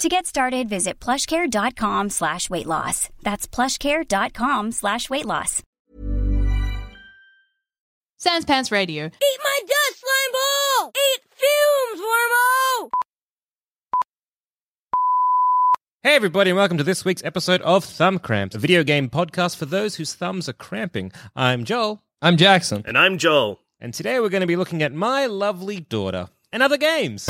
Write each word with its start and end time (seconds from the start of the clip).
To 0.00 0.08
get 0.08 0.24
started, 0.24 0.66
visit 0.66 0.98
plushcare.com 0.98 2.08
slash 2.08 2.48
weight 2.48 2.64
loss. 2.64 3.10
That's 3.22 3.46
plushcare.com 3.46 4.72
slash 4.72 5.10
weight 5.10 5.26
loss. 5.26 5.62
Sans 8.16 8.46
Pants 8.46 8.72
Radio. 8.72 9.04
Eat 9.04 9.38
my 9.44 9.60
dust 9.60 10.00
slime 10.00 10.32
ball! 10.32 10.92
Eat 10.96 11.20
fumes, 11.34 12.00
Wormo! 12.00 12.88
Hey, 16.02 16.16
everybody, 16.16 16.48
and 16.48 16.56
welcome 16.56 16.78
to 16.78 16.84
this 16.84 17.04
week's 17.04 17.22
episode 17.22 17.60
of 17.60 17.84
Thumb 17.84 18.18
Cramps, 18.18 18.56
a 18.56 18.58
video 18.58 18.82
game 18.82 19.10
podcast 19.10 19.56
for 19.56 19.66
those 19.66 19.96
whose 19.96 20.14
thumbs 20.14 20.48
are 20.48 20.54
cramping. 20.54 21.12
I'm 21.36 21.64
Joel, 21.64 22.02
I'm 22.22 22.38
Jackson. 22.38 22.84
And 22.86 22.96
I'm 22.96 23.18
Joel. 23.18 23.60
and 23.78 23.92
today 23.92 24.18
we're 24.18 24.30
going 24.30 24.40
to 24.40 24.46
be 24.46 24.56
looking 24.56 24.82
at 24.82 24.94
My 24.94 25.26
Lovely 25.26 25.80
Daughter 25.80 26.30
and 26.54 26.62
other 26.62 26.78
games. 26.78 27.28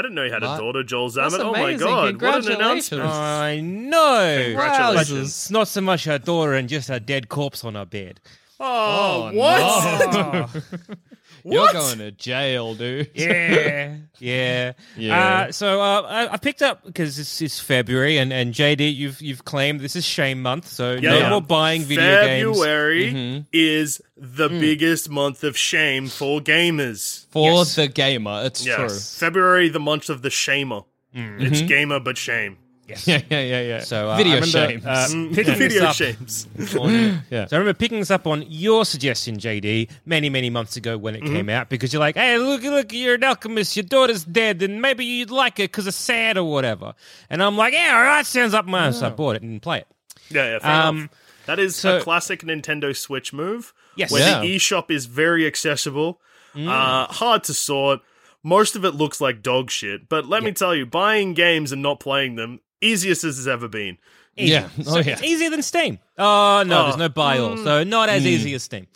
I 0.00 0.02
didn't 0.02 0.14
know 0.14 0.22
you 0.24 0.32
had 0.32 0.42
a 0.42 0.46
What? 0.48 0.58
daughter, 0.60 0.82
Joel 0.82 1.10
Zammit. 1.10 1.40
Oh 1.40 1.52
my 1.52 1.74
god, 1.74 2.22
what 2.22 2.46
an 2.46 2.52
announcement. 2.52 3.02
I 3.04 3.60
know. 3.60 4.42
Congratulations. 4.46 5.28
It's 5.28 5.50
not 5.50 5.68
so 5.68 5.82
much 5.82 6.04
her 6.06 6.18
daughter 6.18 6.54
and 6.54 6.70
just 6.70 6.88
a 6.88 6.98
dead 6.98 7.28
corpse 7.28 7.62
on 7.64 7.74
her 7.74 7.84
bed. 7.84 8.18
Oh, 8.58 9.30
Oh, 9.30 9.32
what? 9.34 10.50
You're 11.44 11.72
going 11.72 11.98
to 11.98 12.10
jail, 12.10 12.74
dude. 12.74 13.10
Yeah, 13.14 13.96
yeah, 14.18 14.72
Yeah. 14.96 15.18
Uh, 15.48 15.52
so 15.52 15.80
uh, 15.80 16.02
I, 16.02 16.32
I 16.34 16.36
picked 16.36 16.62
up 16.62 16.84
because 16.84 17.16
this 17.16 17.40
is 17.42 17.58
February, 17.60 18.18
and, 18.18 18.32
and 18.32 18.52
JD, 18.54 18.94
you've 18.94 19.20
you've 19.22 19.44
claimed 19.44 19.80
this 19.80 19.96
is 19.96 20.04
shame 20.04 20.42
month, 20.42 20.68
so 20.68 20.92
Yeah, 21.00 21.18
no 21.20 21.30
more 21.30 21.42
buying 21.42 21.82
video 21.82 22.22
games. 22.24 22.58
February 22.58 23.12
Mm-hmm. 23.12 23.40
is 23.52 24.00
the 24.16 24.48
Mm. 24.48 24.60
biggest 24.60 25.08
month 25.10 25.42
of 25.44 25.56
shame 25.56 26.08
for 26.08 26.40
gamers. 26.40 27.26
For 27.30 27.50
Yes. 27.52 27.76
the 27.76 27.88
gamer, 27.88 28.42
it's 28.44 28.64
Yes. 28.66 29.18
February, 29.18 29.68
the 29.68 29.80
month 29.80 30.10
of 30.10 30.22
the 30.22 30.28
shamer. 30.28 30.84
It's 31.14 31.62
gamer 31.62 31.98
but 32.00 32.16
shame. 32.18 32.58
True. 32.96 33.12
Yeah, 33.14 33.20
yeah, 33.30 33.40
yeah, 33.40 33.60
yeah. 33.62 33.80
So 33.80 34.10
uh, 34.10 34.16
video 34.16 34.32
I 34.32 34.40
remember, 34.40 34.68
shames. 34.70 34.86
uh, 34.86 35.08
Mm, 35.10 35.34
picking 35.34 35.54
Video 35.54 35.84
up 35.84 35.94
shames. 35.94 36.46
on- 36.78 37.22
Yeah. 37.30 37.46
So 37.46 37.56
I 37.56 37.58
remember 37.58 37.74
picking 37.74 37.98
this 37.98 38.10
up 38.10 38.26
on 38.26 38.44
your 38.48 38.84
suggestion, 38.84 39.36
JD, 39.38 39.90
many, 40.06 40.28
many 40.30 40.50
months 40.50 40.76
ago 40.76 40.96
when 40.98 41.14
it 41.14 41.22
came 41.22 41.48
out, 41.48 41.68
because 41.68 41.92
you're 41.92 42.00
like, 42.00 42.16
"Hey, 42.16 42.38
look, 42.38 42.62
look, 42.62 42.92
you're 42.92 43.14
an 43.14 43.24
alchemist. 43.24 43.76
Your 43.76 43.84
daughter's 43.84 44.24
dead, 44.24 44.62
and 44.62 44.80
maybe 44.82 45.04
you'd 45.04 45.30
like 45.30 45.58
it 45.60 45.70
because 45.70 45.86
it's 45.86 45.96
sad 45.96 46.36
or 46.38 46.44
whatever." 46.50 46.94
And 47.28 47.42
I'm 47.42 47.56
like, 47.56 47.72
"Yeah, 47.72 47.94
all 47.96 48.02
right, 48.04 48.24
sounds 48.26 48.54
up 48.54 48.66
my." 48.66 48.90
So 48.90 49.06
I 49.06 49.10
bought 49.10 49.36
it 49.36 49.42
and 49.42 49.50
didn't 49.52 49.62
play 49.62 49.78
it. 49.78 49.86
Yeah, 50.30 50.52
yeah, 50.52 50.58
fair 50.60 50.70
Um, 50.70 50.96
enough. 50.98 51.10
That 51.46 51.58
is 51.58 51.74
so- 51.76 51.98
a 51.98 52.00
classic 52.00 52.42
Nintendo 52.42 52.96
Switch 52.96 53.32
move. 53.32 53.72
Yes. 53.96 54.12
Where 54.12 54.20
Yeah. 54.20 54.40
the 54.40 54.56
eShop 54.56 54.90
is 54.90 55.06
very 55.06 55.46
accessible, 55.46 56.20
uh, 56.56 57.06
hard 57.06 57.42
to 57.44 57.54
sort. 57.54 58.00
Most 58.42 58.74
of 58.76 58.84
it 58.84 58.92
looks 58.94 59.20
like 59.20 59.42
dog 59.42 59.70
shit. 59.70 60.08
But 60.08 60.26
let 60.26 60.42
me 60.42 60.52
tell 60.52 60.74
you, 60.74 60.86
buying 60.86 61.34
games 61.34 61.72
and 61.72 61.82
not 61.82 62.00
playing 62.00 62.36
them, 62.36 62.60
easiest 62.80 63.24
as 63.24 63.38
it's 63.38 63.46
ever 63.48 63.68
been. 63.68 63.98
Easy. 64.36 64.52
Yeah. 64.52 64.68
Oh, 64.80 64.82
So 64.82 64.98
yeah. 64.98 65.12
It's 65.12 65.22
easier 65.22 65.50
than 65.50 65.62
Steam. 65.62 65.98
Oh 66.18 66.62
no, 66.66 66.80
Oh. 66.80 66.84
there's 66.84 66.96
no 66.96 67.08
buy 67.08 67.38
all, 67.38 67.56
so 67.56 67.84
not 67.84 68.08
as 68.08 68.24
easy 68.26 68.54
as 68.54 68.62
Steam. 68.62 68.86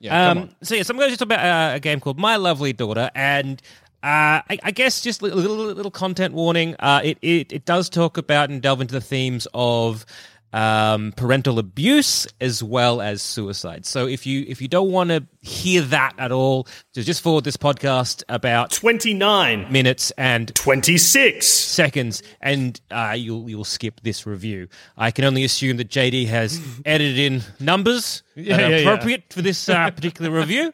Yeah, 0.00 0.28
come 0.28 0.38
um, 0.38 0.42
on. 0.44 0.54
So 0.62 0.74
yes, 0.74 0.90
I'm 0.90 0.96
going 0.96 1.10
to 1.10 1.16
talk 1.16 1.26
about 1.26 1.44
uh, 1.72 1.76
a 1.76 1.80
game 1.80 2.00
called 2.00 2.18
My 2.18 2.36
Lovely 2.36 2.72
Daughter, 2.72 3.10
and 3.14 3.62
uh, 4.02 4.42
I, 4.50 4.58
I 4.64 4.70
guess 4.72 5.00
just 5.00 5.22
a 5.22 5.26
little, 5.26 5.38
little 5.40 5.74
little 5.74 5.90
content 5.92 6.34
warning. 6.34 6.74
Uh, 6.80 7.00
it, 7.04 7.18
it 7.22 7.52
it 7.52 7.64
does 7.64 7.88
talk 7.88 8.18
about 8.18 8.50
and 8.50 8.60
delve 8.60 8.80
into 8.80 8.94
the 8.94 9.00
themes 9.00 9.46
of 9.54 10.04
um, 10.52 11.12
parental 11.16 11.58
abuse 11.58 12.26
as 12.40 12.62
well 12.62 13.00
as 13.00 13.22
suicide. 13.22 13.86
So 13.86 14.06
if 14.06 14.26
you 14.26 14.44
if 14.48 14.60
you 14.60 14.68
don't 14.68 14.90
want 14.90 15.10
to 15.10 15.26
hear 15.40 15.82
that 15.82 16.12
at 16.18 16.32
all, 16.32 16.66
just 16.94 17.06
just 17.06 17.22
forward 17.22 17.44
this 17.44 17.56
podcast 17.56 18.22
about 18.28 18.70
29, 18.70 19.72
minutes 19.72 20.12
and 20.18 20.54
26. 20.54 21.46
seconds, 21.46 22.22
and 22.40 22.80
uh, 22.90 23.14
you'll 23.16 23.48
you'll 23.48 23.64
skip 23.64 24.00
this 24.02 24.26
review. 24.26 24.68
I 24.96 25.10
can 25.10 25.24
only 25.24 25.44
assume 25.44 25.76
that 25.78 25.88
JD 25.88 26.26
has 26.28 26.60
edited 26.84 27.18
in 27.18 27.42
numbers 27.60 28.22
Yeah, 28.34 28.56
that 28.56 28.64
are 28.64 28.70
yeah, 28.70 28.76
yeah. 28.76 28.82
appropriate 28.90 29.32
for 29.32 29.42
this 29.42 29.68
uh, 29.68 29.90
particular 29.90 30.30
review. 30.30 30.72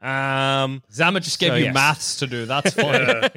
Um, 0.00 0.82
Zammit 0.92 1.22
just 1.22 1.40
gave 1.40 1.50
So, 1.50 1.56
you 1.56 1.64
yes. 1.64 1.74
maths 1.74 2.16
to 2.18 2.26
do. 2.26 2.46
That's 2.46 2.72
fine. 2.74 3.28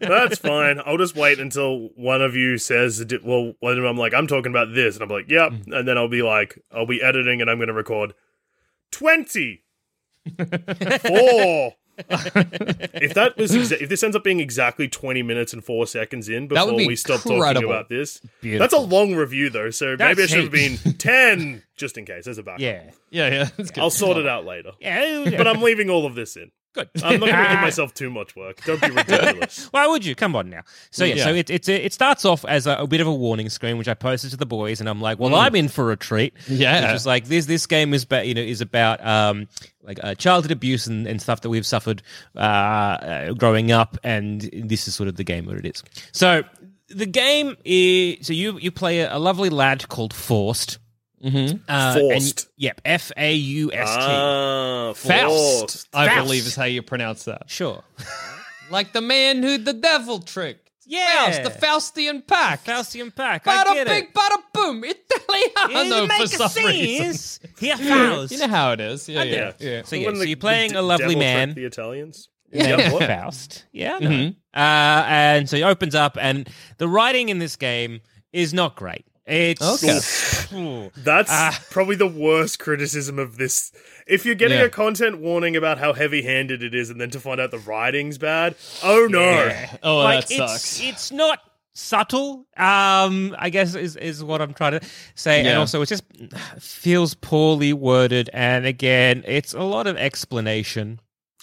That's 0.00 0.38
fine. 0.38 0.80
I'll 0.84 0.98
just 0.98 1.14
wait 1.14 1.38
until 1.38 1.90
one 1.94 2.22
of 2.22 2.34
you 2.34 2.58
says, 2.58 3.04
well, 3.22 3.52
when 3.60 3.84
I'm 3.84 3.96
like, 3.96 4.14
I'm 4.14 4.26
talking 4.26 4.50
about 4.50 4.74
this, 4.74 4.96
and 4.96 5.02
I'm 5.02 5.08
like, 5.08 5.28
yep. 5.30 5.52
And 5.68 5.86
then 5.86 5.96
I'll 5.96 6.08
be 6.08 6.22
like, 6.22 6.58
I'll 6.72 6.86
be 6.86 7.00
editing 7.02 7.40
and 7.40 7.48
I'm 7.48 7.58
going 7.58 7.68
to 7.68 7.74
record 7.74 8.14
20. 8.92 9.62
Four. 11.06 11.74
if 11.98 13.14
that 13.14 13.34
was 13.36 13.52
exa- 13.52 13.80
if 13.80 13.88
this 13.88 14.02
ends 14.02 14.14
up 14.16 14.24
being 14.24 14.40
exactly 14.40 14.88
20 14.88 15.22
minutes 15.22 15.52
and 15.52 15.64
4 15.64 15.86
seconds 15.86 16.28
in 16.28 16.46
before 16.48 16.76
be 16.76 16.86
we 16.86 16.96
stop 16.96 17.20
talking 17.22 17.64
about 17.64 17.88
this 17.88 18.20
Beautiful. 18.40 18.62
that's 18.62 18.74
a 18.74 18.78
long 18.86 19.14
review 19.14 19.50
though 19.50 19.70
so 19.70 19.96
maybe 19.98 20.04
I 20.04 20.14
That's 20.14 20.30
should 20.30 20.44
have 20.44 20.52
been 20.52 20.76
10 20.94 21.62
just 21.76 21.96
in 21.96 22.04
case 22.04 22.26
as 22.26 22.38
a 22.38 22.42
backup. 22.42 22.60
Yeah, 22.60 22.90
yeah, 23.10 23.28
yeah. 23.28 23.48
That's. 23.56 23.78
I'll 23.78 23.90
sort 23.90 24.16
it 24.16 24.26
out 24.26 24.44
later. 24.44 24.72
Yeah, 24.80 25.30
but 25.36 25.46
I'm 25.46 25.62
leaving 25.62 25.88
all 25.90 26.06
of 26.06 26.14
this 26.14 26.36
in 26.36 26.50
good. 26.78 27.02
I'm 27.04 27.20
not 27.20 27.26
going 27.30 27.44
to 27.44 27.50
give 27.50 27.60
myself 27.60 27.94
too 27.94 28.10
much 28.10 28.34
work 28.36 28.64
don't 28.64 28.80
be 28.80 28.90
ridiculous 28.90 29.66
Why 29.72 29.86
would 29.86 30.04
you? 30.04 30.14
Come 30.14 30.34
on 30.36 30.50
now. 30.50 30.62
So 30.90 31.04
yeah, 31.04 31.14
Yeah. 31.16 31.24
so 31.24 31.34
it 31.34 31.50
it's 31.50 31.68
a, 31.68 31.84
it 31.86 31.92
starts 31.92 32.24
off 32.24 32.44
as 32.44 32.66
a, 32.66 32.76
a 32.76 32.86
bit 32.86 33.00
of 33.00 33.06
a 33.06 33.14
warning 33.14 33.48
screen, 33.48 33.78
which 33.78 33.88
I 33.88 33.94
posted 33.94 34.30
to 34.30 34.36
the 34.36 34.46
boys, 34.46 34.80
and 34.80 34.88
I'm 34.88 35.00
like, 35.00 35.18
well, 35.18 35.34
I'm 35.34 35.54
in 35.54 35.68
for 35.68 35.92
a 35.92 35.96
treat. 35.96 36.34
Yeah. 36.48 36.82
it's 36.84 36.92
just 36.92 37.06
like 37.06 37.26
this 37.26 37.46
this 37.46 37.66
game 37.66 37.94
is 37.94 38.04
about 38.04 38.26
you 38.26 38.34
know 38.34 38.40
is 38.42 38.60
about 38.60 39.04
um 39.06 39.48
like 39.82 39.98
uh, 40.02 40.14
childhood 40.14 40.50
abuse 40.52 40.86
and, 40.86 41.06
and 41.06 41.20
stuff 41.20 41.40
that 41.42 41.48
we've 41.48 41.64
suffered 41.66 42.02
uh, 42.36 42.40
uh, 42.40 43.32
growing 43.32 43.72
up, 43.72 43.96
and 44.04 44.42
this 44.52 44.86
is 44.88 44.94
sort 44.94 45.08
of 45.08 45.16
the 45.16 45.24
game 45.24 45.46
what 45.46 45.56
it 45.56 45.64
is. 45.66 45.82
So 46.12 46.42
the 46.88 47.06
game 47.06 47.56
is 47.64 48.26
so 48.26 48.32
you 48.32 48.58
you 48.58 48.70
play 48.70 49.00
a, 49.00 49.16
a 49.16 49.18
lovely 49.18 49.50
lad 49.50 49.88
called 49.88 50.12
Forced. 50.14 50.78
Mm-hmm. 51.22 51.56
Uh, 51.68 51.94
and- 51.94 52.00
Forced. 52.00 52.48
yep, 52.56 52.80
F 52.84 53.10
A 53.16 53.34
U 53.34 53.72
S 53.72 53.88
T. 53.96 54.00
ah 54.00 54.92
Faust, 54.94 55.00
forced. 55.06 55.88
I 55.92 56.06
Faust. 56.08 56.24
believe 56.26 56.46
is 56.46 56.54
how 56.56 56.64
you 56.64 56.82
pronounce 56.82 57.24
that. 57.24 57.50
Sure. 57.50 57.82
Like 58.70 58.92
the 58.92 59.00
man 59.00 59.42
who 59.42 59.56
the 59.56 59.72
devil 59.72 60.18
tricked. 60.20 60.70
Yeah. 60.84 61.24
Faust, 61.24 61.42
the 61.42 61.66
Faustian 61.66 62.26
pact. 62.26 62.66
Faustian 62.66 63.14
pack. 63.16 63.46
I 63.46 63.64
Bada 63.64 63.72
get 63.74 63.86
bing, 63.86 64.04
it. 64.04 64.12
bada 64.14 64.36
boom. 64.52 64.84
Italiano 64.84 66.06
make 66.06 66.28
for 66.28 66.44
a 66.44 66.48
some 66.50 66.66
reason. 66.66 67.14
scenes. 67.14 67.40
Here, 67.58 67.76
Faust. 67.78 68.30
You 68.32 68.38
know 68.40 68.48
how 68.48 68.72
it 68.72 68.80
is. 68.80 69.08
Yeah, 69.08 69.22
yeah, 69.22 69.34
Yeah. 69.34 69.52
yeah. 69.70 69.82
So 69.84 69.96
yeah, 69.96 70.06
When 70.06 70.16
so 70.16 70.20
the- 70.20 70.28
you're 70.28 70.36
playing 70.36 70.74
the 70.74 70.80
a 70.80 70.82
lovely 70.82 71.14
devil 71.14 71.20
man. 71.20 71.54
the 71.54 71.64
Italians 71.64 72.28
Yeah, 72.52 72.76
Yep. 72.76 73.08
Faust. 73.08 73.64
Yeah, 73.72 73.94
I 73.94 73.98
know. 74.00 74.26
Uh, 74.54 75.04
and 75.08 75.48
so 75.48 75.56
he 75.56 75.62
opens 75.62 75.94
up, 75.94 76.18
and 76.20 76.46
the 76.76 76.88
writing 76.88 77.30
in 77.30 77.38
this 77.38 77.56
game 77.56 78.00
is 78.34 78.52
not 78.52 78.76
great. 78.76 79.06
It's 79.28 79.60
Okay. 80.52 80.90
That's 80.96 81.30
Ah. 81.30 81.60
probably 81.70 81.96
the 81.96 82.06
worst 82.06 82.58
criticism 82.58 83.18
of 83.18 83.36
this. 83.36 83.70
If 84.06 84.24
you're 84.24 84.34
getting 84.34 84.58
Yeah. 84.58 84.64
a 84.64 84.70
content 84.70 85.18
warning 85.18 85.54
about 85.54 85.78
how 85.78 85.92
heavy 85.92 86.22
handed 86.22 86.62
it 86.62 86.74
is 86.74 86.88
and 86.90 86.98
then 87.00 87.10
to 87.10 87.20
find 87.20 87.38
out 87.40 87.50
the 87.50 87.58
writing's 87.58 88.16
bad, 88.18 88.54
oh 88.82 89.06
no. 89.10 89.52
Oh, 89.82 89.98
like 89.98 90.28
that 90.28 90.34
it's 90.34 90.52
sucks. 90.52 90.80
it's 90.80 91.12
not 91.12 91.40
subtle. 91.74 92.46
Um, 92.56 93.36
I 93.38 93.50
guess 93.50 93.74
is 93.74 93.96
is 93.96 94.24
what 94.24 94.40
I'm 94.40 94.54
trying 94.54 94.80
to 94.80 94.86
say, 95.14 95.40
and 95.44 95.58
also 95.58 95.82
it 95.82 95.86
just 95.86 96.04
feels 96.58 97.12
poorly 97.14 97.72
worded, 97.74 98.30
and 98.32 98.64
again, 98.66 99.24
it's 99.26 99.52
a 99.52 99.62
lot 99.62 99.86
of 99.86 99.96
explanation. 99.98 101.00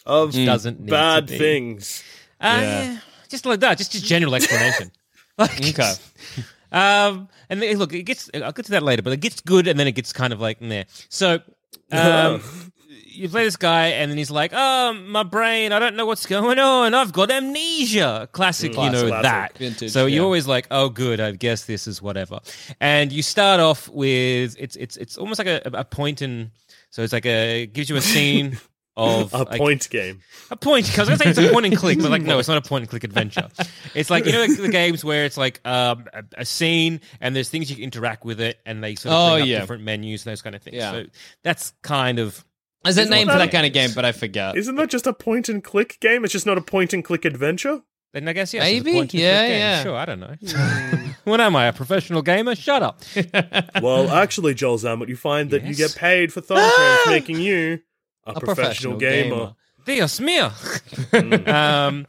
Of 0.07 0.33
Doesn't 0.33 0.79
need 0.81 0.89
bad 0.91 1.27
to 1.27 1.33
be. 1.33 1.37
things. 1.39 2.03
Uh, 2.41 2.59
Yeah. 2.61 2.97
just 3.29 3.45
like 3.45 3.59
that, 3.61 3.77
just 3.77 3.91
just 3.91 4.05
general 4.05 4.33
explanation. 4.35 4.91
like, 5.37 5.59
Okay. 5.69 5.93
Um, 6.75 7.29
and 7.49 7.61
then, 7.61 7.77
look, 7.77 7.93
it 7.93 8.03
gets. 8.03 8.29
I'll 8.33 8.51
get 8.51 8.65
to 8.65 8.71
that 8.71 8.83
later, 8.83 9.01
but 9.01 9.13
it 9.13 9.21
gets 9.21 9.39
good, 9.39 9.67
and 9.67 9.79
then 9.79 9.87
it 9.87 9.93
gets 9.93 10.11
kind 10.11 10.33
of 10.33 10.41
like 10.41 10.59
there. 10.59 10.85
So, 11.07 11.39
um, 11.91 12.41
you 13.07 13.29
play 13.29 13.45
this 13.45 13.55
guy, 13.55 13.87
and 13.87 14.11
then 14.11 14.17
he's 14.17 14.29
like, 14.29 14.51
"Oh, 14.53 14.93
my 14.93 15.23
brain, 15.23 15.71
I 15.71 15.79
don't 15.79 15.95
know 15.95 16.05
what's 16.05 16.25
going 16.25 16.59
on. 16.59 16.93
I've 16.93 17.13
got 17.13 17.31
amnesia." 17.31 18.27
Classic, 18.33 18.71
you 18.75 18.89
know 18.91 19.07
Classic. 19.07 19.23
that. 19.23 19.57
Vintage, 19.57 19.91
so 19.91 20.05
you're 20.05 20.25
always 20.25 20.47
like, 20.47 20.67
"Oh, 20.69 20.89
good. 20.89 21.21
I 21.21 21.31
guess 21.31 21.63
this 21.63 21.87
is 21.87 22.01
whatever." 22.01 22.39
And 22.81 23.09
you 23.11 23.23
start 23.23 23.61
off 23.61 23.87
with 23.87 24.57
it's 24.59 24.75
it's 24.75 24.97
it's 24.97 25.17
almost 25.17 25.39
like 25.39 25.47
a, 25.47 25.61
a 25.73 25.85
point 25.85 26.21
in. 26.21 26.51
So 26.89 27.03
it's 27.03 27.13
like 27.13 27.25
a 27.25 27.63
it 27.63 27.73
gives 27.73 27.89
you 27.89 27.95
a 27.95 28.01
scene. 28.01 28.59
Of 28.97 29.33
A 29.33 29.39
like, 29.39 29.57
point 29.57 29.89
game. 29.89 30.21
a 30.49 30.55
point 30.55 30.85
because 30.85 31.09
I 31.09 31.11
was 31.13 31.21
gonna 31.21 31.33
say 31.35 31.41
it's 31.41 31.49
a 31.49 31.53
point 31.53 31.65
and 31.65 31.75
click, 31.83 31.99
but 32.01 32.09
like 32.11 32.21
no, 32.21 32.39
it's 32.39 32.47
not 32.47 32.57
a 32.57 32.67
point 32.67 32.83
and 32.83 32.89
click 32.89 33.03
adventure. 33.03 33.49
It's 33.93 34.09
like 34.09 34.25
you 34.25 34.31
know 34.31 34.39
like 34.41 34.55
the 34.57 34.69
games 34.69 35.03
where 35.03 35.25
it's 35.25 35.35
like 35.37 35.59
um, 35.67 36.05
a, 36.13 36.23
a 36.37 36.45
scene 36.45 37.01
and 37.19 37.35
there's 37.35 37.49
things 37.49 37.69
you 37.69 37.75
can 37.75 37.83
interact 37.83 38.23
with 38.23 38.39
it, 38.39 38.57
and 38.65 38.81
they 38.81 38.95
sort 38.95 39.13
of 39.13 39.19
Oh, 39.19 39.33
bring 39.33 39.41
up 39.43 39.47
yeah. 39.49 39.59
different 39.59 39.83
menus 39.83 40.25
and 40.25 40.31
those 40.31 40.41
kind 40.41 40.55
of 40.55 40.61
things. 40.63 40.77
Yeah. 40.77 40.91
So 40.91 41.05
that's 41.43 41.73
kind 41.81 42.19
of 42.19 42.45
There's 42.85 42.97
a 42.97 43.01
Isn't 43.01 43.11
name 43.11 43.27
that 43.27 43.33
for 43.33 43.37
a- 43.39 43.45
that 43.47 43.51
kind 43.51 43.65
of 43.67 43.73
game, 43.73 43.89
but 43.93 44.05
I 44.05 44.13
forget. 44.13 44.55
Isn't 44.55 44.75
that 44.75 44.89
just 44.89 45.07
a 45.07 45.13
point 45.13 45.49
and 45.49 45.61
click 45.61 45.97
game? 45.99 46.23
It's 46.23 46.31
just 46.31 46.45
not 46.45 46.57
a 46.57 46.61
point 46.61 46.93
and 46.93 47.03
click 47.03 47.25
adventure. 47.25 47.81
then 48.13 48.29
I 48.29 48.31
guess 48.33 48.53
yes, 48.53 48.63
it's 48.63 48.71
a 48.71 48.75
Maybe? 48.75 48.91
point 48.93 49.01
and 49.01 49.09
click 49.11 49.21
Yeah, 49.23 49.47
game. 49.47 49.59
yeah. 49.59 49.83
Sure, 49.83 49.95
I 49.97 50.05
don't 50.05 50.21
know. 50.21 50.35
what 51.25 51.41
am 51.41 51.53
I, 51.57 51.65
a 51.65 51.73
professional 51.73 52.21
gamer? 52.21 52.55
Shut 52.55 52.81
up. 52.81 53.01
Well, 53.81 54.09
actually, 54.09 54.53
Joel 54.53 54.77
Zammit, 54.77 55.09
you 55.09 55.17
find 55.17 55.49
that 55.49 55.63
you 55.65 55.75
get 55.75 55.95
paid 55.97 56.31
for 56.31 56.39
thumb 56.39 56.71
cramps, 56.71 57.07
making 57.07 57.39
you 57.39 57.79
a, 58.25 58.31
A 58.31 58.39
professional, 58.39 58.55
professional 58.55 58.97
gamer. 58.97 59.35
gamer. 59.35 59.55
Dios 59.85 60.19
mío. 60.19 60.51
um, 61.47 62.05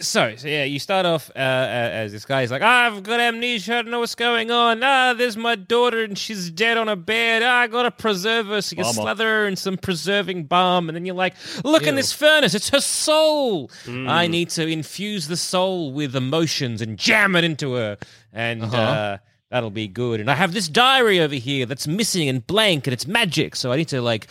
so, 0.00 0.34
so 0.36 0.48
yeah, 0.48 0.64
you 0.64 0.78
start 0.78 1.06
off 1.06 1.30
uh, 1.30 1.38
as 1.38 2.12
this 2.12 2.24
guy. 2.24 2.42
He's 2.42 2.50
like, 2.50 2.62
I've 2.62 3.02
got 3.02 3.20
amnesia. 3.20 3.72
I 3.78 3.82
don't 3.82 3.90
know 3.90 4.00
what's 4.00 4.14
going 4.14 4.50
on. 4.50 4.82
Ah, 4.82 5.14
there's 5.14 5.36
my 5.36 5.56
daughter, 5.56 6.02
and 6.04 6.16
she's 6.16 6.50
dead 6.50 6.76
on 6.76 6.88
a 6.88 6.96
bed. 6.96 7.42
Ah, 7.42 7.60
I 7.60 7.66
gotta 7.66 7.90
preserve 7.90 8.46
her. 8.46 8.60
So 8.62 8.76
you 8.76 8.82
Bummer. 8.82 8.92
slather 8.94 9.24
her 9.24 9.46
in 9.46 9.56
some 9.56 9.76
preserving 9.76 10.44
balm, 10.44 10.88
and 10.88 10.96
then 10.96 11.04
you're 11.04 11.14
like, 11.14 11.34
look 11.64 11.86
in 11.86 11.94
this 11.96 12.12
furnace. 12.12 12.54
It's 12.54 12.68
her 12.70 12.80
soul. 12.80 13.70
I 13.86 14.26
need 14.26 14.50
to 14.50 14.66
infuse 14.66 15.26
the 15.28 15.36
soul 15.36 15.92
with 15.92 16.14
emotions 16.14 16.80
and 16.82 16.98
jam 16.98 17.34
it 17.36 17.44
into 17.44 17.74
her, 17.74 17.98
and. 18.32 18.62
Uh-huh. 18.64 18.76
uh 18.76 19.18
That'll 19.50 19.70
be 19.70 19.88
good. 19.88 20.20
And 20.20 20.30
I 20.30 20.34
have 20.34 20.52
this 20.52 20.68
diary 20.68 21.20
over 21.20 21.34
here 21.34 21.64
that's 21.64 21.86
missing 21.88 22.28
and 22.28 22.46
blank, 22.46 22.86
and 22.86 22.92
it's 22.92 23.06
magic. 23.06 23.56
So 23.56 23.72
I 23.72 23.76
need 23.78 23.88
to 23.88 24.02
like 24.02 24.28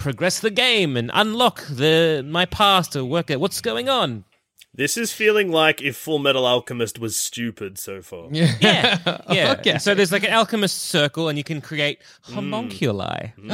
progress 0.00 0.40
the 0.40 0.50
game 0.50 0.96
and 0.96 1.10
unlock 1.14 1.64
the 1.66 2.24
my 2.26 2.46
past 2.46 2.92
to 2.92 3.04
work 3.04 3.30
out 3.30 3.38
what's 3.38 3.60
going 3.60 3.88
on. 3.88 4.24
This 4.72 4.96
is 4.96 5.12
feeling 5.12 5.50
like 5.50 5.82
if 5.82 5.96
Full 5.96 6.20
Metal 6.20 6.46
Alchemist 6.46 7.00
was 7.00 7.16
stupid 7.16 7.76
so 7.78 8.02
far. 8.02 8.28
Yeah. 8.30 8.54
Yeah, 8.60 9.20
yeah. 9.30 9.52
Okay. 9.58 9.78
So 9.78 9.94
there's 9.94 10.12
like 10.12 10.22
an 10.22 10.32
alchemist 10.32 10.78
circle, 10.84 11.28
and 11.28 11.36
you 11.36 11.42
can 11.44 11.60
create 11.60 12.00
homunculi. 12.22 13.32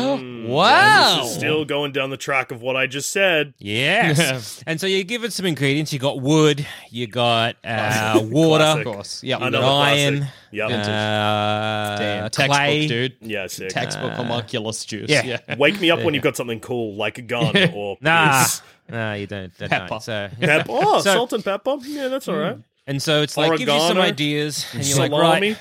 wow. 0.47 1.17
This 1.23 1.31
is 1.31 1.37
still 1.37 1.65
going 1.65 1.93
down 1.93 2.11
the 2.11 2.17
track 2.19 2.53
of 2.53 2.61
what 2.61 2.77
I 2.77 2.87
just 2.87 3.11
said. 3.11 3.55
Yes. 3.59 4.63
and 4.67 4.79
so 4.81 4.87
you 4.87 5.03
give 5.05 5.25
it 5.25 5.33
some 5.33 5.47
ingredients. 5.47 5.93
You 5.93 5.99
got 5.99 6.21
wood. 6.21 6.67
You 6.91 7.07
got 7.07 7.57
uh, 7.65 8.21
water. 8.25 8.65
Classic. 8.65 8.87
Of 8.87 8.93
course. 8.93 9.23
Yeah. 9.23 9.39
Iron. 9.39 9.53
classic. 9.53 10.29
Yep. 10.53 10.71
Uh, 10.71 11.97
Damn. 11.99 12.31
Textbook, 12.31 12.57
clay. 12.57 12.87
dude. 12.87 13.17
Yeah, 13.21 13.47
sick. 13.47 13.69
Textbook 13.71 14.13
homunculus 14.13 14.85
juice. 14.85 15.11
yeah. 15.11 15.39
Wake 15.57 15.81
me 15.81 15.91
up 15.91 16.03
when 16.03 16.15
you've 16.15 16.23
got 16.23 16.37
something 16.37 16.61
cool 16.61 16.95
like 16.95 17.19
a 17.19 17.23
gun 17.23 17.57
or 17.75 17.97
Nah, 18.01 18.45
piss. 18.87 18.95
nah, 18.95 19.13
you 19.15 19.27
don't. 19.27 19.57
don't 19.59 19.69
Pepper. 19.69 19.99
So, 20.01 20.29
Pep- 20.41 20.67
oh, 20.69 21.01
So- 21.01 21.13
salt 21.15 21.33
and 21.33 21.45
pepper. 21.45 21.77
Yeah, 21.83 22.09
that's 22.09 22.29
all 22.29 22.37
right. 22.37 22.59
and 22.87 23.03
so 23.03 23.23
it's 23.23 23.37
like 23.37 23.51
give 23.59 23.69
you 23.69 23.79
some 23.81 23.99
ideas, 23.99 24.67
and 24.73 24.85
you're 24.87 24.99
like, 24.99 25.11
Salami, 25.11 25.51
right, 25.51 25.59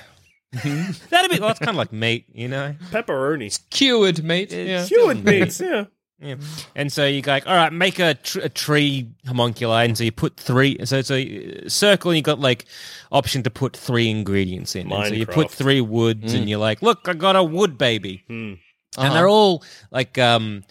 that'd 1.10 1.30
be. 1.30 1.38
Well, 1.40 1.50
it's 1.50 1.58
kind 1.58 1.70
of 1.70 1.76
like 1.76 1.92
meat, 1.92 2.26
you 2.32 2.48
know. 2.48 2.74
pepperoni, 2.90 3.58
Cured, 3.70 4.22
mate. 4.24 4.52
It's 4.52 4.90
Yeah. 4.90 4.96
cured 4.98 5.24
meats. 5.24 5.60
Yeah. 5.60 5.84
Yeah. 6.18 6.36
And 6.74 6.90
so 6.90 7.04
you 7.04 7.20
go, 7.20 7.32
like, 7.32 7.46
all 7.46 7.54
right, 7.54 7.70
make 7.70 7.98
a, 7.98 8.14
tr- 8.14 8.40
a 8.40 8.48
tree 8.48 9.10
homunculi. 9.26 9.84
And 9.84 9.98
so 9.98 10.02
you 10.04 10.12
put 10.12 10.38
three. 10.38 10.78
So 10.86 10.96
it's 10.96 11.10
a 11.10 11.68
circle, 11.68 12.10
and 12.10 12.16
you 12.16 12.22
got 12.22 12.40
like 12.40 12.64
option 13.12 13.42
to 13.42 13.50
put 13.50 13.76
three 13.76 14.08
ingredients 14.08 14.74
in. 14.76 14.90
And 14.90 15.08
so 15.08 15.12
you 15.14 15.26
put 15.26 15.50
three 15.50 15.82
woods, 15.82 16.32
and 16.32 16.48
you're 16.48 16.58
like, 16.58 16.80
look, 16.80 17.06
I 17.06 17.12
got 17.12 17.36
a 17.36 17.44
wood 17.44 17.76
baby. 17.76 18.24
Hmm. 18.28 18.54
And 18.96 19.14
they're 19.14 19.28
all 19.28 19.62
like, 19.90 20.16
um, 20.16 20.64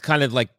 kind 0.00 0.22
of 0.22 0.32
like 0.32 0.50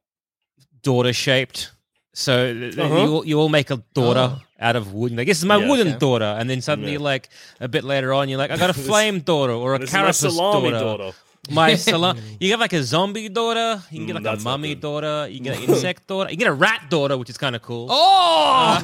daughter 0.84 1.14
shaped. 1.14 1.72
So 2.14 2.34
Uh-huh. 2.78 2.96
you, 2.96 3.14
all, 3.14 3.26
you 3.26 3.40
all 3.40 3.50
make 3.50 3.70
a 3.70 3.78
daughter 3.94 4.38
out 4.60 4.76
of 4.76 4.92
wood. 4.94 5.16
Like, 5.16 5.28
this 5.28 5.38
is 5.38 5.46
my 5.46 5.58
Yeah. 5.58 5.68
wooden 5.70 5.90
Okay. 5.90 5.98
daughter. 6.00 6.26
And 6.40 6.50
then 6.50 6.62
suddenly, 6.62 6.94
Yeah. 6.94 7.00
like, 7.00 7.30
a 7.60 7.68
bit 7.68 7.84
later 7.84 8.12
on, 8.14 8.28
you're 8.28 8.40
like, 8.40 8.50
I 8.50 8.58
got 8.58 8.72
a 8.72 8.74
flame 8.90 9.20
daughter 9.20 9.54
or 9.54 9.76
a 9.76 9.80
This 9.80 9.90
is 9.90 9.94
my 9.94 10.00
carapace 10.00 10.36
daughter. 10.38 10.80
daughter. 10.80 11.12
My 11.50 11.76
salon. 11.90 12.18
You 12.40 12.50
get 12.50 12.60
like 12.60 12.74
a 12.74 12.84
zombie 12.84 13.30
daughter. 13.30 13.82
You 13.92 14.00
can 14.00 14.08
get 14.08 14.14
Mm, 14.14 14.16
like 14.16 14.26
a 14.26 14.36
that's 14.36 14.44
mummy 14.44 14.76
daughter. 14.76 15.28
You 15.30 15.36
can 15.38 15.44
get 15.46 15.58
an 15.58 15.64
insect 15.70 16.08
daughter. 16.08 16.30
You 16.32 16.36
can 16.38 16.46
get 16.46 16.50
a 16.50 16.54
rat 16.54 16.90
daughter, 16.90 17.16
which 17.18 17.30
is 17.30 17.38
kind 17.38 17.56
of 17.56 17.62
cool. 17.62 17.88
Oh! 17.90 18.82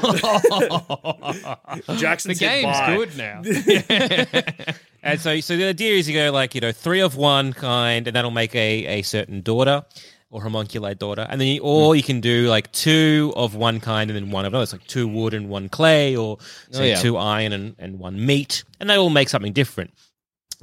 Jackson 1.97 2.29
the 2.29 2.35
game's 2.35 2.77
bye. 2.77 2.95
good 2.95 3.17
now. 3.17 3.41
And 5.05 5.19
so, 5.19 5.37
so 5.41 5.57
the 5.57 5.65
idea 5.65 5.95
is 5.95 6.07
you 6.07 6.13
go 6.13 6.31
like 6.31 6.55
you 6.55 6.61
know 6.61 6.71
three 6.71 7.01
of 7.01 7.17
one 7.17 7.51
kind, 7.51 8.07
and 8.07 8.15
that'll 8.15 8.31
make 8.31 8.55
a 8.55 8.85
a 8.85 9.01
certain 9.01 9.41
daughter 9.41 9.83
or 10.33 10.41
homunculi 10.41 10.95
daughter, 10.95 11.27
and 11.29 11.39
then 11.39 11.47
you, 11.47 11.61
mm. 11.61 11.65
or 11.65 11.95
you 11.95 12.01
can 12.01 12.19
do 12.19 12.47
like 12.49 12.71
two 12.71 13.31
of 13.35 13.53
one 13.53 13.79
kind 13.79 14.09
and 14.09 14.17
then 14.17 14.31
one 14.31 14.45
of 14.45 14.51
another. 14.51 14.63
It's 14.63 14.73
like 14.73 14.85
two 14.87 15.07
wood 15.07 15.35
and 15.35 15.47
one 15.47 15.69
clay, 15.69 16.15
or 16.15 16.37
oh, 16.41 16.45
say 16.71 16.89
yeah. 16.89 16.95
two 16.95 17.17
iron 17.17 17.53
and, 17.53 17.75
and 17.77 17.99
one 17.99 18.25
meat, 18.25 18.63
and 18.79 18.89
they 18.89 18.97
all 18.97 19.11
make 19.11 19.29
something 19.29 19.53
different. 19.53 19.93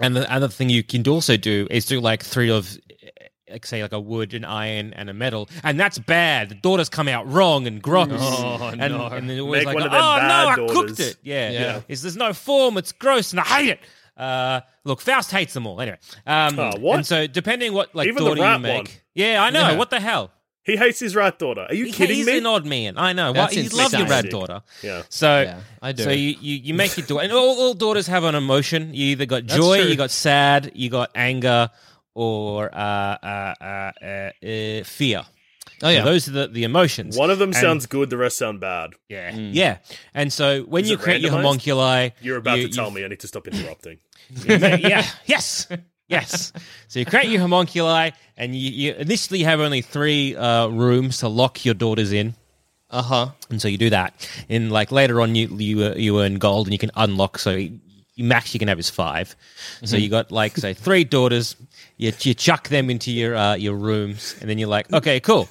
And 0.01 0.17
the 0.17 0.31
other 0.31 0.49
thing 0.49 0.71
you 0.71 0.83
can 0.83 1.07
also 1.07 1.37
do 1.37 1.69
is 1.71 1.87
do 1.87 2.01
like 2.01 2.25
three 2.25 2.51
of, 2.51 2.77
eh, 3.01 3.27
like 3.49 3.65
say 3.65 3.81
like 3.81 3.93
a 3.93 4.01
wood, 4.01 4.35
an 4.35 4.45
iron, 4.45 4.93
and 4.95 5.09
a 5.09 5.15
metal, 5.15 5.49
and 5.63 5.79
that's 5.79 6.01
bad. 6.01 6.49
The 6.49 6.57
daughters 6.57 6.89
come 6.89 7.07
out 7.07 7.31
wrong 7.31 7.69
and 7.69 7.81
gross. 7.81 8.09
Oh, 8.13 8.71
and, 8.77 8.93
no. 8.93 9.07
And 9.07 9.31
they're 9.31 9.41
always 9.41 9.67
Make 9.67 9.77
like, 9.77 9.85
oh 9.85 9.87
no, 9.87 9.91
bad 9.91 10.31
I 10.31 10.57
daughters." 10.57 10.77
cooked 10.77 11.01
it. 11.01 11.17
Yeah, 11.23 11.51
Yeah. 11.51 11.81
Is 11.87 12.03
there's 12.03 12.17
no 12.17 12.33
form? 12.33 12.77
It's 12.77 12.91
gross, 12.91 13.31
and 13.31 13.39
I 13.39 13.45
hate 13.45 13.69
it. 13.69 13.81
Uh, 14.21 14.61
look, 14.85 15.01
Faust 15.01 15.31
hates 15.31 15.55
them 15.55 15.67
all. 15.67 15.81
Anyway, 15.81 15.99
um, 16.27 16.59
Oh, 16.59 16.73
what? 16.79 16.97
And 16.97 17.07
so 17.07 17.27
depending 17.27 17.73
what 17.73 17.95
like 17.95 18.09
Even 18.09 18.23
the 18.23 18.31
daughter 18.31 18.43
rat 18.43 18.57
you 18.59 18.63
make, 18.63 18.77
one. 18.85 18.87
yeah, 19.15 19.43
I 19.43 19.51
know. 19.51 19.71
Yeah. 19.71 19.77
What 19.79 19.91
the 19.91 20.01
hell? 20.01 20.31
He 20.63 20.77
hates 20.77 21.01
his 21.01 21.17
rat 21.17 21.39
daughter. 21.39 21.67
Are 21.69 21.75
you 21.75 21.87
He- 21.87 21.93
kidding 21.93 22.17
he's 22.17 22.27
me? 22.27 22.37
an 22.39 22.47
odd 22.47 22.67
man. 22.67 22.99
I 22.99 23.15
know. 23.15 23.29
Why 23.33 23.49
That's 23.49 23.57
you 23.57 23.69
love 23.71 23.93
your 23.95 24.07
rat 24.07 24.29
daughter. 24.29 24.63
Yeah. 24.83 25.03
So 25.09 25.41
Yeah, 25.41 25.61
I 25.81 25.93
do. 25.93 26.03
So 26.05 26.11
you, 26.11 26.37
you, 26.39 26.57
you 26.57 26.75
make 26.75 26.97
your 26.99 27.07
daughter, 27.07 27.25
and 27.25 27.33
all, 27.33 27.59
all 27.59 27.75
daughters 27.75 28.07
have 28.09 28.25
an 28.25 28.35
emotion. 28.35 28.93
You 28.93 29.07
either 29.07 29.25
got 29.27 29.47
joy, 29.47 29.81
you 29.81 29.97
got 29.97 30.11
sad, 30.11 30.71
you 30.75 30.91
got 30.91 31.11
anger, 31.15 31.71
or 32.15 32.73
uh, 32.75 32.79
uh, 32.79 33.55
uh, 33.61 33.65
uh, 34.05 34.47
uh, 34.47 34.85
fear. 34.85 35.23
Oh, 35.83 35.89
yeah. 35.89 36.01
So 36.01 36.05
those 36.05 36.29
are 36.29 36.33
the, 36.33 36.49
the 36.49 36.65
emotions. 36.65 37.17
One 37.17 37.31
of 37.31 37.39
them 37.39 37.49
And- 37.51 37.57
sounds 37.57 37.87
good, 37.87 38.11
the 38.11 38.19
rest 38.19 38.37
sound 38.37 38.61
bad. 38.61 38.91
Yeah, 39.09 39.35
yeah. 39.35 39.79
And 40.13 40.31
so 40.31 40.63
when 40.65 40.85
Is 40.85 40.91
you 40.91 40.97
it 40.97 41.01
create 41.01 41.23
your 41.23 41.31
randomized? 41.33 41.43
homunculi, 41.43 42.11
You're 42.21 42.37
about 42.37 42.59
you- 42.59 42.69
to 42.69 42.75
tell 42.75 42.91
me. 42.91 43.03
I 43.03 43.09
need 43.09 43.21
to 43.21 43.29
stop 43.29 43.49
interrupting. 43.49 43.97
Yeah, 44.47 45.07
yes, 45.27 45.69
yes. 46.09 46.53
So 46.89 46.99
you 46.99 47.07
create 47.07 47.29
your 47.29 47.41
homunculi, 47.41 48.11
and 48.37 48.55
you, 48.55 48.71
you 48.71 48.95
initially 48.95 49.43
have 49.43 49.61
only 49.61 49.83
three 49.83 50.37
uh, 50.37 50.69
rooms 50.69 51.19
to 51.19 51.29
lock 51.29 51.65
your 51.65 51.75
daughters 51.75 52.13
in. 52.13 52.35
Uh 52.91 53.03
huh. 53.03 53.27
And 53.51 53.63
so 53.63 53.69
you 53.69 53.79
do 53.79 53.91
that. 53.91 54.29
And 54.49 54.73
like 54.73 54.91
later 54.91 55.21
on, 55.21 55.35
you 55.35 55.49
you 55.57 55.85
uh, 55.85 55.95
you 55.95 56.21
earn 56.21 56.37
gold, 56.37 56.67
and 56.67 56.73
you 56.73 56.79
can 56.79 56.91
unlock. 56.97 57.39
So 57.39 57.51
you, 57.53 57.79
max 58.19 58.53
you 58.53 58.59
can 58.59 58.69
have 58.69 58.79
is 58.79 58.91
5 58.91 59.35
So 59.85 59.97
you 59.97 60.09
got 60.11 60.31
like 60.33 60.57
say 60.57 60.75
three 60.75 61.05
daughters. 61.05 61.57
You 61.97 62.13
you 62.21 62.35
chuck 62.35 62.69
them 62.69 62.91
into 62.91 63.13
your 63.13 63.37
uh, 63.37 63.55
your 63.55 63.77
rooms, 63.77 64.35
and 64.41 64.51
then 64.51 64.59
you're 64.59 64.69
like, 64.69 64.93
okay, 64.93 65.21
cool. 65.21 65.49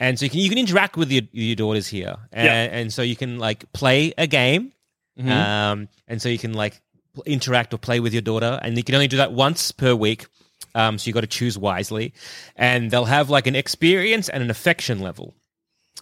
And 0.00 0.18
so 0.18 0.24
you 0.24 0.30
can 0.30 0.40
you 0.40 0.48
can 0.48 0.58
interact 0.58 0.96
with 0.96 1.10
your 1.12 1.24
your 1.32 1.56
daughters 1.56 1.86
here, 1.88 2.16
and, 2.32 2.46
Yeah. 2.46 2.78
and 2.78 2.92
so 2.92 3.02
you 3.02 3.16
can 3.16 3.38
like 3.38 3.70
play 3.72 4.14
a 4.16 4.26
game, 4.26 4.72
um, 5.18 5.88
and 6.06 6.22
so 6.22 6.28
you 6.30 6.38
can 6.38 6.54
like 6.54 6.80
interact 7.26 7.74
or 7.74 7.78
play 7.78 8.00
with 8.00 8.12
your 8.12 8.22
daughter, 8.22 8.58
and 8.62 8.76
you 8.76 8.84
can 8.84 8.94
only 8.94 9.08
do 9.08 9.18
that 9.18 9.32
once 9.32 9.72
per 9.72 9.94
week. 9.94 10.26
Um, 10.74 10.98
so 10.98 11.08
you 11.08 11.12
got 11.12 11.22
to 11.22 11.26
choose 11.26 11.58
wisely, 11.58 12.12
and 12.56 12.90
they'll 12.90 13.04
have 13.06 13.30
like 13.30 13.46
an 13.46 13.56
experience 13.56 14.28
and 14.28 14.42
an 14.42 14.50
affection 14.50 15.00
level. 15.00 15.34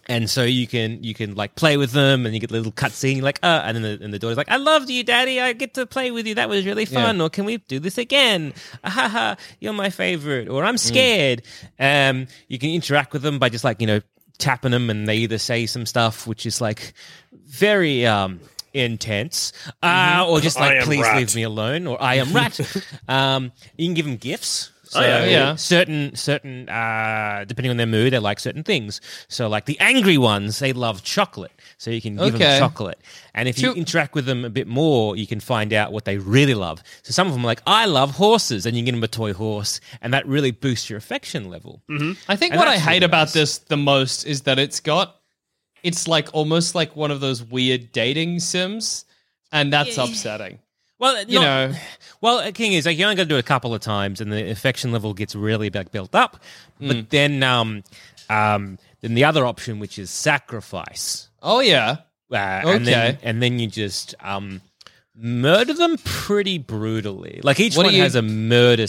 And 0.08 0.30
so 0.30 0.44
you 0.44 0.66
can 0.68 1.02
you 1.02 1.14
can 1.14 1.34
like 1.34 1.56
play 1.56 1.76
with 1.76 1.90
them 1.90 2.26
and 2.26 2.34
you 2.34 2.40
get 2.40 2.50
a 2.50 2.54
little 2.54 2.70
cutscene 2.70 3.22
like 3.22 3.40
uh 3.42 3.62
and 3.64 3.76
then 3.76 3.82
the, 3.82 4.04
and 4.04 4.14
the 4.14 4.20
daughter's 4.20 4.36
like 4.36 4.50
i 4.50 4.56
loved 4.56 4.88
you 4.88 5.02
daddy. 5.02 5.40
I 5.40 5.52
get 5.52 5.74
to 5.74 5.84
play 5.84 6.12
with 6.12 6.28
you. 6.28 6.36
That 6.36 6.48
was 6.48 6.64
really 6.64 6.84
fun. 6.84 7.20
Or 7.20 7.28
can 7.28 7.44
we 7.44 7.56
do 7.56 7.80
this 7.80 7.98
again? 7.98 8.54
Ah, 8.84 9.08
ha, 9.08 9.36
you're 9.58 9.72
my 9.72 9.90
favorite. 9.90 10.48
Or 10.48 10.64
i'm 10.64 10.78
scared. 10.78 11.42
Um 11.80 12.28
you 12.46 12.58
can 12.60 12.70
interact 12.70 13.12
with 13.12 13.22
them 13.22 13.40
by 13.40 13.48
just 13.48 13.64
like 13.64 13.80
you 13.80 13.88
know 13.88 14.00
tapping 14.38 14.70
them 14.70 14.90
and 14.90 15.08
they 15.08 15.16
either 15.16 15.38
say 15.38 15.66
some 15.66 15.86
stuff 15.86 16.26
which 16.26 16.46
is 16.46 16.60
like 16.60 16.92
very 17.32 18.06
um 18.06 18.38
intense 18.84 19.52
uh 19.82 20.24
or 20.28 20.40
just 20.40 20.58
I 20.58 20.60
like 20.68 20.76
am 20.78 20.82
please 20.84 21.02
rat." 21.02 21.16
leave 21.18 21.34
me 21.34 21.42
alone 21.42 21.86
or 21.86 22.00
i 22.02 22.14
am 22.16 22.32
rat 22.32 22.58
um 23.08 23.52
you 23.76 23.86
can 23.86 23.94
give 23.94 24.06
them 24.06 24.16
gifts 24.16 24.70
So 24.88 25.00
yeah. 25.00 25.24
Yeah. 25.26 25.56
certain 25.56 26.14
certain 26.14 26.68
uh, 26.70 27.44
depending 27.48 27.70
on 27.74 27.76
their 27.76 27.88
mood, 27.90 28.12
they 28.12 28.20
like 28.20 28.38
certain 28.38 28.62
things. 28.62 29.00
So 29.26 29.48
like 29.48 29.64
the 29.66 29.74
angry 29.80 30.16
ones, 30.16 30.60
they 30.60 30.72
love 30.72 31.02
chocolate. 31.02 31.50
So 31.76 31.90
you 31.90 32.00
can 32.00 32.14
give 32.14 32.36
Okay. 32.36 32.44
them 32.44 32.60
chocolate, 32.60 33.00
and 33.34 33.48
if 33.48 33.58
you 33.58 33.70
So- 33.70 33.74
interact 33.74 34.14
with 34.14 34.26
them 34.30 34.44
a 34.44 34.48
bit 34.60 34.68
more, 34.68 35.16
you 35.16 35.26
can 35.26 35.40
find 35.40 35.72
out 35.72 35.90
what 35.90 36.04
they 36.04 36.18
really 36.18 36.54
love. 36.54 36.84
So 37.02 37.10
some 37.10 37.26
of 37.26 37.32
them 37.34 37.42
are 37.42 37.50
like, 37.50 37.62
I 37.66 37.86
love 37.86 38.12
horses, 38.14 38.64
and 38.64 38.76
you 38.76 38.84
get 38.86 38.92
them 38.94 39.02
a 39.02 39.08
toy 39.08 39.32
horse, 39.34 39.80
and 40.00 40.14
that 40.14 40.24
really 40.34 40.52
boosts 40.52 40.88
your 40.88 40.98
affection 40.98 41.50
level. 41.50 41.82
I 42.28 42.36
think 42.38 42.52
And 42.52 42.58
what 42.60 42.68
I 42.68 42.78
that's 42.78 42.86
hate 42.86 43.02
really 43.02 43.10
about 43.10 43.26
nice. 43.26 43.32
this 43.32 43.58
the 43.58 43.76
most 43.76 44.24
is 44.24 44.42
that 44.42 44.58
it's 44.60 44.78
got 44.78 45.16
it's 45.82 46.08
like 46.08 46.28
almost 46.34 46.74
like 46.74 46.96
one 46.96 47.10
of 47.10 47.20
those 47.20 47.42
weird 47.42 47.92
dating 47.92 48.40
sims, 48.40 49.04
and 49.52 49.72
that's 49.72 49.96
upsetting. 49.98 50.58
Well, 50.98 51.22
You 51.24 51.40
not- 51.40 51.70
know. 51.70 51.76
well, 52.20 52.42
the 52.44 52.52
thing 52.52 52.72
is, 52.72 52.86
like, 52.86 52.96
you 52.98 53.04
only 53.04 53.16
got 53.16 53.24
to 53.24 53.28
do 53.28 53.36
it 53.36 53.40
a 53.40 53.42
couple 53.42 53.74
of 53.74 53.80
times, 53.82 54.20
and 54.20 54.32
the 54.32 54.50
affection 54.50 54.92
level 54.92 55.12
gets 55.14 55.34
really 55.34 55.68
like, 55.70 55.92
built 55.92 56.14
up. 56.14 56.42
Hmm. 56.78 56.88
But 56.88 57.10
then, 57.10 57.42
um, 57.42 57.84
um, 58.30 58.78
then 59.02 59.14
the 59.14 59.24
other 59.24 59.44
option, 59.44 59.78
which 59.78 59.98
is 59.98 60.10
sacrifice, 60.10 61.28
Oh 61.42 61.60
yeah. 61.60 61.98
uh, 62.32 62.36
and 62.36 62.86
then 62.86 63.14
Okay. 63.14 63.18
and 63.22 63.42
then 63.42 63.58
you 63.58 63.66
just 63.68 64.14
um, 64.20 64.62
murder 65.14 65.74
them 65.74 65.96
pretty 66.04 66.58
brutally. 66.58 67.40
Like 67.44 67.60
each 67.60 67.76
What 67.76 67.84
do 67.84 67.88
one 67.88 67.94
you- 67.94 68.02
has 68.02 68.14
a 68.16 68.22
murder 68.22 68.86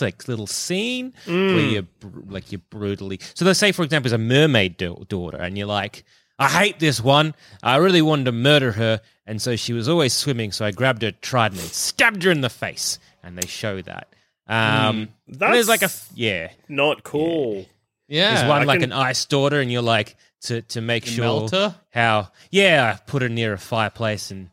like 0.00 0.28
little 0.28 0.46
scene 0.46 1.14
where 1.26 1.58
you 1.58 1.82
br- 2.00 2.20
like 2.28 2.52
you 2.52 2.58
brutally. 2.58 3.18
So 3.34 3.44
let's 3.46 3.58
say, 3.58 3.72
for 3.72 3.82
example, 3.82 4.06
is 4.06 4.12
a 4.12 4.18
mermaid 4.18 4.76
da- 4.76 4.94
daughter, 5.08 5.38
and 5.38 5.56
you're 5.56 5.66
like, 5.66 6.04
I 6.38 6.48
hate 6.48 6.78
this 6.78 7.00
one. 7.00 7.34
I 7.62 7.76
really 7.76 8.02
wanted 8.02 8.24
to 8.26 8.32
murder 8.32 8.72
her, 8.72 9.00
and 9.26 9.40
so 9.40 9.56
she 9.56 9.72
was 9.72 9.88
always 9.88 10.12
swimming. 10.12 10.52
So 10.52 10.64
I 10.64 10.70
grabbed 10.70 11.02
her 11.02 11.12
trident 11.12 11.60
and 11.62 11.70
stabbed 11.70 12.22
her 12.24 12.30
in 12.30 12.42
the 12.42 12.50
face, 12.50 12.98
and 13.22 13.38
they 13.38 13.46
show 13.46 13.80
that. 13.82 14.08
Um, 14.48 15.08
and 15.28 15.38
there's 15.38 15.68
like 15.68 15.82
a 15.82 15.90
yeah. 16.14 16.50
Not 16.68 17.02
cool. 17.02 17.66
Yeah. 18.08 18.34
There's 18.34 18.48
one 18.48 18.62
I 18.62 18.64
like 18.64 18.80
can- 18.80 18.92
an 18.92 18.98
ice 18.98 19.24
daughter, 19.24 19.60
and 19.60 19.72
you're 19.72 19.82
like 19.82 20.16
to 20.42 20.62
to 20.62 20.80
make 20.80 21.06
You 21.06 21.12
sure 21.12 21.24
melt 21.24 21.50
her? 21.52 21.74
how 21.90 22.30
yeah, 22.50 22.94
I 22.94 23.00
put 23.10 23.22
her 23.22 23.28
near 23.28 23.54
a 23.54 23.58
fireplace 23.58 24.30
and 24.30 24.50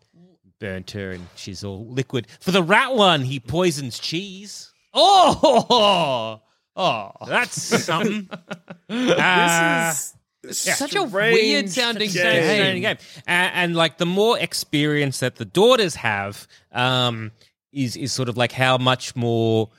burnt 0.59 0.91
her, 0.91 1.11
and 1.11 1.27
she's 1.35 1.63
all 1.63 1.85
liquid. 1.85 2.27
For 2.39 2.51
the 2.51 2.63
rat 2.63 2.95
one, 2.95 3.21
he 3.23 3.39
poisons 3.39 3.99
cheese. 3.99 4.71
Oh. 4.93 6.39
Oh. 6.75 7.11
That's 7.27 7.61
something. 7.61 8.29
Uh, 8.31 8.37
This 8.87 9.99
is 9.99 10.15
Such 10.51 10.95
a 10.95 11.03
weird 11.03 11.69
sounding 11.69 12.09
game. 12.09 12.17
Strange, 12.17 12.45
strange 12.45 12.81
game. 12.81 12.97
And, 13.27 13.51
and 13.55 13.75
like 13.75 13.97
the 13.97 14.05
more 14.05 14.37
experience 14.39 15.19
that 15.19 15.37
the 15.37 15.45
daughters 15.45 15.95
have, 15.95 16.47
um, 16.71 17.31
is 17.71 17.95
is 17.95 18.11
sort 18.11 18.29
of 18.29 18.37
like 18.37 18.51
how 18.51 18.77
much 18.77 19.15
more 19.15 19.69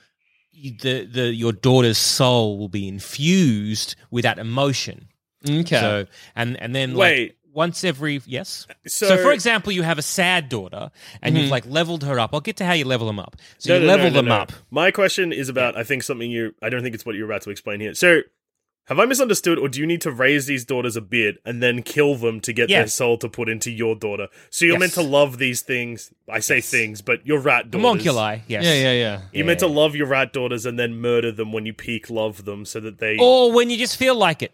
the 0.53 1.05
the 1.05 1.33
your 1.33 1.51
daughter's 1.53 1.97
soul 1.97 2.57
will 2.57 2.69
be 2.69 2.87
infused 2.87 3.95
with 4.11 4.23
that 4.23 4.39
emotion. 4.39 5.07
Okay. 5.47 5.63
So 5.79 6.05
and 6.35 6.59
and 6.61 6.73
then 6.75 6.95
Wait. 6.95 7.27
like 7.29 7.37
once 7.53 7.83
every 7.85 8.21
yes. 8.25 8.67
So- 8.87 9.07
So, 9.07 9.17
for 9.17 9.31
example, 9.31 9.71
you 9.71 9.83
have 9.83 9.97
a 9.97 10.01
sad 10.01 10.49
daughter 10.49 10.91
and 11.21 11.37
you've 11.37 11.49
like 11.51 11.65
leveled 11.65 12.03
her 12.03 12.19
up. 12.19 12.31
I'll 12.33 12.41
get 12.41 12.57
to 12.57 12.65
how 12.65 12.73
you 12.73 12.83
level 12.85 13.07
them 13.07 13.19
up. 13.19 13.37
So 13.59 13.69
No, 13.69 13.75
you 13.75 13.81
no, 13.81 13.87
no, 13.87 13.93
level 13.95 14.09
no, 14.11 14.15
them 14.17 14.25
no. 14.25 14.35
up. 14.35 14.51
My 14.71 14.91
question 14.91 15.31
is 15.31 15.47
about, 15.47 15.77
I 15.77 15.83
think, 15.83 16.03
something 16.03 16.29
you. 16.29 16.53
I 16.61 16.69
don't 16.69 16.81
think 16.83 16.95
it's 16.95 17.05
what 17.05 17.15
you're 17.15 17.25
about 17.31 17.43
to 17.43 17.51
explain 17.51 17.79
here. 17.79 17.93
So, 17.93 18.21
have 18.85 18.99
I 18.99 19.05
misunderstood, 19.05 19.57
or 19.57 19.67
do 19.69 19.79
you 19.79 19.87
need 19.87 20.01
to 20.01 20.11
raise 20.11 20.45
these 20.45 20.63
daughters 20.65 20.95
a 20.95 21.01
bit 21.01 21.37
and 21.45 21.61
then 21.61 21.81
kill 21.83 22.15
them 22.15 22.39
to 22.41 22.53
get 22.53 22.69
Yeah. 22.69 22.79
their 22.81 22.87
soul 22.87 23.17
to 23.19 23.27
put 23.29 23.49
into 23.49 23.71
your 23.71 23.95
daughter? 23.95 24.27
So 24.49 24.65
you're 24.65 24.75
Yes. 24.75 24.79
meant 24.79 24.93
to 24.93 25.01
love 25.01 25.37
these 25.37 25.61
things. 25.61 26.11
I 26.29 26.39
say 26.39 26.61
things, 26.61 27.01
but 27.01 27.25
your 27.25 27.39
rat 27.39 27.71
daughters. 27.71 27.85
Homunculi, 28.03 28.41
yes. 28.47 28.63
yeah, 28.63 28.73
yeah, 28.73 28.91
yeah. 28.93 29.21
You're 29.33 29.45
meant 29.45 29.59
to 29.59 29.67
love 29.67 29.95
your 29.95 30.07
rat 30.07 30.33
daughters 30.33 30.65
and 30.65 30.77
then 30.79 30.99
murder 31.01 31.31
them 31.31 31.51
when 31.51 31.65
you 31.65 31.73
peak 31.73 32.09
love 32.09 32.45
them, 32.45 32.63
so 32.65 32.79
that 32.79 32.99
they. 32.99 33.17
Or 33.19 33.51
when 33.51 33.69
you 33.69 33.77
just 33.77 33.97
feel 33.97 34.15
like 34.15 34.41
it. 34.43 34.51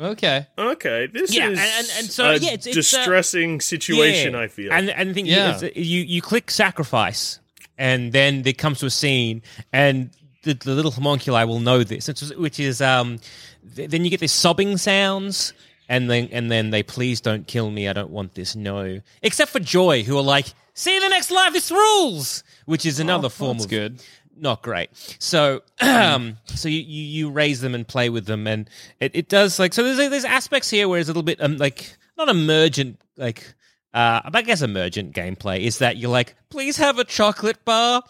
Okay. 0.00 0.46
Okay, 0.58 1.06
this 1.12 1.32
Yeah, 1.32 1.50
is 1.50 1.58
and- 1.58 1.68
and- 1.78 1.90
and 1.98 2.06
so, 2.10 2.24
a 2.30 2.36
yeah, 2.36 2.52
it's- 2.54 2.66
it's, 2.66 2.76
uh, 2.94 2.98
distressing 2.98 3.60
situation. 3.60 4.32
Yeah. 4.32 4.40
I 4.40 4.48
feel. 4.48 4.72
And 4.72 4.90
and 4.90 5.10
the 5.10 5.14
thing 5.14 5.26
Yeah. 5.26 5.54
is, 5.56 5.62
you 5.76 6.00
you 6.02 6.20
click 6.20 6.50
sacrifice, 6.50 7.38
and 7.78 8.12
then 8.12 8.42
it 8.44 8.58
comes 8.58 8.80
to 8.80 8.86
a 8.86 8.90
scene, 8.90 9.42
and 9.72 10.10
the, 10.42 10.54
the 10.54 10.72
little 10.74 10.90
homunculi 10.90 11.44
will 11.44 11.60
know 11.60 11.84
this, 11.84 12.08
which 12.08 12.22
is, 12.22 12.34
which 12.34 12.58
is 12.60 12.80
um, 12.80 13.18
th- 13.18 13.28
then 13.74 14.04
you 14.04 14.10
get 14.10 14.20
these 14.20 14.32
sobbing 14.32 14.76
sounds. 14.76 15.52
And 15.86 16.08
then, 16.08 16.30
and 16.32 16.50
then 16.50 16.70
they 16.70 16.82
please 16.82 17.20
don't 17.20 17.46
kill 17.46 17.70
me. 17.70 17.88
I 17.88 17.92
don't 17.92 18.08
want 18.10 18.34
this. 18.34 18.56
No, 18.56 19.02
except 19.20 19.50
for 19.50 19.60
Joy, 19.60 20.02
who 20.02 20.16
are 20.16 20.22
like, 20.22 20.46
"See 20.72 20.92
you 20.92 20.96
in 20.96 21.02
the 21.02 21.10
next 21.10 21.30
life. 21.30 21.52
This 21.52 21.70
rules," 21.70 22.42
which 22.64 22.86
is 22.86 23.00
another 23.00 23.28
form 23.28 23.58
that's 23.58 23.66
of 23.66 23.70
good. 23.70 24.02
not 24.34 24.62
great. 24.62 24.88
So, 25.18 25.60
um, 25.82 26.38
so 26.46 26.70
you, 26.70 26.80
you 26.80 27.02
you 27.04 27.30
raise 27.30 27.60
them 27.60 27.74
and 27.74 27.86
play 27.86 28.08
with 28.08 28.24
them, 28.24 28.46
and 28.46 28.68
it, 28.98 29.10
it 29.14 29.28
does 29.28 29.58
like 29.58 29.74
so. 29.74 29.82
There's 29.82 30.08
there's 30.08 30.24
aspects 30.24 30.70
here 30.70 30.88
where 30.88 30.98
it's 30.98 31.10
a 31.10 31.12
little 31.12 31.22
bit 31.22 31.38
um, 31.42 31.58
like 31.58 31.94
not 32.16 32.30
emergent, 32.30 32.98
like 33.18 33.54
uh, 33.92 34.22
I 34.24 34.40
guess 34.40 34.62
emergent 34.62 35.14
gameplay 35.14 35.60
is 35.60 35.78
that 35.80 35.98
you're 35.98 36.10
like, 36.10 36.34
please 36.48 36.78
have 36.78 36.98
a 36.98 37.04
chocolate 37.04 37.62
bar. 37.66 38.02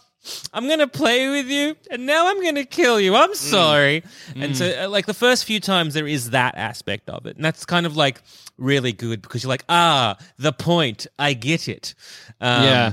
I'm 0.52 0.69
gonna 0.69 0.87
play 0.88 1.28
with 1.28 1.47
you, 1.49 1.76
and 1.90 2.07
now 2.07 2.28
I'm 2.28 2.43
gonna 2.43 2.64
kill 2.64 2.99
you. 3.00 3.14
I'm 3.14 3.35
sorry. 3.35 4.02
And 4.35 4.57
so, 4.57 4.85
uh, 4.85 4.88
like 4.88 5.07
the 5.07 5.14
first 5.14 5.45
few 5.45 5.61
times, 5.61 5.95
there 5.95 6.07
is 6.07 6.31
that 6.31 6.54
aspect 6.57 7.09
of 7.11 7.26
it, 7.26 7.37
and 7.37 7.45
that's 7.45 7.64
kind 7.66 7.87
of 7.87 7.97
like 7.97 8.23
really 8.57 8.93
good 8.93 9.21
because 9.23 9.43
you're 9.43 9.49
like, 9.49 9.64
ah, 9.69 10.16
the 10.38 10.52
point. 10.52 11.07
I 11.19 11.35
get 11.35 11.69
it. 11.69 11.95
Um, 12.40 12.62
Yeah. 12.64 12.93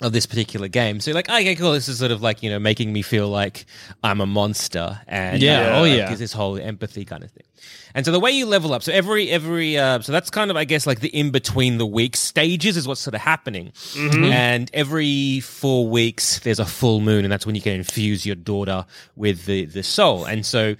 Of 0.00 0.12
this 0.12 0.24
particular 0.26 0.66
game. 0.68 0.98
So 1.00 1.12
like, 1.12 1.28
okay, 1.28 1.54
cool. 1.54 1.72
This 1.72 1.88
is 1.88 1.98
sort 1.98 2.10
of 2.10 2.22
like 2.22 2.42
you 2.42 2.50
know 2.50 2.58
making 2.58 2.92
me 2.92 3.02
feel 3.02 3.28
like 3.28 3.66
I'm 4.02 4.20
a 4.20 4.26
monster, 4.26 5.00
and 5.06 5.42
Yeah, 5.42 5.76
uh, 5.76 5.80
oh, 5.80 5.84
yeah. 5.84 6.08
gives 6.08 6.20
this 6.20 6.32
whole 6.32 6.56
empathy 6.58 7.04
kind 7.04 7.22
of 7.22 7.30
thing. 7.30 7.44
And 7.94 8.06
so 8.06 8.12
the 8.12 8.20
way 8.20 8.30
you 8.30 8.46
level 8.46 8.72
up, 8.72 8.82
so 8.82 8.92
every 8.92 9.28
every 9.30 9.76
uh, 9.76 10.00
so 10.00 10.12
that's 10.12 10.30
kind 10.30 10.50
of 10.50 10.56
I 10.56 10.64
guess 10.64 10.86
like 10.86 11.00
the 11.00 11.08
in 11.08 11.30
between 11.30 11.76
the 11.78 11.86
weeks 11.86 12.20
stages 12.20 12.76
is 12.76 12.88
what's 12.88 13.00
sort 13.00 13.14
of 13.14 13.20
happening. 13.20 13.72
And 13.96 14.70
every 14.72 15.40
four 15.40 15.86
weeks 15.88 16.38
there's 16.40 16.60
a 16.60 16.64
full 16.66 17.00
moon, 17.00 17.24
and 17.24 17.32
that's 17.32 17.44
when 17.44 17.54
you 17.54 17.60
can 17.60 17.74
infuse 17.74 18.24
your 18.24 18.36
daughter 18.36 18.86
with 19.16 19.44
the 19.44 19.66
the 19.66 19.82
soul. 19.82 20.24
And 20.24 20.46
so 20.46 20.76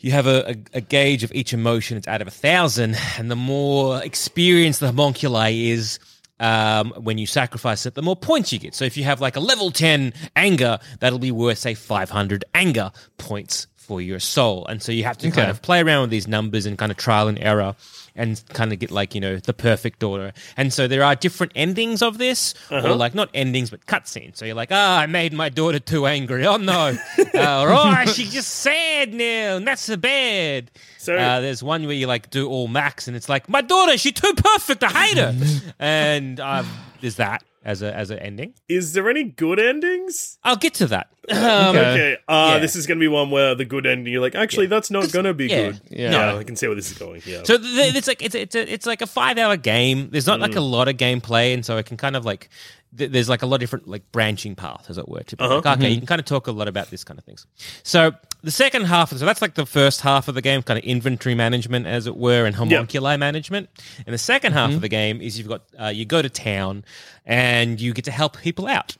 you 0.00 0.12
have 0.12 0.26
a, 0.26 0.50
a, 0.50 0.56
a 0.74 0.80
gauge 0.80 1.24
of 1.24 1.32
each 1.34 1.52
emotion. 1.52 1.96
It's 1.96 2.08
out 2.08 2.22
of 2.22 2.28
a 2.28 2.30
thousand, 2.30 2.96
and 3.18 3.30
the 3.30 3.36
more 3.36 4.02
experienced 4.02 4.80
the 4.80 4.86
homunculi 4.86 5.68
is, 5.70 5.98
um, 6.40 6.92
when 6.96 7.18
you 7.18 7.26
sacrifice 7.26 7.86
it, 7.86 7.94
the 7.94 8.02
more 8.02 8.16
points 8.16 8.52
you 8.52 8.58
get. 8.58 8.74
So 8.74 8.84
if 8.84 8.96
you 8.96 9.04
have 9.04 9.20
like 9.20 9.36
a 9.36 9.40
level 9.40 9.70
10 9.70 10.12
anger, 10.36 10.78
that'll 11.00 11.18
be 11.18 11.32
worth, 11.32 11.58
say, 11.58 11.74
500 11.74 12.44
anger 12.54 12.90
points 13.18 13.66
for 13.76 14.00
your 14.00 14.18
soul. 14.18 14.66
And 14.66 14.82
so 14.82 14.92
you 14.92 15.04
have 15.04 15.18
to 15.18 15.30
kind 15.30 15.50
of 15.50 15.62
play 15.62 15.80
around 15.80 16.02
with 16.02 16.10
these 16.10 16.26
numbers 16.26 16.66
and 16.66 16.78
kind 16.78 16.90
of 16.90 16.98
trial 16.98 17.28
and 17.28 17.38
error 17.38 17.76
and 18.16 18.42
kind 18.50 18.72
of 18.72 18.78
get 18.78 18.90
like, 18.90 19.14
you 19.14 19.20
know, 19.20 19.36
the 19.38 19.52
perfect 19.52 20.02
order. 20.02 20.32
And 20.56 20.72
so 20.72 20.86
there 20.86 21.02
are 21.02 21.14
different 21.16 21.52
endings 21.54 22.02
of 22.02 22.18
this, 22.18 22.54
or 22.70 22.94
like 22.94 23.14
not 23.14 23.28
endings, 23.34 23.70
but 23.70 23.84
cutscenes. 23.86 24.36
So 24.36 24.44
you're 24.44 24.54
like, 24.54 24.70
ah, 24.70 25.00
I 25.00 25.06
made 25.06 25.32
my 25.32 25.48
daughter 25.48 25.78
too 25.80 26.06
angry. 26.06 26.46
Oh 26.46 26.56
no. 26.56 26.96
uh, 27.34 27.62
or, 27.62 27.72
oh, 27.72 28.04
she's 28.06 28.32
just 28.32 28.48
sad 28.50 29.12
now. 29.12 29.56
And 29.56 29.66
that's 29.66 29.82
so 29.82 29.96
bad. 29.96 30.70
So- 30.98 31.16
uh, 31.16 31.40
there's 31.40 31.62
one 31.62 31.84
where 31.84 31.94
you 31.94 32.06
like 32.06 32.30
do 32.30 32.48
all 32.48 32.68
max, 32.68 33.08
and 33.08 33.16
it's 33.16 33.28
like 33.28 33.48
my 33.48 33.60
daughter, 33.60 33.96
she's 33.98 34.12
too 34.14 34.34
perfect. 34.34 34.82
I 34.84 34.88
hate 34.90 35.18
her. 35.18 35.34
and 35.78 36.40
um, 36.40 36.66
there's 37.00 37.16
that 37.16 37.42
as 37.64 37.82
a 37.82 37.94
as 37.94 38.10
an 38.10 38.18
ending. 38.18 38.54
is 38.68 38.92
there 38.92 39.08
any 39.08 39.24
good 39.24 39.58
endings? 39.58 40.38
I'll 40.44 40.56
get 40.56 40.74
to 40.74 40.86
that. 40.88 41.08
Um, 41.26 41.74
Okay, 41.74 42.18
uh, 42.28 42.50
yeah. 42.54 42.58
this 42.58 42.76
is 42.76 42.86
going 42.86 42.98
to 42.98 43.02
be 43.02 43.08
one 43.08 43.30
where 43.30 43.54
the 43.54 43.64
good 43.64 43.86
ending. 43.86 44.12
You're 44.12 44.20
like, 44.20 44.34
actually, 44.34 44.66
that's 44.66 44.90
not 44.90 45.10
going 45.10 45.24
to 45.24 45.32
be 45.32 45.46
yeah. 45.46 45.70
good. 45.70 45.80
Yeah. 45.88 46.10
Yeah, 46.10 46.36
I 46.36 46.44
can 46.44 46.54
see 46.54 46.66
where 46.66 46.76
this 46.76 46.90
is 46.92 46.98
going. 46.98 47.22
Yeah. 47.24 47.44
So 47.44 47.56
th- 47.56 47.94
it's 47.94 48.06
like 48.06 48.20
it's 48.22 48.34
it's 48.34 48.54
a, 48.54 48.70
it's 48.70 48.84
like 48.84 49.00
a 49.00 49.06
five 49.06 49.38
hour 49.38 49.56
game. 49.56 50.10
There's 50.10 50.26
not 50.26 50.38
like 50.40 50.54
a 50.54 50.60
lot 50.60 50.86
of 50.88 50.98
gameplay, 50.98 51.54
and 51.54 51.64
so 51.64 51.78
it 51.78 51.86
can 51.86 51.96
kind 51.96 52.14
of 52.14 52.26
like 52.26 52.50
th- 52.98 53.10
there's 53.10 53.30
like 53.30 53.40
a 53.42 53.46
lot 53.46 53.56
of 53.56 53.60
different 53.60 53.88
like 53.88 54.12
branching 54.12 54.54
paths, 54.54 54.90
as 54.90 54.98
it 54.98 55.08
were. 55.08 55.22
To 55.22 55.36
be 55.36 55.44
like, 55.46 55.64
okay, 55.66 55.88
you 55.88 55.96
can 55.96 56.06
kind 56.06 56.18
of 56.18 56.26
talk 56.26 56.46
a 56.46 56.52
lot 56.52 56.68
about 56.68 56.90
this 56.90 57.04
kind 57.04 57.18
of 57.18 57.24
things. 57.24 57.46
So 57.84 58.12
the 58.44 58.50
second 58.50 58.84
half, 58.84 59.10
so 59.10 59.24
that's 59.24 59.42
like 59.42 59.54
the 59.54 59.66
first 59.66 60.00
half 60.02 60.28
of 60.28 60.34
the 60.34 60.42
game, 60.42 60.62
kind 60.62 60.78
of 60.78 60.84
inventory 60.84 61.34
management, 61.34 61.86
as 61.86 62.06
it 62.06 62.16
were, 62.16 62.44
and 62.46 62.54
homunculi 62.54 63.16
management. 63.16 63.68
And 64.06 64.12
the 64.12 64.18
2nd 64.18 64.52
half 64.52 64.70
of 64.72 64.80
the 64.80 64.88
game 64.88 65.20
is 65.20 65.38
you've 65.38 65.48
got 65.48 65.62
uh, 65.80 65.86
you 65.88 66.04
go 66.04 66.22
to 66.22 66.28
town 66.28 66.84
and 67.24 67.80
you 67.80 67.92
get 67.92 68.04
to 68.04 68.10
help 68.12 68.38
people 68.38 68.66
out 68.66 68.96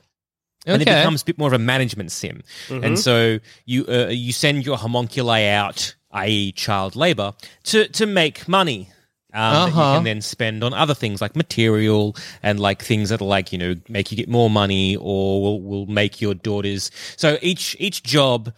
and 0.65 0.81
it 0.81 0.85
becomes 1.03 1.21
a 1.21 1.25
bit 1.25 1.37
more 1.37 1.47
of 1.47 1.53
a 1.53 1.59
management 1.59 2.11
sim. 2.11 2.41
And 2.69 2.97
so 2.97 3.39
you 3.65 3.85
uh, 3.87 4.07
you 4.09 4.33
send 4.33 4.65
your 4.65 4.77
homunculi 4.77 5.45
out, 5.47 5.95
i.e., 6.11 6.51
child 6.53 6.95
labor, 6.95 7.33
to 7.65 7.87
to 7.89 8.05
make 8.05 8.47
money. 8.47 8.89
Um, 9.33 9.51
That 9.53 9.67
you 9.75 9.81
Uh-huh. 9.81 9.95
can 9.95 10.03
then 10.05 10.21
spend 10.21 10.63
on 10.63 10.73
other 10.73 10.95
things 10.95 11.21
like 11.21 11.35
material 11.35 12.15
and 12.41 12.57
like 12.59 12.81
things 12.81 13.09
that 13.09 13.21
are 13.21 13.25
like 13.37 13.51
you 13.51 13.57
know 13.59 13.75
make 13.89 14.09
you 14.11 14.17
get 14.17 14.29
more 14.29 14.49
money 14.49 14.95
or 14.95 15.41
will, 15.43 15.61
will 15.61 15.85
make 15.87 16.21
your 16.21 16.33
daughters. 16.33 16.89
So 17.17 17.37
each 17.41 17.75
each 17.79 18.01
job 18.01 18.53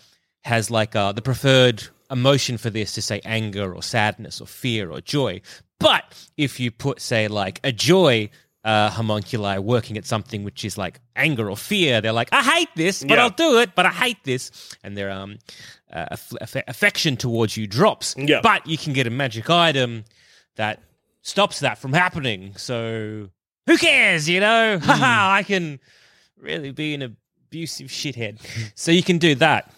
has 0.48 0.72
like 0.72 0.96
uh, 0.96 1.12
the 1.12 1.22
preferred 1.22 1.84
emotion 2.10 2.58
for 2.58 2.70
this 2.70 2.94
to 2.94 3.02
say 3.02 3.22
anger 3.26 3.74
or 3.76 3.84
sadness 3.84 4.42
or 4.42 4.48
fear 4.48 4.90
or 4.92 5.02
joy. 5.02 5.42
But 5.80 6.04
if 6.38 6.60
you 6.60 6.72
put 6.72 7.02
say 7.02 7.28
like 7.28 7.60
a 7.64 7.72
joy 7.72 8.30
uh, 8.64 8.90
homunculi 8.90 9.60
working 9.60 9.98
at 9.98 10.06
something 10.06 10.44
which 10.44 10.66
is 10.66 10.78
like 10.78 11.00
anger 11.16 11.50
or 11.50 11.56
fear. 11.56 12.02
They're 12.02 12.12
like, 12.12 12.28
I 12.34 12.44
hate 12.44 12.70
this, 12.76 13.02
but 13.02 13.12
Yeah. 13.18 13.24
I'll 13.24 13.30
do 13.30 13.60
it, 13.60 13.76
but 13.76 13.86
I 13.86 13.92
hate 13.92 14.22
this. 14.26 14.52
And 14.84 14.98
their 14.98 15.10
um, 15.10 15.38
uh, 15.94 16.08
aff- 16.12 16.34
aff- 16.42 16.64
affection 16.68 17.16
towards 17.16 17.56
you 17.56 17.66
drops. 17.66 18.14
Yeah. 18.18 18.42
But 18.44 18.68
you 18.68 18.78
can 18.78 18.92
get 18.92 19.08
a 19.08 19.10
magic 19.10 19.50
item 19.50 20.04
that 20.58 20.82
stops 21.22 21.62
that 21.62 21.78
from 21.78 21.94
happening. 21.94 22.56
So 22.58 23.30
who 23.68 23.78
cares, 23.78 24.28
you 24.28 24.42
know? 24.42 24.80
Haha, 24.80 25.36
I 25.38 25.44
can 25.44 25.80
really 26.38 26.72
be 26.72 26.94
an 26.94 27.04
abusive 27.48 27.88
shithead. 27.88 28.40
so 28.76 28.92
you 28.92 29.04
can 29.04 29.18
do 29.18 29.36
that 29.36 29.72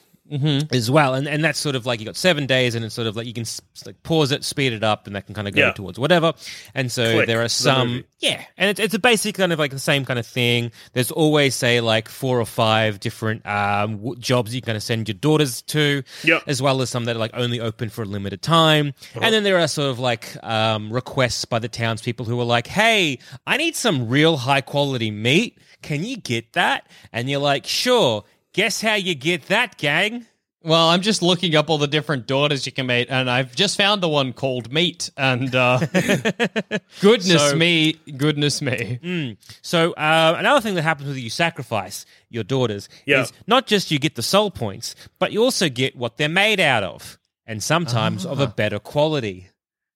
as 0.71 0.91
well. 0.91 1.13
And 1.15 1.27
and 1.27 1.43
that's 1.43 1.57
sort 1.59 1.75
of 1.75 1.85
like 1.85 1.99
you 1.99 2.05
got 2.05 2.15
seven 2.15 2.45
days, 2.45 2.75
and 2.75 2.85
it's 2.85 2.93
sort 2.95 3.07
of 3.07 3.15
like 3.15 3.25
you 3.27 3.33
can 3.33 3.41
s- 3.41 3.61
like 3.85 4.01
pause 4.03 4.31
it, 4.31 4.43
speed 4.43 4.73
it 4.73 4.83
up, 4.83 5.07
and 5.07 5.15
that 5.15 5.25
can 5.25 5.35
kind 5.35 5.47
of 5.47 5.53
go 5.55 5.61
Yeah. 5.61 5.71
towards 5.73 5.97
whatever. 5.99 6.33
And 6.75 6.91
so 6.91 7.13
Click, 7.13 7.27
there 7.27 7.41
are 7.43 7.47
some, 7.49 8.03
yeah, 8.19 8.43
and 8.57 8.69
it's, 8.69 8.79
it's 8.79 8.93
a 8.93 8.99
basic 8.99 9.35
kind 9.35 9.51
of 9.51 9.59
like 9.59 9.71
the 9.71 9.79
same 9.79 10.05
kind 10.05 10.19
of 10.19 10.27
thing. 10.27 10.71
There's 10.93 11.11
always 11.11 11.55
say 11.55 11.81
like 11.81 12.07
four 12.09 12.39
or 12.39 12.45
five 12.45 12.99
different 12.99 13.45
um, 13.45 14.15
jobs 14.19 14.53
you 14.53 14.61
kind 14.61 14.75
of 14.75 14.83
send 14.83 15.07
your 15.07 15.15
daughters 15.15 15.61
to, 15.63 16.03
Yep. 16.23 16.43
as 16.47 16.61
well 16.61 16.81
as 16.81 16.89
some 16.89 17.05
that 17.05 17.15
are 17.15 17.19
like 17.19 17.31
only 17.33 17.59
open 17.59 17.89
for 17.89 18.03
a 18.03 18.05
limited 18.05 18.41
time. 18.41 18.89
Uh-huh. 19.15 19.19
And 19.23 19.33
then 19.33 19.43
there 19.43 19.57
are 19.59 19.67
sort 19.67 19.89
of 19.89 19.99
like 19.99 20.35
um, 20.43 20.91
requests 20.91 21.45
by 21.45 21.59
the 21.59 21.67
townspeople 21.69 22.25
who 22.25 22.39
are 22.39 22.45
like, 22.45 22.67
"Hey, 22.67 23.19
I 23.47 23.57
need 23.57 23.75
some 23.75 24.07
real 24.07 24.37
high 24.37 24.61
quality 24.61 25.11
meat. 25.11 25.57
Can 25.81 26.03
you 26.03 26.17
get 26.17 26.53
that?" 26.53 26.87
And 27.11 27.29
you're 27.29 27.39
like, 27.39 27.65
"Sure." 27.65 28.23
Guess 28.59 28.81
how 28.81 28.95
you 28.95 29.15
get 29.15 29.43
that, 29.43 29.77
gang? 29.77 30.25
Well, 30.63 30.89
I'm 30.89 30.99
just 30.99 31.21
looking 31.21 31.55
up 31.55 31.69
all 31.69 31.77
the 31.77 31.87
different 31.87 32.27
daughters 32.27 32.65
you 32.65 32.73
can 32.73 32.87
meet, 32.87 33.07
and 33.09 33.29
I've 33.29 33.55
just 33.55 33.77
found 33.77 34.03
the 34.03 34.09
one 34.09 34.33
called 34.33 34.69
Meat. 34.69 35.09
And 35.15 35.55
uh, 35.55 35.79
goodness 36.99 37.51
So- 37.51 37.55
me, 37.55 37.93
goodness 38.17 38.61
me. 38.61 39.37
So 39.61 39.93
uh, 39.93 40.35
another 40.37 40.59
thing 40.59 40.75
that 40.75 40.81
happens 40.81 41.07
with 41.07 41.15
you 41.17 41.29
sacrifice 41.29 42.05
your 42.29 42.43
daughters 42.43 42.89
Yeah. 43.05 43.21
is 43.21 43.31
not 43.47 43.65
just 43.65 43.91
you 43.91 43.97
get 43.99 44.15
the 44.15 44.21
soul 44.23 44.51
points, 44.51 44.93
but 45.19 45.31
you 45.31 45.41
also 45.41 45.69
get 45.69 45.95
what 45.95 46.17
they're 46.17 46.27
made 46.27 46.59
out 46.59 46.83
of, 46.83 47.17
and 47.45 47.63
sometimes 47.63 48.25
of 48.25 48.41
a 48.41 48.47
better 48.47 48.79
quality. 48.79 49.47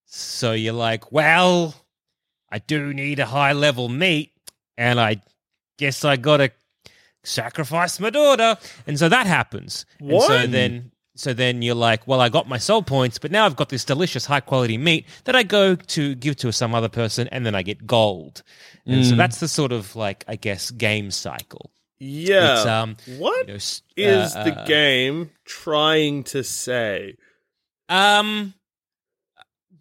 So 0.06 0.54
you're 0.54 0.72
like, 0.72 1.12
well, 1.12 1.76
I 2.50 2.60
do 2.60 2.94
need 2.94 3.20
a 3.20 3.26
high 3.26 3.52
level 3.52 3.90
meat, 3.90 4.32
and 4.78 5.02
I 5.02 5.22
guess 5.78 6.06
I 6.06 6.16
gotta 6.16 6.52
sacrifice 7.24 8.00
my 8.00 8.10
daughter, 8.10 8.58
and 8.88 8.98
so 9.00 9.10
that 9.10 9.28
happens. 9.28 9.86
And 10.00 10.22
so 10.22 10.48
then. 10.48 10.92
So 11.16 11.32
then 11.32 11.62
you're 11.62 11.76
like, 11.76 12.08
well, 12.08 12.20
I 12.20 12.30
got 12.30 12.50
my 12.50 12.58
soul 12.58 12.82
points, 12.82 13.20
but 13.20 13.30
now 13.30 13.46
I've 13.46 13.56
got 13.56 13.70
this 13.70 13.86
delicious, 13.86 14.26
high 14.26 14.40
quality 14.40 14.80
meat 14.80 15.06
that 15.26 15.36
I 15.36 15.44
go 15.44 15.76
to 15.76 16.16
give 16.16 16.38
to 16.38 16.52
some 16.52 16.74
other 16.74 16.90
person, 16.90 17.28
and 17.28 17.46
then 17.46 17.54
I 17.54 17.62
get 17.62 17.86
gold. 17.86 18.42
And 18.88 19.06
so 19.06 19.16
that's 19.16 19.40
the 19.40 19.48
sort 19.48 19.72
of 19.72 19.96
like, 19.96 20.26
I 20.28 20.38
guess, 20.38 20.72
game 20.72 21.12
cycle. 21.12 21.70
Yeah. 22.00 22.58
It's, 22.58 22.66
um, 22.66 22.98
what 23.20 23.48
You 23.48 23.54
know, 23.54 23.56
is 23.58 24.36
uh, 24.36 24.44
the 24.44 24.60
uh, 24.60 24.66
game 24.66 25.30
trying 25.46 26.24
to 26.26 26.44
say? 26.44 27.16
Um, 27.88 28.56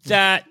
that 0.05 0.45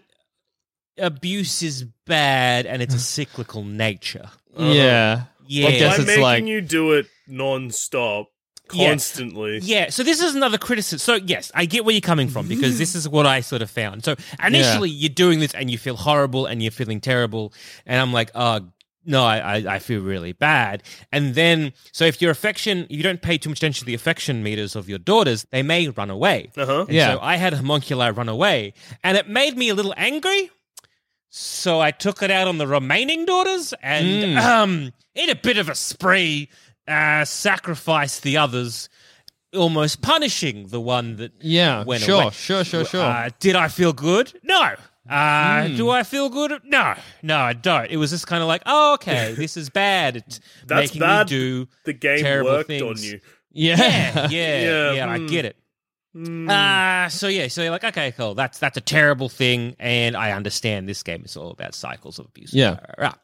abuse 0.98 1.62
is 1.62 1.84
bad 2.06 2.66
and 2.66 2.82
it's 2.82 2.94
a 2.94 2.98
cyclical 2.98 3.62
nature. 3.62 4.30
Yeah. 4.58 5.26
Yeah. 5.46 5.68
I 5.68 5.70
guess 5.72 5.98
By 5.98 6.04
making 6.04 6.22
like- 6.22 6.44
you 6.44 6.60
do 6.60 6.92
it 6.92 7.06
non-stop, 7.26 8.28
constantly. 8.68 9.58
Yeah, 9.62 9.90
so 9.90 10.02
this 10.02 10.22
is 10.22 10.34
another 10.34 10.58
criticism. 10.58 10.98
So 10.98 11.14
yes, 11.26 11.52
I 11.54 11.66
get 11.66 11.84
where 11.84 11.92
you're 11.92 12.00
coming 12.00 12.28
from 12.28 12.48
because 12.48 12.78
this 12.78 12.94
is 12.94 13.08
what 13.08 13.26
I 13.26 13.40
sort 13.40 13.62
of 13.62 13.70
found. 13.70 14.04
So 14.04 14.16
initially, 14.44 14.90
you're 14.90 15.08
doing 15.10 15.40
this 15.40 15.52
and 15.54 15.70
you 15.70 15.78
feel 15.78 15.96
horrible 15.96 16.46
and 16.46 16.62
you're 16.62 16.72
feeling 16.72 17.00
terrible, 17.00 17.52
and 17.86 18.00
I'm 18.00 18.12
like, 18.12 18.30
oh 18.34 18.60
no, 19.04 19.24
I, 19.24 19.38
I 19.38 19.74
I 19.74 19.78
feel 19.80 20.00
really 20.00 20.32
bad. 20.32 20.84
And 21.10 21.34
then, 21.34 21.72
so 21.92 22.04
if 22.04 22.22
your 22.22 22.30
affection, 22.30 22.84
if 22.88 22.96
you 22.96 23.02
don't 23.02 23.20
pay 23.20 23.36
too 23.36 23.48
much 23.50 23.58
attention 23.58 23.80
to 23.80 23.86
the 23.86 23.94
affection 23.94 24.42
meters 24.42 24.76
of 24.76 24.88
your 24.88 24.98
daughters, 24.98 25.44
they 25.50 25.62
may 25.62 25.88
run 25.88 26.08
away. 26.08 26.50
Uh-huh. 26.56 26.86
Yeah. 26.88 27.14
So 27.14 27.20
I 27.20 27.36
had 27.36 27.52
homunculi 27.52 28.10
run 28.16 28.28
away, 28.28 28.74
and 29.02 29.16
it 29.16 29.28
made 29.28 29.56
me 29.56 29.68
a 29.70 29.74
little 29.74 29.94
angry. 29.96 30.50
So 31.34 31.80
I 31.80 31.92
took 31.92 32.22
it 32.22 32.30
out 32.30 32.46
on 32.46 32.58
the 32.58 32.66
remaining 32.66 33.24
daughters, 33.24 33.72
and 33.82 34.38
um, 34.38 34.92
in 35.14 35.30
a 35.30 35.34
bit 35.34 35.56
of 35.56 35.70
a 35.70 35.74
spree, 35.74 36.50
uh, 36.86 37.24
sacrificed 37.24 38.22
the 38.22 38.36
others, 38.36 38.90
almost 39.56 40.02
punishing 40.02 40.66
the 40.68 40.78
one 40.78 41.16
that 41.16 41.32
Yeah, 41.40 41.84
went 41.84 42.02
sure, 42.02 42.22
away. 42.24 42.30
sure, 42.32 42.64
sure, 42.64 42.84
sure. 42.84 43.00
Uh, 43.04 43.30
did 43.40 43.56
I 43.56 43.68
feel 43.68 43.94
good? 43.94 44.38
No. 44.42 44.74
Uh, 45.08 45.68
Do 45.68 45.88
I 45.88 46.02
feel 46.02 46.28
good? 46.28 46.60
No, 46.64 46.94
no, 47.22 47.38
I 47.38 47.54
don't. 47.54 47.90
It 47.90 47.96
was 47.96 48.10
just 48.10 48.26
kind 48.26 48.42
of 48.42 48.46
like, 48.48 48.62
oh, 48.66 48.94
okay, 48.94 49.32
this 49.36 49.56
is 49.56 49.70
bad. 49.70 50.16
It's 50.18 50.38
That's 50.66 50.90
making 50.90 51.00
bad. 51.00 51.26
me 51.26 51.30
do 51.30 51.68
The 51.86 51.92
game 51.94 52.18
terrible 52.18 52.50
worked 52.50 52.66
things. 52.68 52.82
on 52.82 52.98
you. 53.02 53.20
Yeah. 53.52 53.76
yeah, 53.78 54.28
yeah, 54.28 54.28
Yeah, 54.60 54.92
yeah. 54.92 55.10
I 55.10 55.16
hmm. 55.18 55.26
get 55.28 55.46
it. 55.46 55.56
Uh, 56.14 57.08
so 57.08 57.26
yeah, 57.26 57.48
so 57.48 57.62
you're 57.62 57.70
like, 57.70 57.84
okay, 57.84 58.12
cool. 58.12 58.34
That's 58.34 58.58
that's 58.58 58.76
a 58.76 58.82
terrible 58.82 59.30
thing, 59.30 59.76
and 59.78 60.14
I 60.14 60.32
understand 60.32 60.86
this 60.86 61.02
game 61.02 61.22
is 61.24 61.38
all 61.38 61.50
about 61.50 61.74
cycles 61.74 62.18
of 62.18 62.26
abuse. 62.26 62.52
Yeah. 62.52 62.80
Right. 62.98 63.14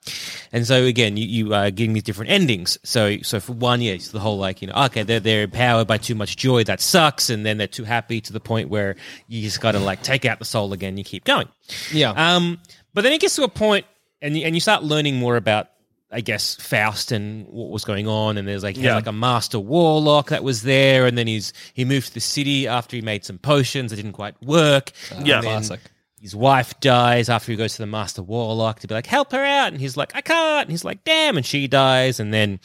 And 0.53 0.67
so 0.67 0.85
again, 0.85 1.19
you 1.19 1.27
you 1.27 1.55
are 1.55 1.71
getting 1.71 1.93
these 1.93 2.03
different 2.03 2.31
endings. 2.31 2.79
So 2.85 3.19
so 3.23 3.41
for 3.41 3.53
one, 3.53 3.83
yeah, 3.83 3.93
it's 3.93 4.11
the 4.11 4.21
whole 4.21 4.39
like 4.39 4.63
you 4.63 4.69
know, 4.69 4.85
okay, 4.87 5.03
they're 5.03 5.21
they're 5.21 5.43
empowered 5.43 5.87
by 5.87 5.99
too 5.99 6.15
much 6.15 6.37
joy, 6.39 6.65
that 6.65 6.81
sucks, 6.81 7.29
and 7.29 7.45
then 7.45 7.59
they're 7.59 7.67
too 7.67 7.85
happy 7.85 8.23
to 8.23 8.33
the 8.33 8.41
point 8.41 8.71
where 8.71 8.97
you 9.27 9.43
just 9.43 9.61
got 9.61 9.73
to 9.73 9.79
like 9.79 10.03
take 10.03 10.25
out 10.25 10.39
the 10.39 10.47
soul 10.47 10.73
again. 10.73 10.97
You 10.97 11.05
keep 11.05 11.25
going. 11.25 11.49
Yeah. 11.93 12.13
Um, 12.13 12.59
but 12.95 13.03
then 13.03 13.13
it 13.13 13.21
gets 13.21 13.37
to 13.37 13.43
a 13.43 13.49
point, 13.49 13.85
and 14.23 14.37
you, 14.37 14.47
and 14.47 14.55
you 14.55 14.61
start 14.61 14.83
learning 14.83 15.17
more 15.17 15.37
about, 15.37 15.69
I 16.11 16.21
guess, 16.23 16.55
Faust 16.57 17.13
and 17.13 17.47
what 17.49 17.71
was 17.71 17.85
going 17.85 18.07
on. 18.09 18.39
And 18.39 18.49
there's 18.49 18.63
like 18.63 18.77
Yeah. 18.77 18.95
like 18.95 19.07
a 19.07 19.13
master 19.13 19.59
warlock 19.59 20.31
that 20.31 20.43
was 20.43 20.63
there, 20.63 21.07
and 21.07 21.19
then 21.19 21.27
he's 21.27 21.53
he 21.75 21.85
moved 21.85 22.09
to 22.09 22.15
the 22.15 22.21
city 22.21 22.67
after 22.67 22.97
he 22.97 23.03
made 23.03 23.25
some 23.25 23.39
potions 23.39 23.91
that 23.91 23.97
didn't 23.97 24.13
quite 24.13 24.41
work. 24.43 24.93
Yeah. 25.23 25.41
Classic. 25.43 25.81
His 26.21 26.35
wife 26.35 26.81
dies 26.81 27.29
after 27.29 27.53
he 27.53 27.57
goes 27.57 27.75
to 27.75 27.83
the 27.83 27.87
master 27.87 28.23
warlock 28.23 28.81
to 28.81 28.89
be 28.89 28.95
like, 28.95 29.07
help 29.07 29.31
her 29.33 29.45
out, 29.45 29.69
and 29.73 29.81
he's 29.81 29.97
like, 29.97 30.17
I 30.17 30.21
can't. 30.21 30.63
And 30.63 30.71
he's 30.71 30.85
like, 30.85 31.05
damn, 31.05 31.37
and 31.37 31.47
she 31.47 31.69
dies, 31.69 32.21
and 32.21 32.33
then. 32.33 32.61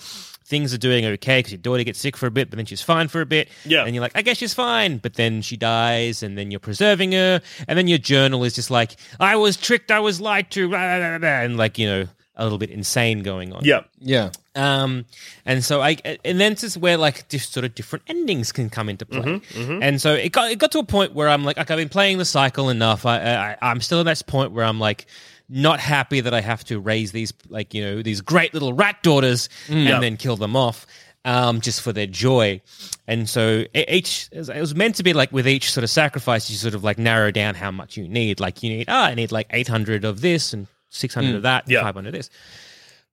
Things 0.45 0.73
are 0.73 0.77
doing 0.77 1.05
okay 1.05 1.39
because 1.39 1.53
your 1.53 1.57
daughter 1.59 1.83
gets 1.85 1.99
sick 1.99 2.17
for 2.17 2.27
a 2.27 2.31
bit, 2.31 2.49
but 2.49 2.57
then 2.57 2.65
she's 2.65 2.81
fine 2.81 3.07
for 3.07 3.21
a 3.21 3.25
bit. 3.25 3.47
Yeah. 3.65 3.85
And 3.85 3.95
you're 3.95 4.01
like, 4.03 4.11
I 4.13 4.21
guess 4.21 4.37
she's 4.37 4.53
fine. 4.53 4.97
But 4.97 5.13
then 5.13 5.41
she 5.41 5.55
dies, 5.55 6.21
and 6.21 6.37
then 6.37 6.51
you're 6.51 6.59
preserving 6.59 7.13
her. 7.13 7.41
And 7.65 7.79
then 7.79 7.87
your 7.87 7.97
journal 7.97 8.43
is 8.43 8.53
just 8.53 8.69
like, 8.69 8.97
I 9.21 9.37
was 9.37 9.55
tricked, 9.55 9.89
I 9.89 10.01
was 10.01 10.19
lied 10.19 10.51
to, 10.51 10.67
blah, 10.67 10.99
blah, 10.99 11.17
blah, 11.17 11.29
and 11.29 11.55
like, 11.55 11.79
you 11.79 11.87
know, 11.87 12.07
a 12.35 12.43
little 12.43 12.57
bit 12.57 12.69
insane 12.71 13.21
going 13.21 13.53
on. 13.53 13.63
Yeah. 13.63 13.81
yeah. 13.99 14.31
Um, 14.55 15.05
and 15.45 15.63
so 15.63 15.81
I, 15.81 15.97
and 16.25 16.39
then 16.39 16.53
this 16.53 16.63
is 16.63 16.77
where 16.77 16.97
like 16.97 17.27
just 17.29 17.53
sort 17.53 17.63
of 17.65 17.75
different 17.75 18.05
endings 18.07 18.51
can 18.51 18.69
come 18.69 18.89
into 18.89 19.05
play. 19.05 19.41
And 19.55 20.01
so 20.01 20.13
it 20.13 20.31
got 20.31 20.51
it 20.51 20.57
got 20.59 20.71
to 20.73 20.79
a 20.79 20.83
point 20.83 21.13
where 21.13 21.29
I'm 21.29 21.43
like, 21.43 21.57
okay, 21.57 21.73
I've 21.73 21.77
been 21.79 21.89
playing 21.89 22.17
the 22.17 22.25
cycle 22.25 22.69
enough. 22.69 23.05
I, 23.05 23.17
I 23.19 23.57
I'm 23.61 23.81
still 23.81 23.99
at 23.99 24.05
that 24.05 24.23
point 24.27 24.51
where 24.51 24.65
I'm 24.65 24.79
like 24.79 25.05
not 25.49 25.79
happy 25.79 26.21
that 26.21 26.33
I 26.33 26.41
have 26.41 26.63
to 26.65 26.79
raise 26.79 27.11
these 27.11 27.33
like 27.49 27.73
you 27.73 27.83
know 27.83 28.01
these 28.01 28.21
great 28.21 28.53
little 28.53 28.73
rat 28.73 29.03
daughters 29.03 29.49
and 29.69 29.83
Yeah. 29.83 29.99
then 29.99 30.17
kill 30.17 30.35
them 30.35 30.55
off. 30.55 30.85
Um, 31.25 31.61
just 31.61 31.79
for 31.79 31.93
their 31.93 32.05
joy, 32.05 32.61
and 33.07 33.29
so 33.29 33.63
each 33.73 34.27
it 34.33 34.49
was 34.59 34.75
meant 34.75 34.95
to 34.95 35.03
be 35.03 35.13
like 35.13 35.31
with 35.31 35.47
each 35.47 35.71
sort 35.71 35.85
of 35.85 35.89
sacrifice, 35.89 36.49
you 36.49 36.57
sort 36.57 36.73
of 36.73 36.83
like 36.83 36.97
narrow 36.97 37.31
down 37.31 37.55
how 37.55 37.71
much 37.71 37.95
you 37.95 38.09
need. 38.09 38.41
Like 38.41 38.61
you 38.61 38.69
need, 38.75 38.85
ah, 38.89 39.05
I 39.05 39.15
need 39.15 39.31
like 39.31 39.47
eight 39.51 39.69
hundred 39.69 40.03
of 40.03 40.19
this 40.19 40.51
and 40.51 40.67
six 40.93 41.13
hundred 41.13 41.33
mm. 41.33 41.37
of 41.37 41.41
that, 41.43 41.67
Yeah. 41.67 41.81
five 41.81 41.95
hundred 41.95 42.09
of 42.09 42.13
this. 42.15 42.29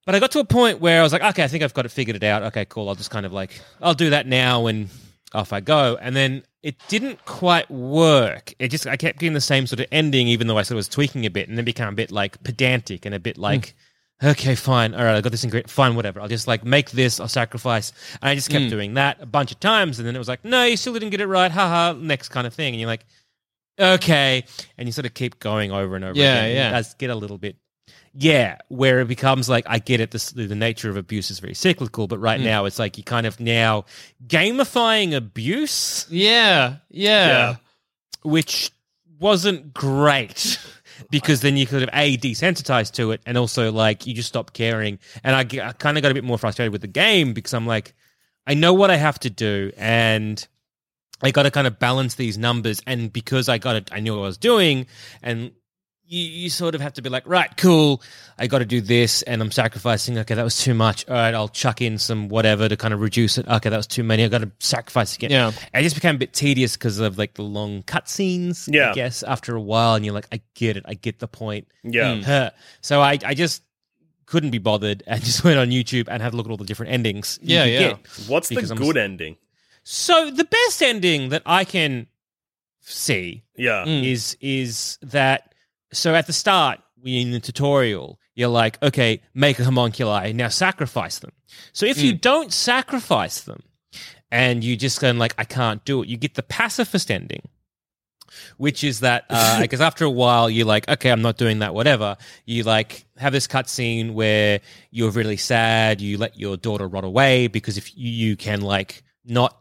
But 0.06 0.14
I 0.14 0.18
got 0.18 0.30
to 0.32 0.40
a 0.40 0.44
point 0.44 0.80
where 0.80 1.00
I 1.00 1.02
was 1.02 1.12
like, 1.12 1.22
okay, 1.22 1.44
I 1.44 1.48
think 1.48 1.62
I've 1.62 1.74
got 1.74 1.84
it 1.84 1.90
figured 1.90 2.16
it 2.16 2.22
out. 2.22 2.42
Okay, 2.44 2.64
cool. 2.64 2.88
I'll 2.88 2.94
just 2.94 3.10
kind 3.10 3.26
of 3.26 3.32
like, 3.32 3.60
I'll 3.82 3.94
do 3.94 4.10
that 4.10 4.26
now 4.26 4.66
and 4.66 4.88
off 5.34 5.52
I 5.52 5.60
go. 5.60 5.98
And 6.00 6.16
then 6.16 6.42
it 6.62 6.76
didn't 6.88 7.24
quite 7.26 7.70
work. 7.70 8.54
It 8.58 8.68
just, 8.68 8.86
I 8.86 8.96
kept 8.96 9.18
getting 9.18 9.34
the 9.34 9.40
same 9.40 9.66
sort 9.66 9.80
of 9.80 9.86
ending, 9.92 10.26
even 10.28 10.46
though 10.46 10.56
I 10.56 10.62
sort 10.62 10.72
of 10.72 10.76
was 10.78 10.88
tweaking 10.88 11.26
a 11.26 11.30
bit 11.30 11.48
and 11.48 11.56
then 11.56 11.64
became 11.64 11.88
a 11.88 11.92
bit 11.92 12.10
like 12.10 12.42
pedantic 12.42 13.04
and 13.04 13.14
a 13.14 13.20
bit 13.20 13.36
like, 13.36 13.74
mm. 14.22 14.30
okay, 14.30 14.54
fine. 14.54 14.94
All 14.94 15.04
right, 15.04 15.16
I 15.16 15.20
got 15.20 15.32
this 15.32 15.44
ingredient. 15.44 15.70
Fine, 15.70 15.94
whatever. 15.96 16.20
I'll 16.20 16.28
just 16.28 16.48
like 16.48 16.64
make 16.64 16.90
this, 16.92 17.20
I'll 17.20 17.28
sacrifice. 17.28 17.92
And 18.22 18.30
I 18.30 18.34
just 18.34 18.48
kept 18.48 18.64
mm. 18.64 18.70
doing 18.70 18.94
that 18.94 19.18
a 19.20 19.26
bunch 19.26 19.52
of 19.52 19.60
times. 19.60 19.98
And 19.98 20.08
then 20.08 20.16
it 20.16 20.18
was 20.18 20.28
like, 20.28 20.44
no, 20.46 20.64
you 20.64 20.78
still 20.78 20.94
didn't 20.94 21.10
get 21.10 21.20
it 21.20 21.26
right. 21.26 21.52
Haha, 21.52 21.92
next 21.92 22.30
kind 22.30 22.46
of 22.46 22.54
thing. 22.54 22.72
And 22.72 22.80
you're 22.80 22.88
like, 22.88 23.04
okay. 23.78 24.44
And 24.78 24.88
you 24.88 24.92
sort 24.92 25.06
of 25.06 25.12
keep 25.12 25.38
going 25.38 25.72
over 25.72 25.94
and 25.94 26.04
over 26.06 26.18
Yeah, 26.18 26.42
again. 26.42 26.56
Yeah. 26.56 26.68
It 26.70 26.72
does 26.72 26.94
get 26.94 27.10
a 27.10 27.14
little 27.14 27.38
bit 27.38 27.56
yeah, 28.12 28.58
where 28.68 29.00
it 29.00 29.08
becomes 29.08 29.48
like 29.48 29.64
I 29.68 29.78
get 29.78 30.00
it. 30.00 30.10
This, 30.10 30.30
the 30.32 30.54
nature 30.54 30.90
of 30.90 30.96
abuse 30.96 31.30
is 31.30 31.38
very 31.38 31.54
cyclical, 31.54 32.06
but 32.08 32.18
Mm. 32.18 32.22
right 32.22 32.40
now 32.40 32.64
it's 32.64 32.78
like 32.78 32.98
you 32.98 33.04
kind 33.04 33.26
of 33.26 33.38
now 33.40 33.84
gamifying 34.26 35.14
abuse, 35.14 36.06
Yeah. 36.10 36.76
Yeah. 36.90 37.26
Yeah. 37.28 37.56
which 38.22 38.70
wasn't 39.18 39.72
great 39.74 40.58
because 41.10 41.40
then 41.40 41.56
you 41.56 41.66
could 41.66 41.80
have 41.82 41.90
a 41.92 42.16
desensitized 42.16 42.92
to 42.94 43.12
it, 43.12 43.20
and 43.26 43.36
also 43.38 43.70
like 43.72 44.06
you 44.06 44.14
just 44.14 44.28
stop 44.28 44.52
caring. 44.52 44.98
And 45.22 45.36
I 45.36 45.44
kind 45.74 45.96
of 45.96 46.02
got 46.02 46.10
a 46.10 46.14
bit 46.14 46.24
more 46.24 46.38
frustrated 46.38 46.72
with 46.72 46.80
the 46.82 46.88
game 46.88 47.32
because 47.32 47.54
I'm 47.54 47.66
like, 47.66 47.94
I 48.46 48.54
know 48.54 48.72
what 48.74 48.90
I 48.90 48.96
have 48.96 49.18
to 49.20 49.30
do, 49.30 49.70
and 49.76 50.46
I 51.22 51.30
got 51.30 51.42
to 51.44 51.50
kind 51.50 51.66
of 51.66 51.78
balance 51.78 52.14
these 52.14 52.38
numbers. 52.38 52.82
And 52.86 53.12
because 53.12 53.48
I 53.48 53.58
got 53.58 53.76
it, 53.76 53.90
I 53.92 54.00
knew 54.00 54.14
what 54.16 54.22
I 54.22 54.26
was 54.26 54.38
doing, 54.38 54.86
and 55.22 55.52
you, 56.10 56.24
you 56.24 56.50
sort 56.50 56.74
of 56.74 56.80
have 56.80 56.92
to 56.94 57.02
be 57.02 57.08
like, 57.08 57.22
right, 57.26 57.56
cool, 57.56 58.02
I 58.36 58.48
got 58.48 58.58
to 58.58 58.64
do 58.64 58.80
this, 58.80 59.22
and 59.22 59.40
I'm 59.40 59.52
sacrificing. 59.52 60.18
Okay, 60.18 60.34
that 60.34 60.42
was 60.42 60.58
too 60.58 60.74
much. 60.74 61.08
All 61.08 61.14
right, 61.14 61.32
I'll 61.32 61.48
chuck 61.48 61.80
in 61.80 61.98
some 61.98 62.28
whatever 62.28 62.68
to 62.68 62.76
kind 62.76 62.92
of 62.92 63.00
reduce 63.00 63.38
it. 63.38 63.46
Okay, 63.46 63.70
that 63.70 63.76
was 63.76 63.86
too 63.86 64.02
many. 64.02 64.24
I 64.24 64.28
got 64.28 64.40
to 64.40 64.50
sacrifice 64.58 65.14
again. 65.14 65.30
Yeah. 65.30 65.52
And 65.72 65.80
it 65.80 65.82
just 65.84 65.94
became 65.94 66.16
a 66.16 66.18
bit 66.18 66.32
tedious 66.32 66.76
because 66.76 66.98
of 66.98 67.16
like 67.16 67.34
the 67.34 67.42
long 67.44 67.84
cutscenes. 67.84 68.68
Yeah. 68.72 68.90
I 68.90 68.94
guess 68.94 69.22
after 69.22 69.54
a 69.54 69.60
while, 69.60 69.94
and 69.94 70.04
you're 70.04 70.14
like, 70.14 70.26
I 70.32 70.40
get 70.54 70.76
it, 70.76 70.84
I 70.86 70.94
get 70.94 71.20
the 71.20 71.28
point. 71.28 71.68
Yeah. 71.84 72.20
Huh. 72.22 72.50
So 72.80 73.00
I, 73.00 73.18
I 73.24 73.34
just 73.34 73.62
couldn't 74.26 74.50
be 74.50 74.58
bothered 74.58 75.04
and 75.06 75.22
just 75.24 75.44
went 75.44 75.58
on 75.60 75.68
YouTube 75.70 76.08
and 76.08 76.20
had 76.20 76.34
a 76.34 76.36
look 76.36 76.46
at 76.46 76.50
all 76.50 76.56
the 76.56 76.64
different 76.64 76.92
endings. 76.92 77.38
Yeah, 77.40 77.64
yeah. 77.64 77.78
get. 77.78 78.06
What's 78.26 78.48
the 78.48 78.56
I'm- 78.56 78.76
good 78.76 78.96
ending? 78.96 79.36
So 79.84 80.30
the 80.30 80.44
best 80.44 80.82
ending 80.82 81.28
that 81.30 81.42
I 81.46 81.64
can 81.64 82.08
see 82.80 83.44
Yeah. 83.56 83.84
Mm. 83.86 84.04
is 84.04 84.36
is 84.40 84.98
that 85.02 85.49
so 85.92 86.14
at 86.14 86.26
the 86.26 86.32
start 86.32 86.80
we 87.02 87.20
in 87.20 87.30
the 87.30 87.40
tutorial. 87.40 88.18
You're 88.34 88.48
like 88.48 88.82
okay 88.82 89.22
make 89.34 89.58
a 89.58 89.64
homunculi 89.64 90.32
now 90.32 90.48
sacrifice 90.48 91.18
them. 91.18 91.32
So 91.72 91.86
if 91.86 92.00
you 92.00 92.14
don't 92.14 92.52
sacrifice 92.52 93.40
them 93.42 93.62
and 94.30 94.62
you 94.62 94.76
just 94.76 95.00
go 95.00 95.10
like 95.12 95.34
i 95.38 95.44
can't 95.44 95.84
do 95.84 96.02
it 96.02 96.08
you 96.08 96.16
get 96.16 96.34
the 96.34 96.42
pacifist 96.42 97.10
ending 97.10 97.42
which 98.58 98.84
is 98.84 99.00
that 99.00 99.24
uh, 99.28 99.60
because 99.60 99.80
after 99.80 100.04
a 100.04 100.10
while 100.10 100.48
you're 100.48 100.66
like 100.66 100.88
okay 100.88 101.10
i'm 101.10 101.22
not 101.22 101.36
doing 101.36 101.60
that 101.60 101.74
whatever. 101.74 102.16
You 102.46 102.62
like 102.62 103.04
have 103.16 103.32
this 103.32 103.46
cutscene 103.46 104.12
where 104.12 104.60
you're 104.90 105.10
really 105.10 105.36
sad 105.36 106.00
you 106.00 106.16
let 106.18 106.38
your 106.38 106.56
daughter 106.56 106.86
rot 106.86 107.04
away 107.04 107.48
because 107.48 107.76
if 107.76 107.96
you 107.96 108.36
can 108.36 108.60
like 108.60 109.02
not 109.24 109.59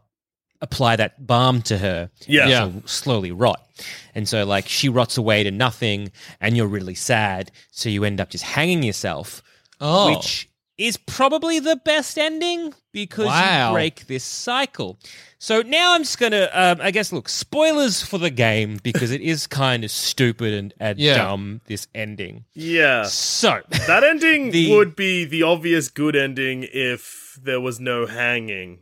apply 0.62 0.96
that 0.96 1.26
balm 1.26 1.62
to 1.62 1.78
her 1.78 2.10
Yeah. 2.26 2.48
Yeah. 2.48 2.70
slowly 2.84 3.32
rot. 3.32 3.66
And 4.14 4.28
so, 4.28 4.44
like, 4.44 4.68
she 4.68 4.88
rots 4.88 5.16
away 5.16 5.42
to 5.44 5.50
nothing, 5.50 6.12
and 6.40 6.56
you're 6.56 6.66
really 6.66 6.94
sad. 6.94 7.50
So 7.70 7.88
you 7.88 8.04
end 8.04 8.20
up 8.20 8.30
just 8.30 8.44
hanging 8.44 8.82
yourself, 8.82 9.42
Oh. 9.80 10.14
which 10.16 10.48
is 10.76 10.96
probably 10.96 11.58
the 11.60 11.76
best 11.76 12.18
ending 12.18 12.72
because 12.92 13.26
Wow. 13.26 13.68
you 13.70 13.74
break 13.74 14.06
this 14.06 14.24
cycle. 14.24 14.98
So 15.38 15.60
now 15.62 15.94
I'm 15.94 16.02
just 16.02 16.18
gonna, 16.18 16.48
um, 16.52 16.78
I 16.80 16.90
guess, 16.90 17.12
look, 17.12 17.28
spoilers 17.28 18.02
for 18.02 18.16
the 18.18 18.30
game 18.30 18.78
because 18.82 19.10
it 19.10 19.20
is 19.20 19.46
kind 19.46 19.84
of 19.84 19.90
stupid 19.90 20.52
and, 20.54 20.74
and 20.80 20.98
Yeah. 20.98 21.18
dumb. 21.18 21.60
This 21.66 21.86
ending. 21.94 22.44
Yeah. 22.54 23.04
So 23.04 23.60
That 23.86 24.04
ending 24.04 24.50
The- 24.52 24.70
would 24.74 24.96
be 24.96 25.24
the 25.24 25.42
obvious 25.42 25.88
good 25.88 26.16
ending 26.16 26.66
if 26.72 27.38
there 27.42 27.60
was 27.60 27.78
no 27.80 28.06
hanging. 28.06 28.80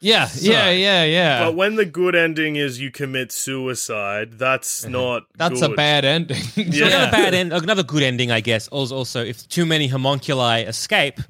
Yeah, 0.00 0.28
yeah, 0.34 0.70
yeah, 0.70 1.04
yeah. 1.04 1.44
But 1.44 1.54
when 1.56 1.76
the 1.76 1.84
good 1.84 2.14
ending 2.14 2.56
is 2.56 2.80
you 2.80 2.90
commit 2.90 3.32
suicide, 3.32 4.38
that's 4.38 4.86
not 4.86 5.24
That's 5.36 5.60
a 5.62 5.68
bad 5.68 6.04
ending. 6.04 6.36
So 6.42 6.62
Yeah. 6.62 6.86
another 6.86 7.10
bad 7.10 7.34
end, 7.34 7.52
another 7.52 7.82
good 7.82 8.02
ending, 8.02 8.30
I 8.30 8.40
guess. 8.40 8.68
Also, 8.68 8.96
also 8.96 9.24
if 9.24 9.46
too 9.48 9.66
many 9.66 9.86
homunculi 9.88 10.62
escape, 10.62 11.20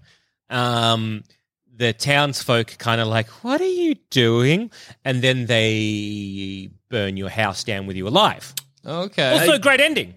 um, 0.48 1.24
the 1.74 1.92
townsfolk 1.92 2.76
kind 2.78 3.00
of 3.00 3.08
like, 3.08 3.28
"What 3.42 3.60
are 3.60 3.64
you 3.64 3.94
doing?" 4.10 4.70
And 5.04 5.22
then 5.22 5.46
they 5.46 6.70
burn 6.90 7.16
your 7.16 7.30
house 7.30 7.64
down 7.64 7.86
with 7.86 7.96
you 7.96 8.06
alive. 8.06 8.54
Okay. 8.84 9.32
Also, 9.32 9.52
a 9.54 9.58
great 9.58 9.80
ending. 9.80 10.14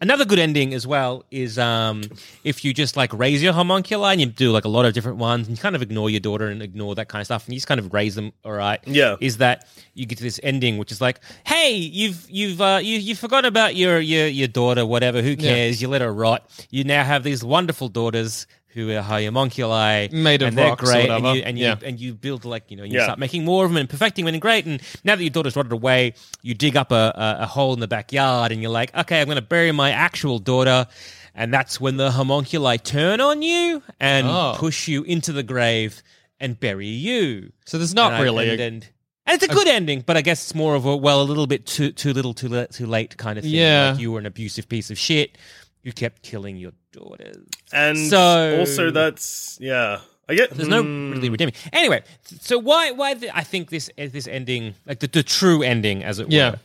Another 0.00 0.24
good 0.24 0.38
ending 0.38 0.74
as 0.74 0.86
well 0.86 1.24
is 1.30 1.58
um, 1.58 2.02
if 2.42 2.64
you 2.64 2.74
just 2.74 2.96
like 2.96 3.12
raise 3.12 3.42
your 3.42 3.52
homunculi 3.52 4.12
and 4.12 4.20
you 4.20 4.26
do 4.26 4.50
like 4.50 4.64
a 4.64 4.68
lot 4.68 4.84
of 4.84 4.92
different 4.92 5.18
ones 5.18 5.46
and 5.48 5.56
you 5.56 5.62
kind 5.62 5.74
of 5.74 5.82
ignore 5.82 6.10
your 6.10 6.20
daughter 6.20 6.48
and 6.48 6.62
ignore 6.62 6.94
that 6.96 7.08
kind 7.08 7.20
of 7.20 7.26
stuff 7.26 7.46
and 7.46 7.54
you 7.54 7.58
just 7.58 7.68
kind 7.68 7.80
of 7.80 7.92
raise 7.92 8.14
them, 8.14 8.32
all 8.44 8.52
right? 8.52 8.80
Yeah. 8.86 9.16
Is 9.20 9.38
that 9.38 9.66
you 9.94 10.04
get 10.06 10.18
to 10.18 10.24
this 10.24 10.38
ending 10.42 10.78
which 10.78 10.92
is 10.92 11.00
like, 11.00 11.20
hey, 11.46 11.74
you've 11.74 12.28
you've 12.28 12.60
uh, 12.60 12.80
you 12.82 12.98
you 12.98 13.14
forgot 13.14 13.44
about 13.44 13.76
your 13.76 13.98
your 13.98 14.26
your 14.26 14.48
daughter, 14.48 14.84
whatever. 14.84 15.22
Who 15.22 15.36
cares? 15.36 15.80
You 15.80 15.88
let 15.88 16.00
her 16.02 16.12
rot. 16.12 16.50
You 16.70 16.84
now 16.84 17.04
have 17.04 17.22
these 17.22 17.42
wonderful 17.44 17.88
daughters 17.88 18.46
who 18.74 18.90
are 18.90 19.00
homunculi, 19.02 20.08
Made 20.12 20.42
of 20.42 20.48
and 20.48 20.58
they're 20.58 20.68
rocks 20.68 20.82
or 20.82 20.86
great, 20.92 21.08
whatever. 21.08 21.28
and 21.28 21.36
you 21.36 21.42
and 21.44 21.58
you, 21.58 21.64
Yeah. 21.64 21.76
and 21.82 22.00
you 22.00 22.12
build 22.14 22.44
like 22.44 22.64
you 22.70 22.76
know 22.76 22.84
you 22.84 22.98
Yeah. 22.98 23.04
start 23.04 23.18
making 23.18 23.44
more 23.44 23.64
of 23.64 23.70
them 23.70 23.76
and 23.78 23.88
perfecting 23.88 24.24
them 24.24 24.34
and 24.34 24.42
great. 24.42 24.66
And 24.66 24.80
now 25.04 25.14
that 25.16 25.22
your 25.22 25.30
daughter's 25.30 25.56
rotted 25.56 25.72
away, 25.72 26.14
you 26.42 26.54
dig 26.54 26.76
up 26.76 26.92
a, 26.92 27.12
a, 27.16 27.42
a 27.44 27.46
hole 27.46 27.72
in 27.74 27.80
the 27.80 27.88
backyard 27.88 28.52
and 28.52 28.60
you're 28.60 28.70
like, 28.70 28.94
okay, 28.94 29.20
I'm 29.20 29.26
going 29.26 29.36
to 29.36 29.42
bury 29.42 29.72
my 29.72 29.90
actual 29.90 30.38
daughter. 30.38 30.86
And 31.34 31.52
that's 31.52 31.80
when 31.80 31.96
the 31.96 32.10
homunculi 32.12 32.76
turn 32.78 33.20
on 33.20 33.42
you 33.42 33.82
and 33.98 34.26
Oh. 34.28 34.54
push 34.56 34.86
you 34.88 35.02
into 35.04 35.32
the 35.32 35.42
grave 35.42 36.02
and 36.40 36.58
bury 36.58 36.86
you. 36.88 37.52
so 37.64 37.78
there's 37.78 37.94
not 37.94 38.12
And 38.12 38.20
I- 38.20 38.24
really. 38.24 38.50
and, 38.50 38.60
a, 38.60 38.64
and, 38.64 38.86
and 39.26 39.34
it's 39.42 39.44
a 39.44 39.54
good 39.54 39.66
ending, 39.68 40.02
but 40.06 40.16
I 40.16 40.20
guess 40.20 40.42
it's 40.44 40.54
more 40.54 40.74
of 40.74 40.84
a 40.84 40.94
well, 40.96 41.22
a 41.22 41.24
little 41.24 41.46
bit 41.46 41.64
too 41.64 41.92
too 41.92 42.12
little, 42.12 42.34
too 42.34 42.48
late, 42.48 42.70
too 42.72 42.86
late 42.86 43.16
kind 43.16 43.38
of 43.38 43.44
thing. 43.44 43.54
Yeah. 43.54 43.92
like 43.92 44.00
you 44.00 44.12
were 44.12 44.18
an 44.18 44.26
abusive 44.26 44.68
piece 44.68 44.90
of 44.90 44.98
shit. 44.98 45.38
You 45.84 45.92
kept 45.92 46.22
killing 46.22 46.56
your 46.56 46.72
daughters. 46.92 47.36
And 47.72 47.96
So- 47.96 48.58
also 48.58 48.90
that's 48.90 49.56
yeah. 49.60 50.00
I 50.26 50.34
get 50.34 50.50
There's 50.52 50.68
no 50.70 50.82
mm, 50.82 51.12
really 51.12 51.28
redeeming. 51.28 51.52
Anyway, 51.70 52.02
so 52.40 52.58
why 52.58 52.90
why 52.92 53.12
the, 53.14 53.36
I 53.36 53.42
think 53.42 53.68
this 53.68 53.90
this 53.96 54.26
ending 54.26 54.74
like 54.86 55.00
the, 55.00 55.06
the 55.06 55.22
true 55.22 55.62
ending 55.62 56.02
as 56.02 56.18
it 56.18 56.30
Yeah. 56.32 56.52
were, 56.52 56.58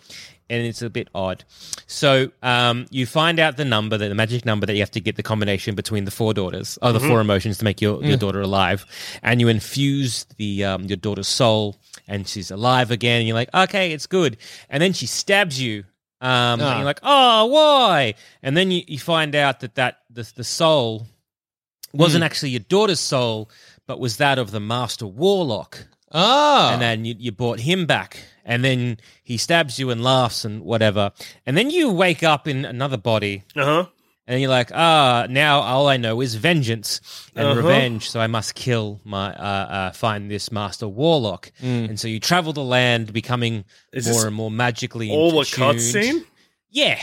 and 0.50 0.66
it's 0.66 0.82
a 0.82 0.90
bit 0.90 1.10
odd. 1.14 1.44
So 1.86 2.32
um, 2.42 2.86
you 2.90 3.06
find 3.06 3.38
out 3.38 3.58
the 3.58 3.66
number, 3.66 3.98
the, 3.98 4.08
the 4.08 4.16
magic 4.16 4.46
number 4.46 4.66
that 4.66 4.74
you 4.76 4.80
have 4.80 4.92
to 4.92 5.02
get 5.02 5.18
the 5.18 5.24
combination 5.24 5.76
between 5.76 6.06
the 6.06 6.12
four 6.12 6.34
daughters, 6.34 6.80
or 6.82 6.94
the 6.94 7.02
four 7.02 7.20
emotions 7.20 7.58
to 7.58 7.66
make 7.66 7.82
your, 7.82 8.02
your 8.02 8.16
daughter 8.16 8.40
alive, 8.40 8.86
and 9.24 9.42
you 9.42 9.50
infuse 9.50 10.26
the 10.38 10.64
um, 10.64 10.86
your 10.86 10.96
daughter's 10.98 11.28
soul, 11.28 11.76
and 12.08 12.30
she's 12.30 12.52
alive 12.52 12.92
again. 12.92 13.20
And 13.20 13.28
you're 13.28 13.36
like, 13.36 13.54
okay, 13.54 13.92
it's 13.92 14.08
good. 14.08 14.38
And 14.70 14.82
then 14.82 14.94
she 14.94 15.06
stabs 15.06 15.60
you. 15.62 15.84
Um, 16.22 16.60
Ah. 16.62 16.70
And 16.70 16.78
you're 16.80 16.86
like, 16.86 17.00
oh, 17.04 17.46
why? 17.46 18.16
And 18.44 18.58
then 18.58 18.72
you, 18.72 18.84
you 18.88 19.00
find 19.00 19.36
out 19.36 19.62
that 19.62 19.76
that 19.76 20.00
the, 20.10 20.30
the 20.36 20.44
soul 20.44 21.08
wasn't 21.94 22.24
actually 22.24 22.50
your 22.50 22.60
daughter's 22.60 23.00
soul, 23.00 23.50
but 23.88 24.00
was 24.00 24.18
that 24.18 24.38
of 24.38 24.52
the 24.52 24.60
master 24.60 25.08
warlock. 25.08 25.88
Oh. 26.12 26.70
And 26.72 26.82
then 26.82 27.06
you, 27.06 27.16
you 27.18 27.32
brought 27.32 27.60
him 27.60 27.86
back, 27.86 28.18
and 28.44 28.64
then 28.64 28.98
he 29.24 29.38
stabs 29.38 29.80
you 29.80 29.92
and 29.92 30.04
laughs 30.04 30.44
and 30.44 30.62
whatever. 30.64 31.12
And 31.46 31.56
then 31.56 31.70
you 31.70 31.92
wake 31.92 32.24
up 32.24 32.48
in 32.48 32.66
another 32.66 32.98
body, 32.98 33.44
uh-huh. 33.56 33.86
And 34.30 34.40
you're 34.40 34.50
like, 34.50 34.72
ah, 34.74 35.26
now 35.30 35.60
all 35.62 35.88
I 35.90 35.98
know 35.98 36.22
is 36.22 36.36
vengeance 36.36 37.02
and 37.36 37.48
Uh-huh. 37.48 37.58
revenge. 37.62 38.10
So 38.10 38.22
I 38.22 38.28
must 38.28 38.54
kill 38.56 39.02
my, 39.04 39.34
uh, 39.34 39.66
uh, 39.78 39.92
find 39.92 40.30
this 40.32 40.52
master 40.52 40.88
warlock. 40.88 41.52
And 41.62 42.00
so 42.00 42.08
you 42.08 42.20
travel 42.20 42.54
the 42.54 42.64
land, 42.64 43.12
becoming 43.12 43.66
Is 43.92 44.08
more 44.08 44.28
and 44.28 44.36
more 44.36 44.52
magically 44.52 45.10
All 45.12 45.38
a 45.40 45.42
attuned. 45.42 45.80
cutscene? 45.80 46.26
Yeah. 46.70 47.00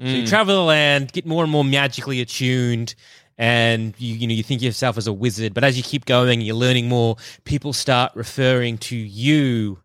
So 0.00 0.06
you 0.06 0.26
travel 0.26 0.56
the 0.56 0.62
land, 0.64 1.12
get 1.12 1.24
more 1.24 1.44
and 1.44 1.52
more 1.52 1.64
magically 1.64 2.20
attuned, 2.20 2.96
and 3.38 3.94
you 3.98 4.14
you 4.16 4.26
know 4.26 4.34
you 4.34 4.42
think 4.42 4.58
of 4.60 4.64
yourself 4.64 4.98
as 4.98 5.06
a 5.06 5.12
wizard. 5.12 5.54
But 5.54 5.62
as 5.62 5.76
you 5.76 5.84
keep 5.84 6.04
going, 6.04 6.40
you're 6.40 6.56
learning 6.56 6.88
more. 6.88 7.16
People 7.44 7.72
start 7.72 8.10
referring 8.16 8.78
to 8.78 8.96
you 8.96 9.78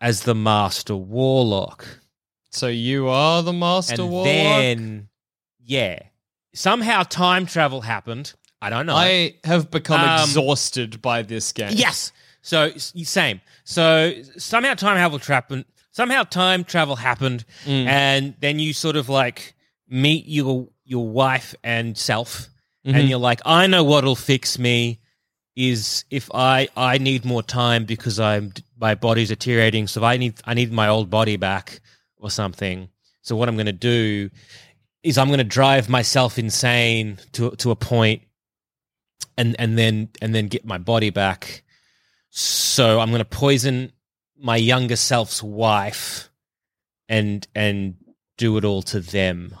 as 0.00 0.22
the 0.22 0.34
master 0.36 0.94
warlock, 0.94 1.84
so 2.50 2.68
you 2.68 3.08
are 3.08 3.42
the 3.42 3.52
master 3.52 4.02
and 4.02 4.10
warlock. 4.10 4.24
then 4.32 5.08
yeah, 5.64 5.98
somehow 6.52 7.02
time 7.02 7.46
travel 7.46 7.80
happened. 7.82 8.34
I 8.62 8.70
don't 8.70 8.86
know. 8.86 8.96
I 8.96 9.34
have 9.44 9.70
become 9.70 10.00
Um, 10.00 10.20
exhausted 10.20 11.00
by 11.00 11.22
this 11.22 11.52
game. 11.52 11.72
Yes. 11.74 12.12
So 12.42 12.72
same. 12.76 13.40
So 13.64 14.12
somehow 14.36 14.74
time 14.74 14.96
travel 14.96 15.18
happened. 15.18 15.64
Somehow 15.92 16.22
time 16.24 16.64
travel 16.64 16.96
happened, 16.96 17.44
Mm. 17.66 17.86
and 17.86 18.34
then 18.40 18.58
you 18.58 18.72
sort 18.72 18.96
of 18.96 19.08
like 19.08 19.54
meet 19.88 20.26
your 20.26 20.68
your 20.84 21.08
wife 21.08 21.54
and 21.62 21.96
self, 21.98 22.48
Mm-hmm. 22.86 22.96
and 22.96 23.08
you're 23.08 23.18
like, 23.18 23.40
I 23.44 23.66
know 23.66 23.84
what'll 23.84 24.16
fix 24.16 24.58
me 24.58 25.00
is 25.56 26.04
if 26.10 26.30
I 26.32 26.68
I 26.76 26.98
need 26.98 27.24
more 27.24 27.42
time 27.42 27.84
because 27.84 28.18
I'm 28.20 28.52
my 28.80 28.94
body's 28.94 29.28
deteriorating, 29.28 29.86
so 29.88 30.02
I 30.04 30.16
need 30.16 30.40
I 30.44 30.54
need 30.54 30.72
my 30.72 30.88
old 30.88 31.10
body 31.10 31.36
back 31.36 31.80
or 32.16 32.30
something. 32.30 32.88
So 33.22 33.36
what 33.36 33.48
I'm 33.48 33.56
going 33.56 33.66
to 33.66 33.72
do 33.72 34.30
is 35.02 35.16
I'm 35.18 35.28
going 35.28 35.38
to 35.38 35.44
drive 35.44 35.88
myself 35.88 36.38
insane 36.38 37.18
to 37.32 37.50
to 37.52 37.70
a 37.70 37.76
point 37.76 38.22
and 39.38 39.56
and 39.58 39.78
then 39.78 40.08
and 40.20 40.34
then 40.34 40.48
get 40.48 40.64
my 40.64 40.78
body 40.78 41.10
back. 41.10 41.62
So 42.30 43.00
I'm 43.00 43.08
going 43.10 43.20
to 43.20 43.24
poison 43.24 43.92
my 44.38 44.56
younger 44.56 44.96
self's 44.96 45.42
wife 45.42 46.30
and 47.08 47.46
and 47.54 47.96
do 48.36 48.56
it 48.56 48.64
all 48.64 48.82
to 48.82 49.00
them. 49.00 49.54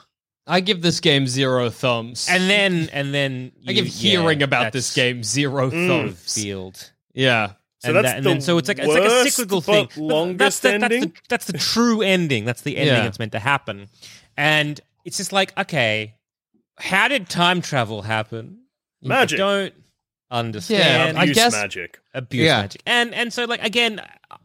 I 0.46 0.60
give 0.60 0.82
this 0.82 1.00
game 1.00 1.26
zero 1.26 1.70
thumbs. 1.70 2.26
And 2.30 2.48
then 2.50 2.88
and 2.92 3.12
then 3.14 3.52
I 3.68 3.72
give 3.72 3.86
hearing 3.86 4.40
yeah, 4.40 4.44
about 4.44 4.72
this 4.72 4.94
game 4.94 5.22
zero 5.22 5.70
Mm. 5.70 5.86
thumbs. 5.88 6.34
field. 6.34 6.92
Yeah. 7.12 7.52
So 7.78 7.88
and 7.88 7.96
that's 7.96 8.08
that- 8.08 8.16
and 8.18 8.26
the 8.26 8.30
then, 8.30 8.40
so 8.42 8.58
it's 8.58 8.68
like 8.68 8.78
it's 8.78 8.88
like 8.88 9.02
a 9.04 9.30
cyclical 9.30 9.60
but 9.60 9.64
thing. 9.72 9.88
But 9.94 9.96
longest 10.14 10.38
that's 10.38 10.60
the, 10.60 10.68
That's 10.78 10.84
ending? 10.94 11.00
the, 11.10 11.12
that's 11.28 11.46
the 11.46 11.52
true 11.54 12.02
ending. 12.02 12.44
That's 12.44 12.62
the 12.62 12.76
ending 12.76 12.94
Yeah. 12.94 13.02
that's 13.04 13.18
meant 13.18 13.32
to 13.32 13.38
happen. 13.38 13.88
And 14.36 14.80
it's 15.04 15.16
just 15.16 15.32
like, 15.32 15.56
okay, 15.58 16.14
how 16.78 17.08
did 17.08 17.28
time 17.28 17.60
travel 17.60 18.02
happen? 18.02 18.58
Magic. 19.02 19.38
I 19.38 19.42
don't 19.42 19.74
understand. 20.30 21.18
I 21.18 21.22
Abuse 21.24 21.34
guess- 21.36 21.52
magic. 21.52 21.98
abuse 22.14 22.44
Yeah. 22.46 22.60
magic. 22.62 22.82
And 22.86 23.14
and 23.14 23.32
so 23.32 23.44
like 23.44 23.62
again, 23.62 24.00
uh, 24.30 24.36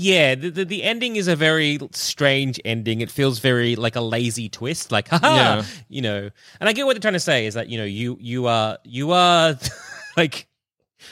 Yeah, 0.00 0.36
the, 0.36 0.50
the 0.50 0.64
the 0.64 0.82
ending 0.84 1.16
is 1.16 1.26
a 1.26 1.34
very 1.34 1.78
strange 1.92 2.60
ending. 2.64 3.00
It 3.00 3.10
feels 3.10 3.40
very 3.40 3.74
like 3.74 3.96
a 3.96 4.00
lazy 4.00 4.48
twist, 4.48 4.92
like 4.92 5.08
haha, 5.12 5.34
Yeah. 5.34 5.64
you 5.88 6.02
know. 6.02 6.30
And 6.60 6.68
I 6.68 6.72
get 6.72 6.86
what 6.86 6.92
they're 6.94 7.00
trying 7.00 7.14
to 7.14 7.20
say 7.20 7.46
is 7.46 7.54
that 7.54 7.68
you 7.68 7.78
know 7.78 7.84
you 7.84 8.16
you 8.20 8.46
are 8.46 8.78
you 8.84 9.10
are 9.12 9.58
like 10.16 10.46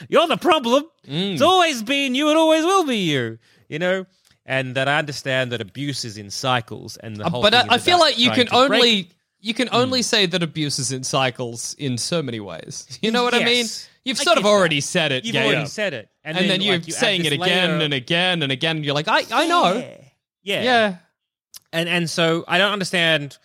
you're 0.09 0.29
the 0.29 0.37
problem. 0.37 0.85
Mm. 1.07 1.33
It's 1.35 1.42
always 1.42 1.83
been 1.83 2.14
you, 2.14 2.29
and 2.29 2.38
always 2.38 2.64
will 2.64 2.85
be 2.85 2.99
you. 2.99 3.38
You 3.69 3.79
know, 3.81 4.07
and 4.46 4.74
that 4.76 4.88
I 4.88 4.98
understand 4.98 5.52
that 5.52 5.61
abuse 5.61 6.04
is 6.06 6.16
in 6.16 6.30
cycles, 6.30 6.96
and 6.96 7.16
the 7.16 7.24
Uh, 7.26 7.30
whole 7.30 7.42
but 7.42 7.52
thing 7.52 7.68
I, 7.70 7.74
I 7.74 7.78
feel 7.78 7.98
like 7.98 8.18
you 8.18 8.30
can 8.30 8.46
to 8.46 8.52
break- 8.68 8.80
only 8.80 9.11
you 9.40 9.52
can 9.54 9.68
only 9.70 10.00
say 10.02 10.24
that 10.26 10.42
abuse 10.42 10.78
is 10.78 10.90
in 10.92 11.04
cycles 11.04 11.74
in 11.78 11.98
so 11.98 12.22
many 12.22 12.40
ways. 12.40 12.87
You 13.02 13.11
know 13.11 13.22
what 13.24 13.35
I 13.35 13.44
mean? 13.44 13.66
You've 14.04 14.18
I 14.20 14.24
sort 14.24 14.38
of 14.38 14.44
get 14.44 14.48
that. 14.48 14.54
already 14.56 14.80
said 14.80 15.12
it, 15.12 15.24
You've 15.24 15.35
Gabe. 15.35 15.46
already 15.46 15.66
said 15.66 15.92
it, 15.92 16.09
and, 16.24 16.37
then, 16.38 16.61
you're 16.62 16.76
like, 16.76 16.87
you 16.87 16.92
saying 16.92 17.24
it 17.24 17.32
again 17.32 17.70
layer- 17.78 17.85
and 17.85 17.92
again 17.94 18.42
and 18.42 18.50
again. 18.52 18.76
And 18.76 18.85
you're 18.85 18.94
like, 18.94 19.09
I 19.09 19.24
I 19.30 19.46
know, 19.46 19.85
yeah. 20.42 20.62
yeah. 20.62 20.96
and 21.72 21.88
and 21.88 22.09
so 22.09 22.44
I 22.48 22.56
don't 22.59 22.72
understand 22.72 23.37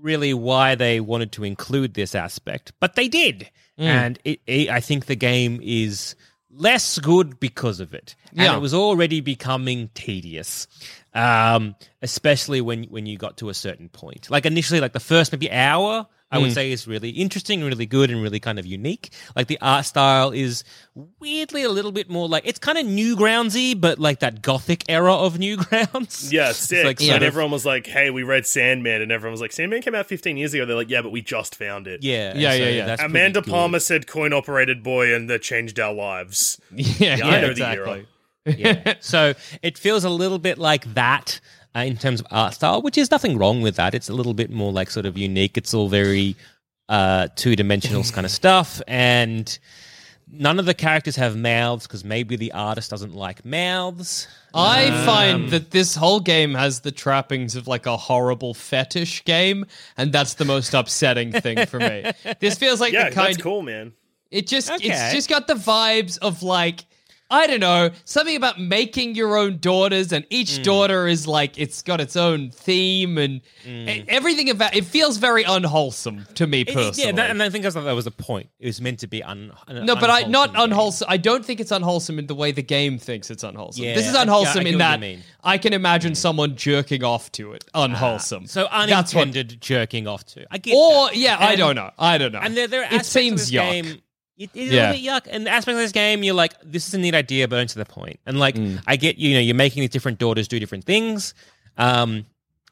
really 0.00 0.32
why 0.34 0.74
they 0.76 1.00
wanted 1.00 1.32
to 1.32 1.44
include 1.44 1.94
this 1.94 2.14
aspect, 2.14 2.72
but 2.80 2.94
they 2.94 3.08
did, 3.08 3.50
Mm. 3.78 3.84
and 3.84 4.18
it, 4.24 4.40
it, 4.46 4.70
I 4.70 4.80
think 4.80 5.04
the 5.06 5.16
game 5.16 5.60
is 5.62 6.14
less 6.56 6.98
good 6.98 7.38
because 7.40 7.80
of 7.80 7.94
it, 7.94 8.14
and 8.30 8.40
Yeah. 8.40 8.56
it 8.56 8.60
was 8.60 8.74
already 8.74 9.20
becoming 9.20 9.90
tedious, 9.94 10.66
um, 11.14 11.74
especially 12.02 12.60
when 12.60 12.84
when 12.84 13.06
you 13.06 13.16
got 13.18 13.36
to 13.38 13.48
a 13.48 13.54
certain 13.54 13.88
point. 13.88 14.30
Like 14.30 14.46
initially, 14.46 14.80
like 14.80 14.92
the 14.92 15.00
first 15.00 15.32
maybe 15.32 15.50
hour. 15.50 16.06
I 16.30 16.38
Mm. 16.38 16.42
would 16.42 16.52
say 16.54 16.72
is 16.72 16.88
really 16.88 17.10
interesting, 17.10 17.62
really 17.62 17.86
good, 17.86 18.10
and 18.10 18.20
really 18.20 18.40
kind 18.40 18.58
of 18.58 18.66
unique. 18.66 19.10
Like 19.36 19.46
the 19.46 19.58
art 19.62 19.84
style 19.86 20.32
is 20.32 20.64
weirdly 21.20 21.62
a 21.62 21.68
little 21.68 21.92
bit 21.92 22.10
more 22.10 22.28
like 22.28 22.42
it's 22.46 22.58
kind 22.58 22.76
of 22.78 22.84
Newgroundsy, 22.86 23.80
but 23.80 23.98
like 23.98 24.18
that 24.20 24.42
gothic 24.42 24.84
era 24.88 25.14
of 25.14 25.34
Newgrounds. 25.38 26.32
Yeah, 26.32 26.50
It's 26.50 26.58
sick. 26.58 26.84
like 26.84 27.00
and 27.00 27.16
of- 27.16 27.22
everyone 27.22 27.50
was 27.52 27.64
like, 27.64 27.86
"Hey, 27.86 28.10
we 28.10 28.22
read 28.24 28.44
Sandman," 28.46 29.02
and 29.02 29.12
everyone 29.12 29.32
was 29.32 29.40
like, 29.40 29.52
"Sandman 29.52 29.82
came 29.82 29.94
out 29.94 30.06
15 30.06 30.36
years 30.36 30.52
ago." 30.52 30.64
They're 30.66 30.74
like, 30.76 30.90
"Yeah, 30.90 31.02
but 31.02 31.12
we 31.12 31.22
just 31.22 31.54
found 31.54 31.86
it." 31.86 32.02
Yeah, 32.02 32.36
Yeah, 32.36 32.50
so 32.50 32.56
yeah, 32.56 32.68
yeah. 32.70 32.86
that's 32.86 33.02
pretty 33.02 33.12
Amanda 33.12 33.40
good. 33.42 33.50
Palmer 33.50 33.78
said, 33.78 34.06
"Coin 34.06 34.32
operated 34.32 34.82
boy," 34.82 35.14
and 35.14 35.30
that 35.30 35.42
changed 35.42 35.78
our 35.78 35.94
lives. 35.94 36.60
Yeah, 36.76 37.18
I 37.22 37.40
know 37.40 37.46
the 37.46 37.50
exactly. 37.52 38.06
yeah. 38.46 38.94
So 39.00 39.34
it 39.62 39.76
feels 39.78 40.04
a 40.04 40.10
little 40.10 40.38
bit 40.38 40.56
like 40.58 40.94
that 40.94 41.40
in 41.84 41.96
terms 41.96 42.20
of 42.20 42.26
art 42.30 42.54
style, 42.54 42.82
which 42.82 42.96
is 42.98 43.10
nothing 43.10 43.38
wrong 43.38 43.62
with 43.62 43.76
that. 43.76 43.94
It's 43.94 44.08
a 44.08 44.14
little 44.14 44.34
bit 44.34 44.50
more 44.50 44.72
like 44.72 44.90
sort 44.90 45.06
of 45.06 45.16
unique. 45.18 45.56
It's 45.58 45.74
all 45.74 45.88
very 45.88 46.36
uh, 46.88 47.28
two 47.36 47.56
dimensional 47.56 48.02
kind 48.12 48.24
of 48.24 48.30
stuff, 48.30 48.80
and 48.86 49.58
none 50.30 50.58
of 50.58 50.66
the 50.66 50.74
characters 50.74 51.14
have 51.16 51.36
mouths 51.36 51.86
because 51.86 52.04
maybe 52.04 52.34
the 52.36 52.50
artist 52.52 52.90
doesn't 52.90 53.14
like 53.14 53.44
mouths. 53.44 54.26
I 54.54 54.86
Um, 54.86 55.04
find 55.06 55.50
that 55.50 55.70
this 55.70 55.94
whole 55.94 56.18
game 56.20 56.54
has 56.54 56.80
the 56.80 56.90
trappings 56.90 57.54
of 57.56 57.68
like 57.68 57.86
a 57.86 57.96
horrible 57.96 58.54
fetish 58.54 59.24
game, 59.24 59.66
and 59.96 60.12
that's 60.12 60.34
the 60.34 60.44
most 60.44 60.74
upsetting 60.74 61.30
thing 61.32 61.66
for 61.66 61.78
me. 61.78 62.10
This 62.40 62.56
feels 62.58 62.80
like 62.80 62.92
Yeah, 62.92 63.10
the 63.10 63.14
kind 63.14 63.28
that's 63.34 63.42
cool, 63.42 63.62
man. 63.62 63.92
It 64.30 64.46
just 64.48 64.70
Okay. 64.70 64.88
it's 64.88 65.12
just 65.14 65.28
got 65.28 65.46
the 65.46 65.54
vibes 65.54 66.18
of 66.18 66.42
like 66.42 66.84
I 67.28 67.46
don't 67.48 67.58
know, 67.60 67.90
something 68.04 68.36
about 68.36 68.60
making 68.60 69.16
your 69.16 69.36
own 69.36 69.58
daughters 69.58 70.12
and 70.12 70.24
Hmm. 70.24 70.28
each 70.30 70.62
daughter 70.62 71.08
is 71.08 71.26
like 71.26 71.58
it's 71.58 71.82
got 71.82 72.00
its 72.00 72.14
own 72.16 72.50
theme 72.50 73.18
and 73.18 73.40
Hmm. 73.64 73.88
e- 73.88 74.04
everything 74.08 74.48
about 74.48 74.76
it 74.76 74.84
feels 74.84 75.16
very 75.16 75.42
unwholesome 75.42 76.26
to 76.34 76.46
me 76.46 76.60
It- 76.60 76.68
it- 76.68 76.74
personally. 76.74 77.06
yeah, 77.06 77.12
that, 77.16 77.30
and 77.30 77.42
I 77.42 77.50
think 77.50 77.64
that's, 77.64 77.74
that 77.74 77.84
was 77.94 78.04
the 78.04 78.10
point. 78.12 78.48
It 78.60 78.66
was 78.66 78.80
meant 78.80 79.00
to 79.00 79.08
be 79.08 79.22
un, 79.24 79.50
un- 79.66 79.84
no, 79.84 79.96
but 79.96 80.08
I 80.08 80.22
not 80.22 80.54
game. 80.54 80.62
unwholesome. 80.64 81.06
I 81.10 81.16
don't 81.16 81.44
think 81.44 81.58
it's 81.58 81.72
unwholesome 81.72 82.18
in 82.20 82.26
the 82.28 82.34
way 82.34 82.52
the 82.52 82.62
game 82.62 82.96
thinks 82.98 83.28
it's 83.30 83.42
unwholesome. 83.42 83.84
Yeah, 83.84 83.94
this 83.94 84.06
is 84.06 84.14
I- 84.14 84.22
unwholesome 84.22 84.62
yeah, 84.62 84.68
I 84.68 84.72
in 84.72 84.78
that 84.78 85.00
mean. 85.00 85.22
I 85.42 85.58
can 85.58 85.72
imagine 85.72 86.14
someone 86.14 86.54
jerking 86.56 87.02
off 87.02 87.32
to 87.32 87.52
it. 87.54 87.64
Unwholesome. 87.74 88.46
So 88.46 88.68
That's 88.70 89.12
what- 89.14 89.22
unintended 89.22 89.60
jerking 89.60 90.06
off 90.06 90.24
to. 90.26 90.46
I 90.50 90.58
get 90.58 90.74
Or 90.76 91.06
that. 91.08 91.16
yeah, 91.16 91.36
I 91.40 91.56
don't 91.56 91.74
know. 91.74 91.90
I 91.98 92.18
don't 92.18 92.32
know. 92.32 92.40
And 92.40 92.56
there, 92.56 92.68
there 92.68 92.84
are 92.84 92.94
it 92.94 93.04
seems 93.06 93.42
of 93.42 93.46
this 93.48 93.50
yuck. 93.56 93.70
game. 93.70 93.98
It, 94.38 94.50
it 94.54 94.60
is 94.68 94.72
Yeah. 94.72 94.90
a 94.90 94.92
little 94.92 95.02
bit 95.22 95.24
yuck. 95.24 95.34
And 95.34 95.48
aspects 95.48 95.76
of 95.78 95.82
this 95.84 95.92
game, 95.92 96.22
you're 96.22 96.34
like, 96.34 96.54
this 96.62 96.86
is 96.88 96.94
a 96.94 96.98
neat 96.98 97.14
idea, 97.14 97.48
but 97.48 97.56
only 97.56 97.66
to 97.68 97.78
the 97.78 97.84
point. 97.86 98.20
And 98.26 98.38
like, 98.38 98.54
Mm. 98.56 98.82
I 98.86 98.96
get 98.96 99.16
you 99.16 99.34
know, 99.34 99.40
you're 99.40 99.54
making 99.54 99.80
these 99.80 99.90
different 99.90 100.18
daughters 100.18 100.46
do 100.48 100.58
different 100.60 100.84
things. 100.84 101.34
Um, 101.78 102.26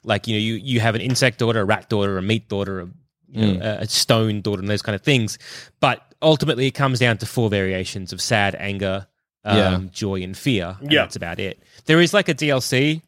like 0.05 0.27
you 0.29 0.35
know, 0.35 0.40
you 0.40 0.55
you 0.55 0.81
have 0.81 0.94
an 0.94 1.00
insect 1.00 1.38
daughter, 1.38 1.61
a 1.61 1.64
rat 1.64 1.88
daughter, 1.88 2.18
a 2.18 2.22
meat 2.22 2.48
daughter, 2.48 2.81
a, 2.81 2.88
you 3.31 3.42
Mm. 3.42 3.59
know, 3.59 3.64
a, 3.66 3.74
a 3.83 3.88
stone 3.88 4.42
daughter, 4.42 4.61
and 4.61 4.68
those 4.68 4.83
kind 4.83 4.94
of 4.94 5.03
things. 5.03 5.38
But 5.81 6.03
ultimately, 6.22 6.66
it 6.66 6.72
comes 6.72 6.98
down 6.98 7.18
to 7.18 7.27
four 7.27 7.48
variations 7.50 8.12
of 8.12 8.20
sad, 8.20 8.55
anger, 8.59 9.07
um, 9.44 9.57
Yeah. 9.57 9.81
joy, 9.92 10.22
and 10.22 10.37
fear. 10.37 10.77
And 10.81 10.92
Yeah. 10.92 11.00
that's 11.03 11.16
about 11.16 11.38
it. 11.40 11.62
There 11.87 12.00
is 12.00 12.12
like 12.14 12.29
a 12.29 12.35
DLC. 12.35 13.00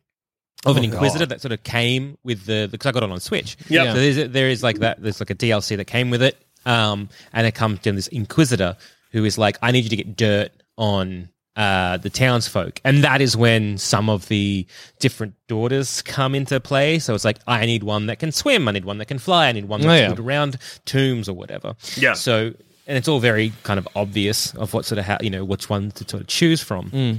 Of 0.64 0.76
an 0.78 0.82
Oh, 0.82 0.86
Inquisitor 0.86 1.26
God. 1.26 1.28
that 1.28 1.40
sort 1.42 1.52
of 1.52 1.62
came 1.62 2.16
with 2.24 2.46
the 2.46 2.66
because 2.72 2.86
I 2.88 2.92
got 2.92 3.02
it 3.04 3.10
on 3.10 3.20
Switch. 3.20 3.56
Yep. 3.68 3.84
Yeah. 3.84 3.92
So 3.92 4.00
there's 4.00 4.30
there 4.32 4.48
is 4.48 4.62
like 4.64 4.78
that. 4.80 5.00
There's 5.00 5.20
like 5.20 5.30
a 5.30 5.34
DLC 5.34 5.76
that 5.76 5.84
came 5.84 6.10
with 6.10 6.22
it, 6.22 6.36
um, 6.66 7.08
and 7.32 7.46
it 7.46 7.54
comes 7.54 7.80
to 7.80 7.92
this 7.92 8.08
Inquisitor 8.08 8.76
who 9.12 9.24
is 9.24 9.38
like, 9.38 9.56
I 9.62 9.70
need 9.70 9.84
you 9.84 9.90
to 9.90 9.96
get 9.96 10.16
dirt 10.16 10.52
on 10.76 11.30
uh, 11.56 11.96
the 11.96 12.10
townsfolk, 12.10 12.80
and 12.84 13.02
that 13.02 13.22
is 13.22 13.34
when 13.34 13.78
some 13.78 14.10
of 14.10 14.28
the 14.28 14.66
different 14.98 15.34
daughters 15.48 16.02
come 16.02 16.34
into 16.34 16.60
play. 16.60 16.98
So 16.98 17.14
it's 17.14 17.24
like, 17.24 17.38
I 17.46 17.64
need 17.64 17.82
one 17.82 18.06
that 18.06 18.18
can 18.18 18.30
swim, 18.30 18.68
I 18.68 18.72
need 18.72 18.84
one 18.84 18.98
that 18.98 19.06
can 19.06 19.18
fly, 19.18 19.48
I 19.48 19.52
need 19.52 19.64
one 19.64 19.80
that's 19.80 20.00
yeah. 20.00 20.08
good 20.08 20.20
around 20.20 20.58
tombs 20.84 21.30
or 21.30 21.32
whatever. 21.32 21.74
Yeah. 21.96 22.12
So 22.12 22.52
and 22.86 22.96
it's 22.96 23.08
all 23.08 23.18
very 23.18 23.52
kind 23.62 23.78
of 23.78 23.88
obvious 23.96 24.54
of 24.54 24.72
what 24.72 24.84
sort 24.84 24.98
of 24.98 25.04
how 25.04 25.18
you 25.20 25.30
know 25.30 25.44
which 25.44 25.68
one 25.68 25.90
to 25.92 26.08
sort 26.08 26.20
of 26.22 26.26
choose 26.26 26.62
from. 26.62 26.90
Mm. 26.90 27.18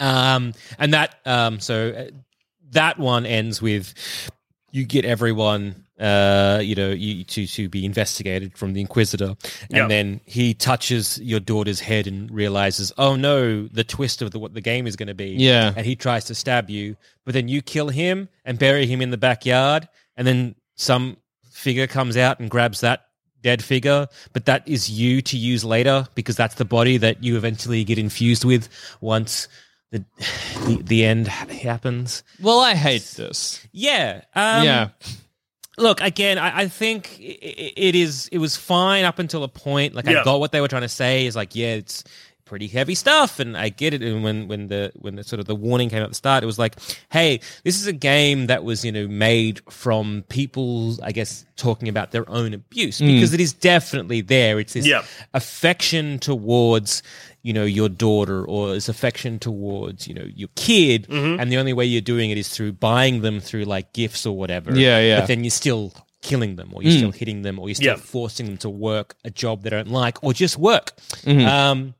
Um, 0.00 0.54
and 0.78 0.94
that 0.94 1.16
um, 1.24 1.60
so 1.60 1.90
uh, 1.90 2.10
that 2.72 2.98
one 2.98 3.26
ends 3.26 3.60
with 3.60 3.94
you 4.70 4.84
get 4.84 5.04
everyone 5.04 5.86
uh 6.00 6.60
you 6.62 6.74
know 6.74 6.90
you 6.90 7.24
to 7.24 7.46
to 7.46 7.68
be 7.68 7.84
investigated 7.84 8.56
from 8.56 8.72
the 8.72 8.80
inquisitor 8.80 9.34
and 9.70 9.70
Yep. 9.70 9.88
then 9.88 10.20
he 10.24 10.54
touches 10.54 11.18
your 11.20 11.40
daughter's 11.40 11.80
head 11.80 12.06
and 12.06 12.30
realizes 12.30 12.92
oh 12.98 13.16
no 13.16 13.66
the 13.66 13.82
twist 13.84 14.22
of 14.22 14.30
the 14.30 14.38
what 14.38 14.54
the 14.54 14.60
game 14.60 14.86
is 14.86 14.94
going 14.96 15.08
to 15.08 15.14
be 15.14 15.30
Yeah. 15.30 15.72
and 15.76 15.84
he 15.84 15.96
tries 15.96 16.24
to 16.26 16.34
stab 16.36 16.70
you 16.70 16.96
but 17.24 17.34
then 17.34 17.48
you 17.48 17.62
kill 17.62 17.88
him 17.88 18.28
and 18.44 18.58
bury 18.58 18.86
him 18.86 19.02
in 19.02 19.10
the 19.10 19.16
backyard 19.18 19.88
and 20.16 20.24
then 20.26 20.54
some 20.76 21.16
figure 21.50 21.88
comes 21.88 22.16
out 22.16 22.38
and 22.38 22.48
grabs 22.48 22.80
that 22.82 23.06
dead 23.42 23.62
figure 23.64 24.06
but 24.32 24.46
that 24.46 24.66
is 24.68 24.88
you 24.88 25.20
to 25.22 25.36
use 25.36 25.64
later 25.64 26.06
because 26.14 26.36
that's 26.36 26.54
the 26.56 26.64
body 26.64 26.96
that 26.96 27.24
you 27.24 27.36
eventually 27.36 27.82
get 27.82 27.98
infused 27.98 28.44
with 28.44 28.68
once 29.00 29.48
the 29.90 30.04
the, 30.66 30.80
the 30.84 31.04
end 31.04 31.26
happens 31.26 32.22
Well, 32.40 32.60
I 32.60 32.74
hate 32.74 33.02
this. 33.16 33.66
yeah 33.72 34.22
um, 34.36 34.64
yeah. 34.64 34.88
Look, 35.78 36.00
again, 36.00 36.38
I, 36.38 36.60
I 36.60 36.68
think 36.68 37.16
it 37.20 37.94
is. 37.94 38.28
It 38.32 38.38
was 38.38 38.56
fine 38.56 39.04
up 39.04 39.18
until 39.18 39.44
a 39.44 39.48
point. 39.48 39.94
Like 39.94 40.06
Yeah. 40.06 40.20
I 40.20 40.24
got 40.24 40.40
what 40.40 40.52
they 40.52 40.60
were 40.60 40.68
trying 40.68 40.82
to 40.82 40.88
say. 40.88 41.26
Is 41.26 41.36
like, 41.36 41.54
yeah, 41.54 41.74
it's 41.74 42.04
pretty 42.48 42.66
heavy 42.66 42.94
stuff, 42.94 43.38
and 43.38 43.56
I 43.56 43.68
get 43.68 43.92
it. 43.94 44.02
And 44.02 44.24
when 44.24 44.48
when 44.48 44.68
the 44.68 44.90
when 44.96 45.14
the 45.16 45.22
sort 45.22 45.38
of 45.38 45.46
the 45.46 45.54
warning 45.54 45.90
came 45.90 46.02
at 46.02 46.08
the 46.08 46.14
start, 46.14 46.42
it 46.42 46.46
was 46.46 46.58
like, 46.58 46.76
hey, 47.10 47.40
this 47.62 47.78
is 47.78 47.86
a 47.86 47.92
game 47.92 48.46
that 48.46 48.64
was 48.64 48.84
you 48.84 48.90
know 48.90 49.06
made 49.06 49.60
from 49.70 50.24
people, 50.28 50.96
I 51.04 51.12
guess, 51.12 51.44
talking 51.56 51.88
about 51.88 52.10
their 52.10 52.28
own 52.28 52.54
abuse 52.54 53.00
mm. 53.00 53.06
because 53.06 53.34
it 53.34 53.40
is 53.40 53.52
definitely 53.52 54.22
there. 54.22 54.58
It's 54.58 54.72
this 54.72 54.86
affection 55.34 56.18
towards 56.18 57.02
you 57.48 57.54
know 57.58 57.64
your 57.80 57.88
daughter 57.88 58.44
or 58.44 58.62
this 58.76 58.88
affection 58.94 59.38
towards 59.38 60.06
you 60.08 60.14
know 60.18 60.26
your 60.40 60.50
kid 60.54 61.06
and 61.40 61.50
the 61.52 61.56
only 61.62 61.72
way 61.78 61.84
you're 61.92 62.08
doing 62.14 62.28
it 62.30 62.38
is 62.38 62.48
through 62.54 62.72
buying 62.72 63.22
them 63.22 63.40
through 63.40 63.64
like 63.64 63.86
gifts 64.00 64.26
or 64.26 64.34
whatever 64.36 64.68
Yeah, 64.76 64.98
yeah. 65.00 65.20
but 65.20 65.26
then 65.28 65.40
you're 65.44 65.58
still 65.64 65.92
killing 66.20 66.56
them 66.56 66.68
or 66.74 66.82
you're 66.82 66.98
still 67.02 67.12
hitting 67.22 67.40
them 67.42 67.58
or 67.58 67.68
you're 67.68 67.74
still 67.82 67.96
Yeah. 67.96 67.96
forcing 68.16 68.46
them 68.46 68.58
to 68.58 68.68
work 68.90 69.14
a 69.24 69.30
job 69.30 69.62
they 69.62 69.70
don't 69.70 69.88
like 70.02 70.16
or 70.22 70.32
just 70.44 70.56
work 70.58 70.86
Mm-hmm. 71.24 71.46
um 71.48 71.94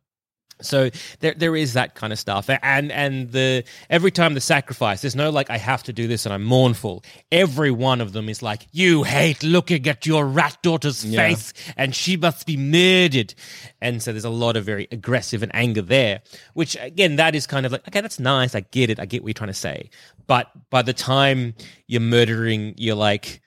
so 0.61 0.91
there 1.21 1.35
there 1.35 1.55
is 1.57 1.75
that 1.75 1.95
kind 1.95 2.13
of 2.13 2.19
stuff. 2.19 2.51
And 2.51 2.91
and 2.93 3.31
the 3.33 3.65
every 3.91 4.11
time 4.11 4.35
the 4.35 4.41
sacrifice 4.41 5.03
there's 5.03 5.17
no 5.17 5.31
like 5.31 5.51
I 5.51 5.59
have 5.59 5.83
to 5.85 5.93
do 5.93 6.07
this 6.09 6.27
and 6.27 6.33
I'm 6.33 6.45
mournful. 6.45 7.05
Every 7.31 7.71
one 7.71 8.01
of 8.01 8.13
them 8.13 8.29
is 8.29 8.43
like 8.43 8.67
you 8.73 9.03
hate 9.05 9.43
looking 9.43 9.87
at 9.89 10.07
your 10.07 10.27
rat 10.27 10.59
daughter's 10.63 11.05
Yeah. 11.05 11.29
face 11.29 11.53
and 11.77 11.95
she 11.95 12.17
must 12.17 12.47
be 12.47 12.57
murdered. 12.57 13.35
And 13.81 14.03
so 14.03 14.13
there's 14.13 14.25
a 14.25 14.31
lot 14.31 14.57
of 14.57 14.65
very 14.65 14.89
aggressive 14.91 15.43
and 15.43 15.55
anger 15.55 15.83
there 15.83 16.21
which 16.55 16.77
again 16.81 17.17
that 17.17 17.35
is 17.35 17.47
kind 17.47 17.65
of 17.67 17.73
like 17.73 17.87
okay 17.89 18.01
that's 18.01 18.19
nice. 18.19 18.55
I 18.55 18.61
get 18.61 18.91
it. 18.91 18.99
I 19.01 19.07
get 19.07 19.23
what 19.23 19.29
you're 19.29 19.35
trying 19.35 19.49
to 19.49 19.55
say. 19.55 19.91
But 20.27 20.51
by 20.71 20.83
the 20.83 20.93
time 20.93 21.55
you're 21.87 22.01
murdering 22.01 22.75
you're 22.77 22.97
like 22.97 23.41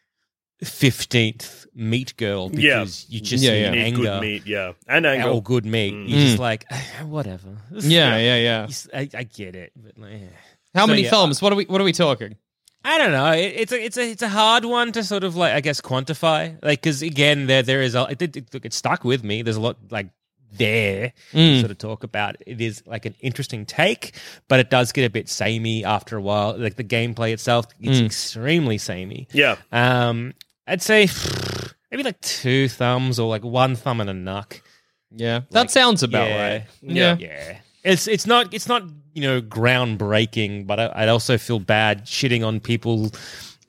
15th 0.64 1.61
meat 1.74 2.16
girl 2.18 2.50
Yeah. 2.52 2.80
because 2.80 3.06
you 3.10 3.20
mm-hmm. 3.20 3.26
just 3.26 3.44
Yeah, 3.44 3.54
yeah. 3.54 3.72
Anger 3.72 4.02
good 4.02 4.22
meat, 4.22 4.46
yeah, 4.46 4.74
and 4.88 5.06
anger. 5.06 5.30
or 5.30 5.42
good 5.42 5.66
meat. 5.66 5.94
You're 5.94 6.02
mm-hmm. 6.02 6.28
just 6.28 6.40
like, 6.40 6.66
ah, 6.72 6.84
whatever. 7.06 7.58
Yeah, 7.72 8.18
yeah, 8.18 8.38
yeah. 8.38 8.68
I, 8.94 9.10
I, 9.14 9.24
get 9.24 9.56
it, 9.56 9.72
but 9.76 9.98
like. 9.98 10.22
How 10.74 10.86
So, 10.86 10.88
many 10.88 11.04
yeah, 11.04 11.10
films? 11.10 11.42
What 11.42 11.52
are 11.54 11.56
we? 11.56 11.66
What 11.66 11.82
are 11.82 11.84
we 11.84 11.94
talking? 11.94 12.38
I 12.84 12.98
don't 12.98 13.12
know. 13.12 13.32
It, 13.32 13.54
it's 13.56 13.72
a 13.72 13.84
it's 13.84 13.98
a 13.98 14.12
it's 14.12 14.22
a 14.22 14.30
hard 14.30 14.66
one 14.66 14.92
to 14.94 15.04
sort 15.04 15.24
of 15.24 15.36
like 15.36 15.54
I 15.54 15.62
guess 15.62 15.82
quantify. 15.82 16.58
Like 16.64 16.82
because 16.82 17.02
again, 17.02 17.48
there 17.48 17.62
there 17.62 17.82
is 17.82 17.96
a 17.96 18.08
it, 18.10 18.22
it, 18.22 18.38
it, 18.38 18.66
it 18.66 18.74
stuck 18.74 19.04
with 19.04 19.24
me. 19.24 19.42
There's 19.42 19.58
a 19.58 19.62
lot 19.62 19.78
like 19.92 20.08
there 20.54 21.14
to 21.32 21.38
mm. 21.38 21.60
sort 21.60 21.72
of 21.72 21.78
talk 21.78 22.04
about. 22.04 22.38
It 22.46 22.60
is 22.60 22.84
like 22.86 23.06
an 23.06 23.16
interesting 23.20 23.66
take, 23.66 24.16
but 24.48 24.60
it 24.60 24.70
does 24.70 24.92
get 24.92 25.06
a 25.06 25.10
bit 25.10 25.30
samey 25.30 25.86
after 25.86 26.18
a 26.18 26.22
while. 26.22 26.58
Like 26.58 26.76
the 26.76 26.84
gameplay 26.84 27.34
itself, 27.34 27.68
it's 27.80 28.00
mm. 28.00 28.06
extremely 28.06 28.78
samey. 28.78 29.28
Yeah. 29.32 29.58
Um, 29.72 30.34
I'd 30.68 30.82
say 30.82 31.08
maybe 31.92 32.04
like 32.04 32.20
two 32.22 32.68
thumbs 32.70 33.20
or 33.20 33.30
like 33.30 33.44
one 33.44 33.76
thumb 33.76 34.02
and 34.02 34.10
a 34.10 34.14
knuck. 34.14 34.62
Yeah, 35.14 35.42
that 35.52 35.70
sounds 35.72 36.04
about 36.04 36.30
yeah, 36.30 36.52
right. 36.54 36.66
Yeah, 36.82 37.18
yeah. 37.20 37.58
It's 37.84 38.08
it's 38.08 38.26
not 38.26 38.54
it's 38.54 38.68
not 38.68 38.84
you 39.14 39.22
know 39.24 39.42
groundbreaking, 39.42 40.68
but 40.68 40.80
I, 40.80 40.86
I 40.86 41.08
also 41.10 41.38
feel 41.38 41.60
bad 41.60 42.06
shitting 42.06 42.46
on 42.46 42.60
people, 42.62 43.12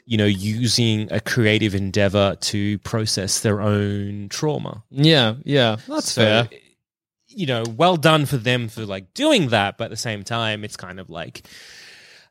you 0.07 0.17
know, 0.17 0.27
using 0.27 1.11
a 1.13 1.19
creative 1.21 1.75
endeavor 1.75 2.37
to 2.43 2.79
process 2.81 3.41
their 3.41 3.61
own 3.61 4.29
trauma. 4.29 4.85
yeah, 4.91 5.35
yeah. 5.45 5.77
That's 5.89 6.13
So, 6.13 6.23
fair. 6.23 6.49
You 7.35 7.47
know, 7.47 7.65
well 7.77 7.97
done 7.97 8.27
for 8.27 8.37
them 8.37 8.69
for 8.69 8.85
like 8.85 9.15
doing 9.15 9.49
that, 9.49 9.79
but 9.79 9.85
at 9.85 9.91
the 9.91 9.97
same 9.97 10.23
time, 10.23 10.65
it's 10.65 10.77
kind 10.77 11.01
of 11.01 11.11
like. 11.11 11.43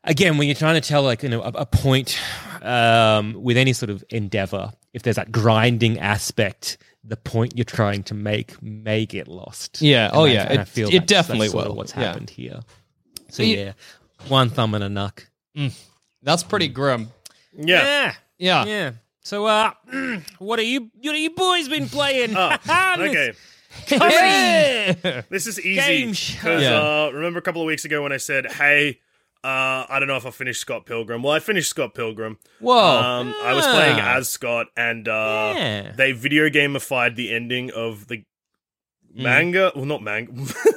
Again, 0.04 0.36
when 0.36 0.48
you're 0.48 0.56
trying 0.56 0.80
to 0.80 0.88
tell 0.88 1.02
like 1.04 1.22
you 1.22 1.28
know 1.28 1.42
a, 1.42 1.48
a 1.48 1.66
point 1.66 2.18
um, 2.62 3.34
with 3.40 3.56
any 3.56 3.72
sort 3.72 3.90
of 3.90 4.02
endeavor, 4.10 4.72
if 4.92 5.02
there's 5.02 5.16
that 5.16 5.32
grinding 5.32 5.98
aspect, 5.98 6.78
the 7.04 7.16
point 7.16 7.54
you're 7.56 7.64
trying 7.64 8.02
to 8.04 8.14
make 8.14 8.62
may 8.62 9.06
get 9.06 9.26
lost. 9.28 9.80
Yeah, 9.82 10.06
And 10.08 10.16
oh 10.16 10.24
I- 10.24 10.28
yeah, 10.32 10.46
and 10.50 10.58
I 10.60 10.62
it- 10.62 10.68
feel 10.68 10.88
it 10.88 10.92
that's- 10.92 11.06
definitely 11.08 11.46
that's 11.48 11.52
sort 11.52 11.64
of 11.66 11.70
will, 11.72 11.76
What's 11.78 11.94
yeah. 11.96 12.02
happened 12.04 12.30
here? 12.30 12.60
So 13.30 13.42
You- 13.42 13.56
yeah, 13.56 13.72
one 14.28 14.50
thumb 14.50 14.74
and 14.74 14.84
a 14.84 14.88
knuck. 14.88 15.26
That's 16.22 16.42
pretty 16.44 16.68
grim. 16.68 17.08
Yeah. 17.56 17.82
Yeah, 17.84 18.14
Yeah. 18.38 18.64
yeah. 18.66 18.90
So, 19.24 19.46
uh, 19.46 19.72
what 20.38 20.58
are 20.58 20.62
you? 20.64 20.90
What 21.00 21.14
are 21.14 21.18
you 21.18 21.30
boys 21.30 21.68
been 21.68 21.88
playing? 21.88 22.36
Oh, 22.36 22.56
okay. 22.98 23.32
Yeah. 23.90 25.22
This 25.30 25.46
is 25.46 25.60
easy 25.60 26.06
because 26.36 26.62
Yeah. 26.62 26.80
uh, 27.06 27.10
remember 27.12 27.38
a 27.38 27.42
couple 27.42 27.62
of 27.62 27.66
weeks 27.66 27.84
ago 27.84 28.02
when 28.02 28.12
I 28.12 28.16
said, 28.18 28.50
"Hey, 28.52 29.00
uh, 29.44 29.84
I 29.88 29.96
don't 29.98 30.08
know 30.08 30.16
if 30.16 30.26
I 30.26 30.30
finished 30.30 30.60
Scott 30.60 30.86
Pilgrim." 30.86 31.22
Well, 31.22 31.32
I 31.32 31.38
finished 31.40 31.70
Scott 31.70 31.94
Pilgrim. 31.94 32.38
Whoa. 32.60 32.76
Um, 32.78 33.34
I 33.42 33.54
was 33.54 33.66
playing 33.66 33.98
as 33.98 34.28
Scott, 34.28 34.66
and 34.76 35.08
uh, 35.08 35.54
Yeah. 35.56 35.92
they 35.96 36.12
video 36.12 36.48
gamified 36.48 37.16
the 37.16 37.32
ending 37.34 37.70
of 37.70 38.08
the 38.08 38.24
manga. 39.14 39.72
Well, 39.74 39.84
not 39.84 40.02
manga. 40.10 40.32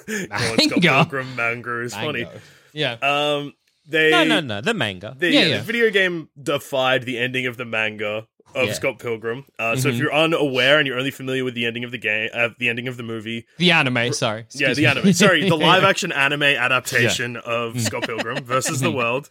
it's 0.08 0.66
Scott 0.66 0.82
Pilgrim 1.10 1.36
manga 1.36 1.82
is 1.82 1.94
funny. 1.94 2.26
Yeah. 2.74 2.94
Um, 3.02 3.54
they 3.88 4.10
No, 4.12 4.24
no, 4.24 4.40
no. 4.42 4.62
The 4.62 4.74
manga. 4.74 5.16
The, 5.18 5.30
Yeah, 5.30 5.40
yeah, 5.42 5.46
yeah. 5.48 5.58
the 5.58 5.64
video 5.64 5.90
game 5.92 6.30
defied 6.42 7.04
the 7.04 7.18
ending 7.20 7.46
of 7.46 7.58
the 7.58 7.66
manga 7.66 8.28
of 8.56 8.68
Yeah. 8.68 8.74
Scott 8.74 8.98
Pilgrim. 9.00 9.46
Uh, 9.60 9.76
So 9.76 9.90
if 9.90 9.96
you're 9.98 10.14
unaware 10.14 10.80
and 10.80 10.88
you're 10.88 10.98
only 10.98 11.12
familiar 11.12 11.44
with 11.44 11.54
the 11.54 11.66
ending 11.66 11.84
of 11.84 11.92
the 11.92 11.98
game, 11.98 12.30
uh, 12.34 12.50
the 12.58 12.70
ending 12.70 12.88
of 12.88 12.98
the 12.98 13.04
movie, 13.04 13.46
the 13.58 13.72
anime, 13.72 14.14
sorry. 14.14 14.46
yeah, 14.54 14.74
the 14.74 14.82
me. 14.82 14.88
anime. 14.88 15.14
Sorry, 15.14 15.48
the 15.48 15.56
live 15.72 15.84
action 15.84 16.12
anime 16.12 16.44
adaptation 16.44 17.38
of 17.38 17.80
Scott 17.82 18.04
Pilgrim 18.08 18.44
versus 18.44 18.78
Mm-hmm. 18.78 18.86
the 18.86 18.92
world. 18.92 19.30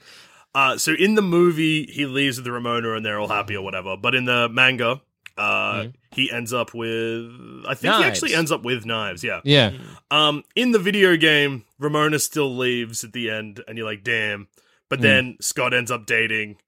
Uh, 0.55 0.77
so 0.79 0.93
in 0.93 1.17
the 1.17 1.23
movie, 1.23 1.87
he 1.91 2.07
leaves 2.07 2.37
with 2.37 2.45
the 2.45 2.53
Ramona 2.53 2.93
and 2.95 3.05
they're 3.05 3.19
all 3.19 3.27
happy 3.29 3.57
or 3.57 3.63
whatever. 3.65 3.97
But 3.97 4.15
in 4.15 4.25
the 4.27 4.49
manga, 4.49 5.01
uh, 5.37 5.87
he 6.13 6.31
ends 6.31 6.53
up 6.53 6.73
with. 6.75 7.25
I 7.67 7.75
think 7.75 7.93
he 7.97 8.05
actually 8.05 8.35
ends 8.37 8.53
up 8.53 8.63
with 8.63 8.87
knives. 8.87 9.25
Yeah. 9.25 9.41
Yeah. 9.43 9.73
Um, 10.13 10.45
in 10.55 10.71
the 10.71 10.79
video 10.79 11.17
game, 11.17 11.65
Ramona 11.81 12.21
still 12.21 12.55
leaves 12.57 13.03
at 13.03 13.13
the 13.13 13.31
end, 13.31 13.65
and 13.67 13.77
you're 13.77 13.87
like, 13.87 14.05
damn. 14.05 14.47
But 14.89 15.01
then 15.01 15.39
Scott 15.41 15.75
ends 15.75 15.91
up 15.91 16.07
dating 16.07 16.59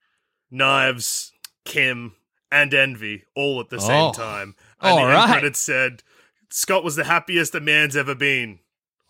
Knives, 0.50 1.32
Kim, 1.64 2.14
and 2.52 2.72
Envy 2.74 3.24
all 3.34 3.60
at 3.60 3.68
the 3.70 3.80
same 3.80 4.10
Oh. 4.10 4.12
time. 4.12 4.54
And 4.80 4.90
All 4.98 5.06
the 5.06 5.12
end 5.16 5.30
credits 5.30 5.58
said 5.60 6.02
Scott 6.50 6.84
was 6.84 6.96
the 6.96 7.04
happiest 7.04 7.54
a 7.54 7.60
man's 7.60 7.96
ever 7.96 8.14
been. 8.14 8.60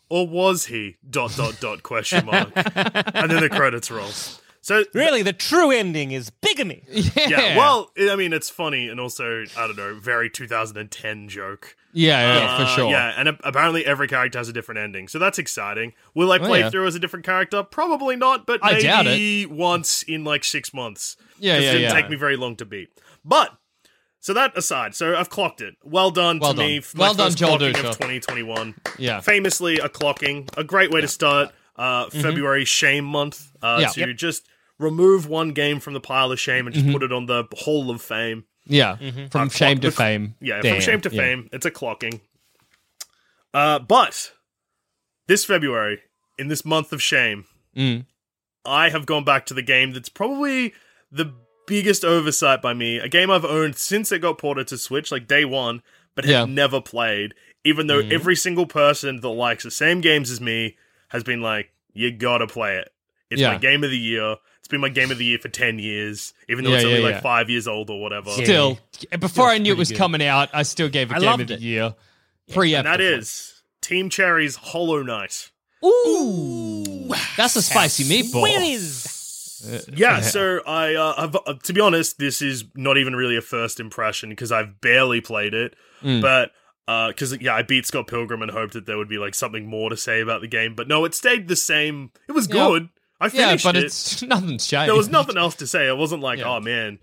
Or 0.09 0.27
was 0.27 0.67
he? 0.67 0.97
Dot 1.09 1.35
dot 1.37 1.59
dot 1.61 1.83
question 1.83 2.25
mark. 2.27 2.53
and 2.55 3.31
then 3.31 3.41
the 3.41 3.49
credits 3.51 3.91
roll. 3.91 4.11
So 4.61 4.85
Really, 4.95 5.23
the 5.23 5.33
true 5.33 5.71
ending 5.71 6.11
is 6.13 6.31
bigamy. 6.31 6.83
Yeah. 7.17 7.29
yeah, 7.29 7.57
well, 7.57 7.91
I 7.99 8.15
mean, 8.17 8.33
it's 8.33 8.49
funny 8.51 8.89
and 8.89 9.01
also 9.01 9.45
I 9.57 9.67
don't 9.67 9.77
know, 9.77 9.95
very 10.01 10.31
2010 10.31 11.29
joke. 11.29 11.77
Yeah, 11.93 12.39
yeah, 12.39 12.45
Uh, 12.45 12.59
for 12.59 12.67
sure. 12.73 12.91
Yeah, 12.91 13.15
and 13.17 13.29
a- 13.31 13.39
apparently 13.43 13.85
every 13.87 14.07
character 14.07 14.39
has 14.39 14.49
a 14.49 14.53
different 14.53 14.79
ending, 14.81 15.09
so 15.09 15.19
that's 15.19 15.39
exciting. 15.39 15.93
Will 16.15 16.31
I 16.31 16.37
Oh, 16.39 16.41
play 16.47 16.61
yeah. 16.61 16.71
through 16.71 16.87
as 16.87 16.95
a 16.95 16.99
different 16.99 17.25
character? 17.25 17.63
Probably 17.63 18.17
not, 18.17 18.47
but 18.47 18.61
I 18.63 18.73
maybe 18.83 19.45
doubt 19.47 19.57
once 19.57 20.03
in 20.03 20.23
like 20.25 20.45
six 20.45 20.75
months. 20.75 21.17
Yeah, 21.39 21.55
'Cause 21.55 21.63
yeah, 21.65 21.69
It 21.71 21.73
didn't 21.73 21.83
yeah. 21.83 22.01
take 22.01 22.11
me 22.11 22.17
very 22.17 22.37
long 22.37 22.55
to 22.57 22.65
beat. 22.65 22.91
But 23.29 23.51
so 24.21 24.33
that 24.33 24.57
aside, 24.57 24.95
so 24.95 25.15
I've 25.17 25.29
clocked 25.31 25.61
it. 25.61 25.75
Well 25.85 26.11
done 26.11 26.39
Well 26.39 26.55
to 26.55 26.59
me. 26.59 26.75
done. 26.77 26.83
for 26.83 26.97
my 26.97 27.03
Well 27.07 27.15
done, 27.15 27.27
first 27.27 27.39
Joel 27.39 27.59
clocking 27.59 27.73
Dusha. 27.75 27.89
of 27.91 27.97
2021. 27.99 28.75
Yeah. 28.99 29.21
famously 29.21 29.79
a 29.79 29.89
clocking, 29.89 30.49
a 30.57 30.65
great 30.65 30.91
way 30.91 31.01
to 31.01 31.09
start 31.09 31.53
uh, 31.77 32.09
February 32.11 32.65
Shame 32.65 33.05
Month. 33.05 33.51
Uh, 33.61 33.67
Mm-hmm. 33.67 33.81
Yeah. 33.83 33.89
to 33.89 34.01
Yep. 34.11 34.17
just 34.17 34.47
remove 34.79 35.27
one 35.29 35.51
game 35.51 35.81
from 35.81 35.93
the 35.95 36.01
pile 36.01 36.31
of 36.33 36.39
shame 36.41 36.67
and 36.67 36.75
Mm-hmm. 36.75 36.87
just 36.87 36.93
put 36.95 37.03
it 37.03 37.13
on 37.13 37.27
the 37.27 37.45
Hall 37.55 37.91
of 37.91 38.01
Fame. 38.01 38.45
Yeah. 38.67 38.97
From 39.31 39.49
Uh, 39.49 39.51
shame 39.51 39.79
to 39.81 39.91
clock- 39.91 39.97
fame. 40.07 40.35
Yeah, 40.41 40.61
Damn. 40.63 40.75
from 40.77 40.81
shame 40.83 41.01
to 41.03 41.11
Yeah. 41.11 41.21
fame. 41.23 41.49
It's 41.53 41.67
a 41.67 41.71
clocking. 41.71 42.21
Uh, 43.55 43.79
but 43.79 44.33
this 45.29 45.45
February, 45.45 46.01
in 46.39 46.49
this 46.49 46.65
month 46.65 46.93
of 46.93 47.03
shame, 47.03 47.47
Mm. 47.77 48.07
I 48.65 48.89
have 48.91 49.07
gone 49.07 49.25
back 49.25 49.47
to 49.47 49.55
the 49.55 49.63
game 49.63 49.93
that's 49.93 50.09
probably 50.09 50.75
the 51.11 51.33
biggest 51.67 52.05
oversight 52.05 52.63
by 52.63 52.75
me. 52.75 52.99
A 52.99 53.09
game 53.09 53.31
I've 53.31 53.45
owned 53.45 53.77
since 53.77 54.13
it 54.13 54.21
got 54.21 54.39
ported 54.39 54.67
to 54.69 54.79
Switch, 54.79 55.11
like 55.13 55.27
day 55.27 55.45
one, 55.45 55.83
but 56.15 56.25
have 56.25 56.31
Yeah. 56.33 56.43
Mm-hmm. 56.45 56.55
never 56.55 56.81
played. 56.81 57.35
Even 57.65 57.87
though 57.89 57.99
every 58.01 58.37
single 58.37 58.67
person 58.67 59.21
that 59.21 59.29
likes 59.29 59.65
the 59.65 59.71
same 59.71 60.01
games 60.01 60.31
as 60.31 60.41
me 60.41 60.77
has 61.09 61.25
been 61.25 61.41
like, 61.41 61.73
you 61.93 62.13
gotta 62.13 62.47
play 62.47 62.77
it. 62.77 62.93
It's 63.31 63.43
my 63.43 63.59
game 63.59 63.83
of 63.83 63.91
the 63.91 63.99
year. 63.99 64.37
It's 64.61 64.69
been 64.69 64.81
my 64.81 64.89
game 64.89 65.11
of 65.11 65.19
the 65.19 65.25
year 65.25 65.39
for 65.39 65.49
10 65.49 65.79
years, 65.81 66.33
even 66.49 66.65
though 66.65 66.71
Yeah, 66.71 66.77
it's 66.77 66.85
only 66.85 66.99
yeah, 66.99 67.05
like 67.05 67.15
yeah. 67.17 67.21
five 67.21 67.51
years 67.51 67.67
old 67.69 67.91
or 67.91 68.01
whatever. 68.01 68.31
Still, 68.31 68.79
before 69.19 69.49
I 69.49 69.59
knew 69.59 69.73
it 69.73 69.79
was 69.79 69.91
good. 69.91 69.99
coming 69.99 70.23
out, 70.23 70.49
I 70.53 70.63
still 70.63 70.89
gave 70.89 71.11
it 71.11 71.17
I 71.17 71.21
Game 71.21 71.41
of 71.41 71.47
the 71.49 71.55
it. 71.55 71.61
Year. 71.61 71.95
Pre 72.53 72.75
and 72.75 72.87
that 72.87 73.01
is 73.01 73.63
Team 73.81 74.11
Cherry's 74.11 74.55
Hollow 74.57 75.03
Knight. 75.03 75.51
Ooh. 75.85 77.09
That's 77.37 77.57
a 77.57 77.63
spicy 77.63 78.05
meatball. 78.05 78.43
Where 78.43 78.63
is? 78.63 79.16
Yeah, 79.93 80.21
so 80.21 80.61
I, 80.67 80.95
uh, 80.95 81.15
I've, 81.17 81.37
uh, 81.37 81.55
to 81.63 81.73
be 81.73 81.81
honest, 81.81 82.19
this 82.19 82.43
is 82.43 82.65
not 82.75 82.99
even 82.99 83.15
really 83.17 83.37
a 83.37 83.41
first 83.43 83.81
impression 83.81 84.31
because 84.31 84.53
I've 84.53 84.81
barely 84.81 85.21
played 85.21 85.55
it. 85.55 85.75
Mm. 86.03 86.23
But 86.23 86.53
because 87.09 87.37
yeah, 87.41 87.55
I 87.55 87.63
beat 87.63 87.87
Scott 87.87 88.07
Pilgrim 88.07 88.43
and 88.43 88.51
hoped 88.51 88.75
that 88.75 88.87
there 88.87 88.97
would 88.97 89.09
be 89.09 89.19
like 89.19 89.35
something 89.35 89.67
more 89.67 89.91
to 89.91 89.97
say 89.97 90.21
about 90.21 90.41
the 90.41 90.49
game, 90.49 90.75
but 90.75 90.87
no, 90.89 91.05
it 91.05 91.15
stayed 91.15 91.49
the 91.49 91.57
same. 91.57 92.13
It 92.29 92.33
was 92.33 92.49
Yeah. 92.49 92.55
good. 92.69 92.89
I 93.21 93.27
Yeah, 93.27 93.47
finished 93.49 93.65
but 93.65 93.77
it. 93.77 93.85
it's 93.85 94.23
nothing's 94.23 94.67
changed. 94.67 94.89
There 94.89 94.97
was 94.97 95.09
nothing 95.09 95.37
else 95.37 95.57
to 95.57 95.67
say. 95.67 95.89
It 95.89 95.97
wasn't 95.97 96.23
like, 96.23 96.39
Yeah. 96.39 96.57
oh 96.57 96.61
man, 96.61 96.99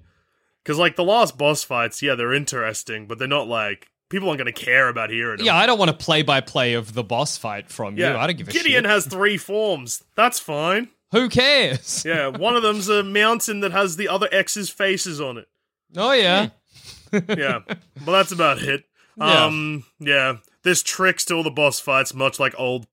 because 0.64 0.78
like 0.78 0.96
the 0.96 1.04
last 1.04 1.38
boss 1.38 1.64
fights, 1.64 2.02
yeah, 2.02 2.16
they're 2.16 2.34
interesting, 2.34 3.08
but 3.08 3.20
they're 3.20 3.28
not 3.28 3.48
like 3.48 3.88
people 4.10 4.30
aren't 4.30 4.38
going 4.38 4.54
to 4.54 4.66
care 4.66 4.88
about 4.88 5.10
hearing 5.10 5.38
them. 5.38 5.46
Yeah, 5.48 5.56
I 5.56 5.66
don't 5.66 5.80
want 5.80 5.90
to 5.92 5.98
play 5.98 6.22
by 6.22 6.40
play 6.40 6.76
of 6.76 6.94
the 6.94 7.04
boss 7.04 7.36
fight 7.36 7.70
from 7.70 7.98
yeah. 7.98 8.12
you. 8.14 8.18
I 8.18 8.28
don't 8.28 8.38
give 8.38 8.48
a 8.48 8.52
Gideon 8.52 8.64
shit. 8.64 8.72
Gideon 8.72 8.86
has 8.86 9.06
three 9.08 9.38
forms. 9.38 10.04
That's 10.16 10.40
fine. 10.40 10.90
Who 11.14 11.30
cares? 11.30 12.04
Yeah, 12.06 12.28
one 12.28 12.56
of 12.58 12.64
them's 12.64 12.90
a 12.90 13.02
mountain 13.04 13.62
that 13.62 13.72
has 13.72 13.96
the 13.96 14.10
other 14.10 14.28
X's 14.32 14.70
faces 14.70 15.22
on 15.22 15.38
it. 15.38 15.48
Oh 15.96 16.12
yeah. 16.12 16.50
yeah, 17.14 17.60
but 17.68 18.12
that's 18.12 18.32
about 18.32 18.58
it. 18.62 18.84
Yeah. 19.18 19.46
Um, 19.46 19.86
yeah, 20.00 20.38
there's 20.64 20.82
tricks 20.84 21.24
to 21.26 21.36
all 21.36 21.44
the 21.44 21.52
boss 21.52 21.80
fights, 21.80 22.14
much 22.14 22.40
like 22.40 22.54
old 22.58 22.88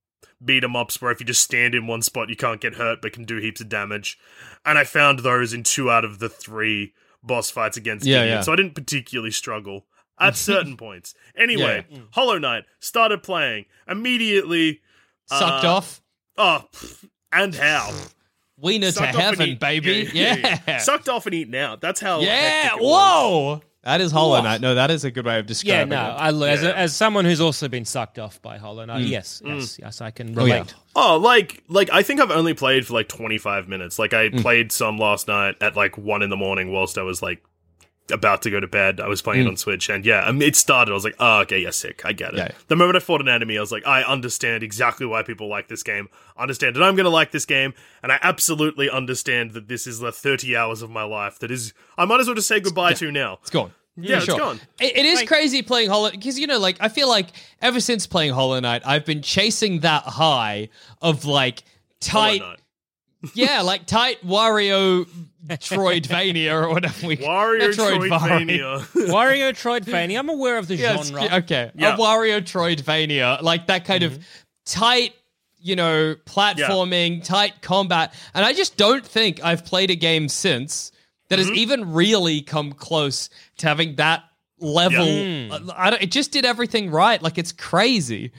beat 0.44 0.62
'em 0.64 0.76
ups, 0.76 1.00
where 1.00 1.10
if 1.10 1.20
you 1.20 1.26
just 1.26 1.42
stand 1.42 1.74
in 1.74 1.86
one 1.86 2.02
spot, 2.02 2.28
you 2.28 2.36
can't 2.36 2.60
get 2.60 2.74
hurt, 2.74 3.00
but 3.02 3.12
can 3.14 3.24
do 3.24 3.36
heaps 3.38 3.60
of 3.62 3.68
damage. 3.70 4.18
And 4.64 4.76
I 4.78 4.84
found 4.84 5.20
those 5.20 5.52
in 5.54 5.62
two 5.64 5.90
out 5.90 6.04
of 6.04 6.18
the 6.18 6.28
three 6.28 6.92
boss 7.22 7.50
fights 7.50 7.76
against 7.78 8.04
Yeah, 8.06 8.18
Gideon, 8.20 8.36
yeah. 8.38 8.42
so 8.42 8.52
I 8.52 8.56
didn't 8.56 8.74
particularly 8.74 9.30
struggle 9.30 9.86
at 10.18 10.36
certain 10.36 10.76
points. 10.76 11.14
Anyway, 11.34 11.86
Hollow 12.12 12.38
Knight 12.38 12.64
started 12.80 13.22
playing 13.22 13.64
immediately. 13.88 14.80
Sucked 15.26 15.64
uh, 15.64 15.76
off. 15.76 16.02
Oh, 16.36 16.64
pff, 16.72 17.08
and 17.32 17.54
how? 17.54 17.92
Wiener 18.58 18.88
to 18.88 18.92
Sucked 18.92 19.08
off 19.08 19.14
and 19.14 19.22
heaven, 19.22 19.48
eat- 19.48 19.60
baby. 19.60 20.10
yeah, 20.12 20.36
Yeah. 20.36 20.58
yeah. 20.68 20.78
Sucked 20.78 21.08
off 21.08 21.26
and 21.26 21.34
eaten 21.34 21.54
out. 21.54 21.80
That's 21.80 22.00
how. 22.00 22.20
Yeah. 22.20 22.34
hectic 22.36 22.72
it 22.80 22.82
was. 22.82 22.90
Whoa. 22.90 23.60
That 23.82 24.02
is 24.02 24.12
Hollow 24.12 24.42
Knight. 24.42 24.60
No, 24.60 24.74
that 24.74 24.90
is 24.90 25.04
a 25.04 25.10
good 25.10 25.24
way 25.24 25.38
of 25.38 25.44
Yeah, 25.46 25.48
describing 25.48 25.88
no. 25.88 25.96
it. 25.96 26.12
I, 26.12 26.28
as, 26.50 26.62
Yeah. 26.62 26.68
a, 26.68 26.74
as 26.74 26.94
someone 26.94 27.24
who's 27.24 27.40
also 27.40 27.66
been 27.66 27.86
sucked 27.86 28.18
off 28.18 28.42
by 28.42 28.58
Hollow 28.58 28.84
Knight, 28.84 29.06
Mm. 29.06 29.08
yes, 29.08 29.40
yes, 29.42 29.78
yes, 29.80 30.02
I 30.02 30.10
can 30.10 30.38
Oh, 30.38 30.44
yeah. 30.44 30.54
relate. 30.56 30.74
Oh, 30.94 31.16
like 31.16 31.62
like 31.68 31.88
I 31.90 32.02
think 32.02 32.20
I've 32.20 32.30
only 32.30 32.52
played 32.52 32.86
for 32.86 32.92
like 32.92 33.08
25 33.08 33.68
minutes. 33.68 33.98
Like 33.98 34.12
I 34.12 34.28
Mm. 34.28 34.42
played 34.42 34.70
some 34.70 34.98
last 34.98 35.28
night 35.28 35.54
at 35.62 35.76
like 35.76 35.96
1 35.96 36.20
in 36.20 36.28
the 36.28 36.36
morning 36.36 36.70
whilst 36.70 36.98
I 36.98 37.02
was 37.02 37.22
like 37.22 37.42
about 38.10 38.42
to 38.42 38.50
go 38.50 38.60
to 38.60 38.66
bed. 38.66 39.00
I 39.00 39.08
was 39.08 39.22
playing 39.22 39.46
it 39.46 39.48
on 39.48 39.56
Switch 39.56 39.88
and 39.88 40.04
yeah, 40.04 40.22
I 40.22 40.32
mean, 40.32 40.42
it 40.42 40.56
started. 40.56 40.90
I 40.92 40.94
was 40.94 41.04
like, 41.04 41.16
"Oh, 41.18 41.40
okay, 41.40 41.58
yeah, 41.58 41.70
sick. 41.70 42.02
I 42.04 42.12
get 42.12 42.34
it." 42.34 42.36
Mm. 42.36 42.48
Yeah. 42.48 42.54
The 42.68 42.76
moment 42.76 42.96
I 42.96 43.00
fought 43.00 43.20
an 43.20 43.28
enemy, 43.28 43.56
I 43.58 43.60
was 43.60 43.72
like, 43.72 43.86
"I 43.86 44.02
understand 44.02 44.62
exactly 44.62 45.06
why 45.06 45.22
people 45.22 45.48
like 45.48 45.68
this 45.68 45.82
game. 45.82 46.08
I 46.36 46.42
understand 46.42 46.76
that 46.76 46.82
I'm 46.82 46.94
going 46.96 47.04
to 47.04 47.10
like 47.10 47.30
this 47.32 47.44
game, 47.46 47.74
and 48.02 48.10
I 48.12 48.18
absolutely 48.22 48.88
understand 48.90 49.52
that 49.52 49.68
this 49.68 49.86
is 49.86 49.98
the 50.00 50.12
30 50.12 50.56
hours 50.56 50.82
of 50.82 50.90
my 50.90 51.02
life 51.02 51.38
that 51.40 51.50
is 51.50 51.72
I 51.98 52.04
might 52.04 52.20
as 52.20 52.26
well 52.26 52.34
just 52.36 52.48
say 52.48 52.60
goodbye 52.60 52.94
to 52.94 53.10
now." 53.12 53.38
It's 53.42 53.50
gone. 53.50 53.72
Yeah, 53.96 54.16
it's 54.16 54.24
Sure. 54.26 54.38
gone. 54.38 54.60
It, 54.80 54.96
it 54.96 55.04
is 55.04 55.22
crazy 55.24 55.62
playing 55.62 55.90
Hollow 55.90 56.10
because 56.10 56.38
you 56.38 56.46
know, 56.46 56.58
like 56.58 56.76
I 56.80 56.88
feel 56.88 57.08
like 57.08 57.28
ever 57.60 57.80
since 57.80 58.06
playing 58.06 58.32
Hollow 58.32 58.58
Knight, 58.60 58.82
I've 58.86 59.04
been 59.04 59.20
chasing 59.20 59.80
that 59.80 60.04
high 60.04 60.68
of 61.02 61.24
like 61.26 61.64
tight, 62.00 62.40
yeah, 63.34 63.60
like 63.60 63.86
tight 63.86 64.24
Wario 64.26 65.06
Troidvania 65.48 66.52
or 66.52 66.68
whatever 66.68 67.06
we 67.06 67.16
Wario. 67.16 67.70
Troidvania. 67.74 68.80
Wario 69.10 69.50
Troidvania. 69.50 70.18
I'm 70.18 70.28
aware 70.28 70.58
of 70.58 70.68
the 70.68 70.76
Yeah, 70.76 70.90
it's- 70.92 71.08
genre. 71.08 71.36
okay, 71.38 71.70
Yeah. 71.74 71.94
a 71.94 71.98
Wario 71.98 72.40
Troidvania, 72.40 73.42
like 73.42 73.66
that 73.68 73.84
kind 73.84 74.02
of 74.02 74.18
tight, 74.66 75.14
you 75.60 75.76
know, 75.76 76.14
platforming, 76.26 77.24
tight 77.24 77.62
combat, 77.62 78.14
and 78.34 78.44
I 78.44 78.52
just 78.52 78.76
don't 78.76 79.04
think 79.06 79.42
I've 79.44 79.64
played 79.64 79.90
a 79.90 79.96
game 79.96 80.28
since 80.28 80.92
that 81.28 81.38
has 81.38 81.50
even 81.50 81.92
really 81.92 82.42
come 82.42 82.72
close 82.72 83.30
to 83.58 83.68
having 83.68 83.94
that 83.96 84.24
level. 84.58 85.06
Uh, 85.52 85.72
I 85.76 85.90
don't, 85.90 86.02
it 86.02 86.10
just 86.10 86.32
did 86.32 86.44
everything 86.44 86.90
right. 86.90 87.22
Like 87.22 87.38
it's 87.38 87.52
crazy, 87.52 88.32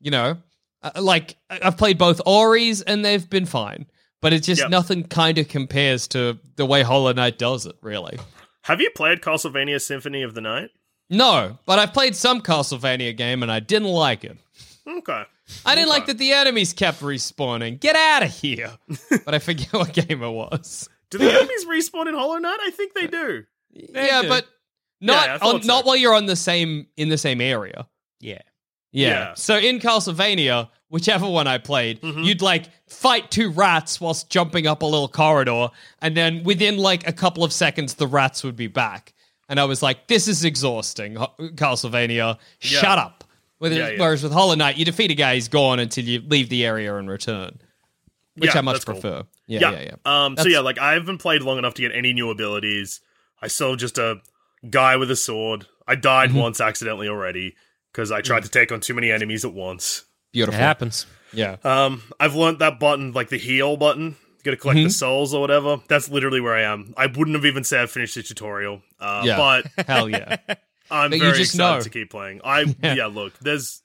you 0.00 0.10
know. 0.10 0.38
Uh, 0.82 0.90
like 1.00 1.36
I've 1.50 1.76
played 1.76 1.98
both 1.98 2.20
Ori's 2.24 2.82
and 2.82 3.04
they've 3.04 3.28
been 3.28 3.46
fine, 3.46 3.86
but 4.20 4.32
it's 4.32 4.46
just 4.46 4.62
Yep. 4.62 4.70
nothing 4.70 5.04
kind 5.04 5.38
of 5.38 5.48
compares 5.48 6.06
to 6.08 6.38
the 6.56 6.66
way 6.66 6.82
Hollow 6.82 7.12
Knight 7.12 7.38
does 7.38 7.66
it. 7.66 7.76
Really. 7.82 8.18
Have 8.62 8.80
you 8.80 8.90
played 8.94 9.20
Castlevania 9.20 9.80
Symphony 9.80 10.22
of 10.22 10.34
the 10.34 10.40
Night? 10.40 10.70
No, 11.10 11.58
but 11.64 11.78
I've 11.78 11.92
played 11.94 12.14
some 12.14 12.40
Castlevania 12.42 13.16
game 13.16 13.42
and 13.42 13.50
I 13.50 13.60
didn't 13.60 13.88
like 13.88 14.24
it. 14.24 14.36
Okay. 14.86 15.22
I 15.64 15.74
didn't 15.74 15.88
like 15.88 16.04
that 16.06 16.18
the 16.18 16.32
enemies 16.32 16.74
kept 16.74 17.00
respawning. 17.00 17.80
Get 17.80 17.96
out 17.96 18.22
of 18.24 18.30
here. 18.30 18.72
but 19.24 19.34
I 19.34 19.38
forget 19.38 19.72
what 19.72 19.92
game 19.94 20.22
it 20.22 20.30
was. 20.30 20.88
Do 21.10 21.16
the 21.16 21.30
enemies 21.32 21.64
respawn 21.66 22.08
in 22.08 22.14
Hollow 22.14 22.36
Knight? 22.36 22.58
I 22.60 22.70
think 22.70 22.92
they 22.92 23.06
do. 23.06 23.44
yeah, 23.72 24.20
do. 24.22 24.28
but 24.28 24.46
not 25.00 25.26
Yeah, 25.26 25.38
on, 25.48 25.62
so. 25.62 25.66
not 25.66 25.86
while 25.86 25.96
you're 25.96 26.12
on 26.14 26.26
the 26.26 26.36
same 26.36 26.86
in 26.98 27.08
the 27.08 27.16
same 27.16 27.40
area. 27.40 27.86
Yeah. 28.20 28.42
Yeah. 28.92 29.08
Yeah. 29.08 29.34
So 29.34 29.56
in 29.58 29.80
Castlevania, 29.80 30.68
whichever 30.88 31.28
one 31.28 31.46
I 31.46 31.58
played, 31.58 32.00
Mm-hmm. 32.00 32.22
you'd 32.22 32.42
like 32.42 32.64
fight 32.88 33.30
two 33.30 33.50
rats 33.50 34.00
whilst 34.00 34.30
jumping 34.30 34.66
up 34.66 34.82
a 34.82 34.86
little 34.86 35.08
corridor, 35.08 35.68
and 36.00 36.16
then 36.16 36.42
within 36.44 36.78
like 36.78 37.06
a 37.06 37.12
couple 37.12 37.44
of 37.44 37.52
seconds, 37.52 37.94
the 37.94 38.06
rats 38.06 38.42
would 38.44 38.56
be 38.56 38.66
back. 38.66 39.12
And 39.50 39.58
I 39.58 39.64
was 39.64 39.82
like, 39.82 40.08
"This 40.08 40.28
is 40.28 40.44
exhausting, 40.44 41.14
Castlevania. 41.14 42.38
Yeah. 42.60 42.80
Shut 42.80 42.98
up." 42.98 43.24
With 43.60 43.72
Yeah. 43.72 43.92
Whereas 43.98 44.22
with 44.22 44.32
Hollow 44.32 44.54
Knight, 44.54 44.76
you 44.76 44.84
defeat 44.84 45.10
a 45.10 45.14
guy, 45.14 45.34
he's 45.34 45.48
gone 45.48 45.78
until 45.80 46.04
you 46.04 46.20
leave 46.20 46.48
the 46.48 46.64
area 46.64 46.94
and 46.96 47.10
return, 47.10 47.58
which 48.36 48.54
I 48.54 48.60
much 48.60 48.74
that's 48.74 48.84
cool. 48.84 48.94
prefer. 49.00 49.22
Yeah, 49.46 49.70
yeah, 49.72 49.80
yeah. 49.80 49.94
Um, 50.04 50.36
so 50.36 50.46
yeah, 50.48 50.60
like 50.60 50.78
I 50.78 50.92
haven't 50.92 51.18
played 51.18 51.42
long 51.42 51.58
enough 51.58 51.74
to 51.74 51.82
get 51.82 51.92
any 51.92 52.12
new 52.12 52.30
abilities. 52.30 53.00
I 53.42 53.48
still 53.48 53.74
just 53.76 53.98
a 53.98 54.20
guy 54.68 54.96
with 54.96 55.10
a 55.10 55.16
sword. 55.16 55.66
I 55.86 55.94
died 55.94 56.30
Mm-hmm. 56.30 56.38
once 56.38 56.60
accidentally 56.60 57.08
already 57.08 57.56
because 57.92 58.10
I 58.12 58.20
tried 58.20 58.42
to 58.44 58.48
take 58.48 58.70
on 58.72 58.80
too 58.80 58.94
many 58.94 59.10
enemies 59.10 59.44
at 59.44 59.52
once. 59.52 60.00
It 60.00 60.32
Beautiful. 60.32 60.58
happens. 60.60 61.06
Yeah. 61.32 61.56
Um, 61.64 62.02
I've 62.20 62.34
learned 62.34 62.58
that 62.60 62.78
button, 62.80 63.12
like 63.12 63.28
the 63.28 63.38
heal 63.38 63.76
button. 63.76 64.16
You 64.38 64.44
gotta 64.44 64.56
collect 64.56 64.78
Mm-hmm. 64.78 64.84
the 64.88 64.92
souls 64.92 65.34
or 65.34 65.40
whatever. 65.40 65.78
That's 65.88 66.08
literally 66.08 66.40
where 66.40 66.54
I 66.54 66.62
am. 66.62 66.94
I 66.96 67.06
wouldn't 67.06 67.34
have 67.34 67.44
even 67.44 67.64
said 67.64 67.80
I 67.82 67.86
finished 67.86 68.14
the 68.14 68.22
tutorial. 68.22 68.82
Uh, 69.00 69.22
Yeah. 69.24 69.36
but 69.76 69.86
Hell 69.86 70.08
yeah. 70.08 70.36
I'm 70.90 71.10
But 71.10 71.18
very 71.20 71.36
just 71.38 71.54
excited 71.54 71.78
know. 71.78 71.80
to 71.82 71.90
keep 71.90 72.10
playing. 72.10 72.40
I 72.44 72.74
yeah. 72.82 73.06
look, 73.06 73.38
there's 73.40 73.82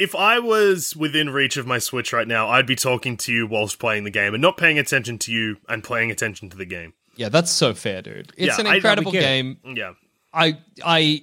if 0.00 0.16
I 0.16 0.40
was 0.40 0.96
within 0.96 1.30
reach 1.30 1.56
of 1.56 1.66
my 1.66 1.78
Switch 1.78 2.12
right 2.12 2.26
now, 2.26 2.48
I'd 2.48 2.66
be 2.66 2.74
talking 2.74 3.16
to 3.18 3.32
you 3.32 3.46
whilst 3.46 3.78
playing 3.78 4.02
the 4.04 4.10
game 4.10 4.34
and 4.34 4.42
not 4.42 4.56
paying 4.56 4.76
attention 4.78 5.18
to 5.20 5.32
you 5.32 5.58
and 5.68 5.84
paying 5.84 6.10
attention 6.10 6.50
to 6.50 6.56
the 6.56 6.64
game. 6.64 6.94
Yeah, 7.14 7.28
that's 7.28 7.52
so 7.52 7.74
fair, 7.74 8.02
dude. 8.02 8.32
It's 8.36 8.58
Yeah, 8.58 8.66
an 8.66 8.74
incredible 8.74 9.12
we 9.12 9.18
get 9.18 9.24
it. 9.24 9.26
game. 9.26 9.76
Yeah. 9.76 9.92
I 10.34 10.58
I 10.84 11.22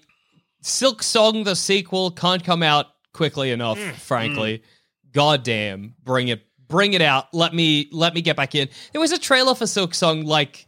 Silksong 0.64 1.46
the 1.46 1.56
sequel 1.56 2.12
can't 2.12 2.44
come 2.44 2.64
out 2.64 2.88
quickly 3.14 3.52
enough, 3.52 3.78
Mm, 3.78 3.94
frankly. 3.94 4.64
God 5.12 5.44
damn, 5.44 5.96
bring 6.04 6.28
it 6.28 6.44
bring 6.68 6.94
it 6.94 7.02
out. 7.02 7.34
Let 7.34 7.54
me 7.54 7.90
let 7.92 8.14
me 8.14 8.22
get 8.22 8.36
back 8.36 8.54
in. 8.56 8.70
There 8.92 9.02
was 9.02 9.12
a 9.12 9.18
trailer 9.18 9.56
for 9.56 9.66
Silksong 9.66 10.26
like 10.26 10.68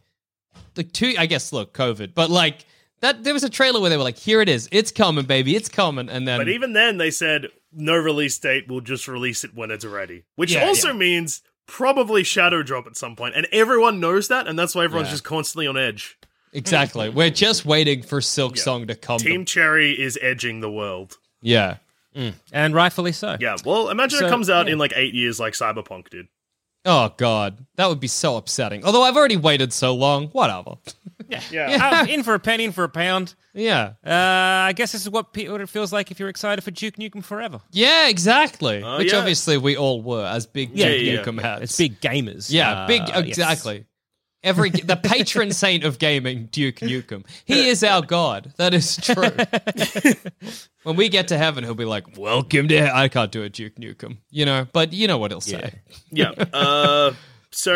like 0.76 0.92
two 0.92 1.14
I 1.18 1.26
guess 1.26 1.52
look, 1.52 1.74
COVID, 1.74 2.14
but 2.14 2.30
like 2.30 2.64
that 3.00 3.22
there 3.24 3.34
was 3.34 3.44
a 3.44 3.50
trailer 3.50 3.80
where 3.80 3.90
they 3.90 3.96
were 3.96 4.02
like, 4.02 4.18
here 4.18 4.40
it 4.40 4.48
is, 4.48 4.68
it's 4.72 4.90
coming, 4.90 5.24
baby, 5.26 5.54
it's 5.56 5.68
coming, 5.68 6.08
and 6.08 6.26
then 6.26 6.38
But 6.40 6.48
even 6.48 6.72
then 6.72 6.98
they 6.98 7.10
said 7.10 7.48
no 7.72 7.96
release 7.96 8.38
date, 8.38 8.64
we'll 8.68 8.80
just 8.80 9.08
release 9.08 9.44
it 9.44 9.54
when 9.54 9.70
it's 9.70 9.84
ready. 9.84 10.24
Which 10.36 10.52
Yeah, 10.54 10.64
also 10.66 10.88
yeah. 10.88 10.94
means 10.94 11.42
probably 11.66 12.22
Shadow 12.22 12.62
Drop 12.62 12.86
at 12.86 12.96
some 12.96 13.16
point. 13.16 13.34
And 13.36 13.46
everyone 13.52 13.98
knows 14.00 14.28
that, 14.28 14.46
and 14.46 14.58
that's 14.58 14.74
why 14.74 14.84
everyone's 14.84 15.08
Yeah. 15.08 15.12
just 15.14 15.24
constantly 15.24 15.66
on 15.66 15.76
edge. 15.76 16.18
Exactly. 16.52 17.08
We're 17.10 17.30
just 17.30 17.64
waiting 17.64 18.02
for 18.02 18.20
Silksong 18.20 18.88
to 18.88 18.94
come. 18.94 19.18
to- 19.18 19.24
Team 19.24 19.44
Cherry 19.44 19.92
is 19.92 20.18
edging 20.20 20.60
the 20.60 20.70
world. 20.70 21.18
yeah. 21.40 21.76
And 22.52 22.74
rightfully 22.74 23.12
so. 23.12 23.38
Yeah, 23.40 23.56
well, 23.64 23.88
imagine 23.88 24.18
So, 24.18 24.26
it 24.26 24.28
comes 24.30 24.50
out 24.50 24.66
yeah. 24.66 24.72
in 24.74 24.78
like 24.78 24.92
eight 24.94 25.14
years 25.14 25.40
like 25.40 25.54
Cyberpunk 25.54 26.10
did. 26.10 26.26
Oh 26.84 27.14
god, 27.16 27.64
that 27.76 27.88
would 27.88 28.00
be 28.00 28.08
so 28.08 28.36
upsetting. 28.36 28.84
Although 28.84 29.02
I've 29.02 29.16
already 29.16 29.36
waited 29.38 29.72
so 29.72 29.94
long, 29.94 30.26
whatever. 30.28 30.74
Yeah. 31.28 31.40
yeah. 31.50 32.02
Uh, 32.02 32.06
in 32.12 32.22
for 32.22 32.34
a 32.34 32.38
penny, 32.38 32.64
in 32.64 32.72
for 32.72 32.84
a 32.84 32.88
pound. 32.90 33.34
Yeah. 33.54 33.92
Uh, 34.04 34.10
I 34.68 34.72
guess 34.74 34.92
this 34.92 35.00
is 35.02 35.08
what, 35.08 35.32
pe- 35.32 35.48
what 35.48 35.60
it 35.62 35.68
feels 35.70 35.90
like 35.92 36.10
if 36.10 36.18
you're 36.20 36.28
excited 36.28 36.60
for 36.62 36.70
Duke 36.70 36.96
Nukem 36.96 37.24
Forever. 37.24 37.60
Yeah, 37.70 38.08
exactly. 38.08 38.82
Oh, 38.84 38.98
Which 38.98 39.12
yeah. 39.12 39.18
obviously 39.18 39.56
we 39.56 39.76
all 39.78 40.02
were 40.02 40.26
as 40.26 40.44
big 40.46 40.70
Yeah, 40.74 40.88
Duke 40.88 41.02
yeah, 41.02 41.12
yeah. 41.12 41.22
Nukem 41.22 41.40
heads. 41.40 41.62
It's 41.62 41.78
big 41.78 42.00
gamers. 42.00 42.50
Yeah, 42.52 42.72
Uh, 42.72 42.86
big 42.88 43.02
yes. 43.28 43.64
Exactly. 44.42 44.48
Every 44.48 44.70
the 44.70 44.96
patron 44.96 45.52
saint 45.52 45.84
of 45.84 45.98
gaming, 45.98 46.48
Duke 46.50 46.76
Nukem. 46.76 47.24
He 47.44 47.68
is 47.68 47.82
our 47.84 48.02
god. 48.02 48.52
That 48.56 48.74
is 48.74 48.96
true. 48.96 49.30
when 50.82 50.96
we 50.96 51.08
get 51.08 51.28
to 51.28 51.38
heaven, 51.38 51.64
he'll 51.64 51.74
be 51.74 51.84
like, 51.84 52.16
"Welcome 52.16 52.68
to." 52.68 52.74
He-. 52.82 52.90
I 52.90 53.08
can't 53.08 53.30
do 53.32 53.42
a 53.42 53.48
Duke 53.48 53.76
Nukem, 53.76 54.18
you 54.30 54.44
know, 54.44 54.66
but 54.72 54.92
you 54.92 55.06
know 55.08 55.18
what 55.18 55.30
he'll 55.30 55.40
say. 55.40 55.80
Yeah. 56.10 56.32
Uh, 56.52 57.12
so 57.50 57.72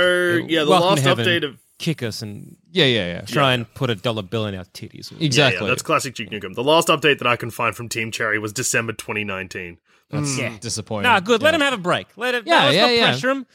yeah, 0.48 0.64
the 0.64 0.70
Welcome 0.70 0.88
last 0.90 1.02
heaven. 1.04 1.24
update 1.26 1.44
of 1.44 1.58
Kick 1.78 2.02
us 2.02 2.22
and 2.22 2.56
Yeah, 2.70 2.86
yeah, 2.86 3.06
yeah. 3.06 3.20
try 3.22 3.52
and 3.52 3.72
put 3.74 3.90
a 3.90 3.94
dollar 3.94 4.22
bill 4.22 4.46
in 4.46 4.54
our 4.54 4.64
titties. 4.64 5.12
Exactly. 5.20 5.60
yeah, 5.62 5.68
that's 5.68 5.82
classic 5.82 6.14
Duke 6.14 6.30
Nukem. 6.30 6.54
The 6.54 6.64
last 6.64 6.88
update 6.88 7.18
that 7.18 7.26
I 7.26 7.36
can 7.36 7.50
find 7.50 7.76
from 7.76 7.88
Team 7.90 8.10
Cherry 8.10 8.38
was 8.38 8.52
December 8.54 8.94
2019. 8.94 9.76
That's 10.10 10.38
Yeah. 10.38 10.56
disappointing. 10.58 11.02
Nah, 11.10 11.20
good. 11.20 11.42
Let 11.42 11.52
him 11.54 11.60
have 11.60 11.74
a 11.74 11.78
break. 11.78 12.06
Let 12.16 12.34
it. 12.34 12.46
Yeah, 12.46 12.54
Yeah, 12.54 12.64
let's 12.64 12.74
yeah, 12.76 12.80
not 12.82 12.92
yeah. 12.94 13.04
pressure 13.10 13.30
him. 13.30 13.46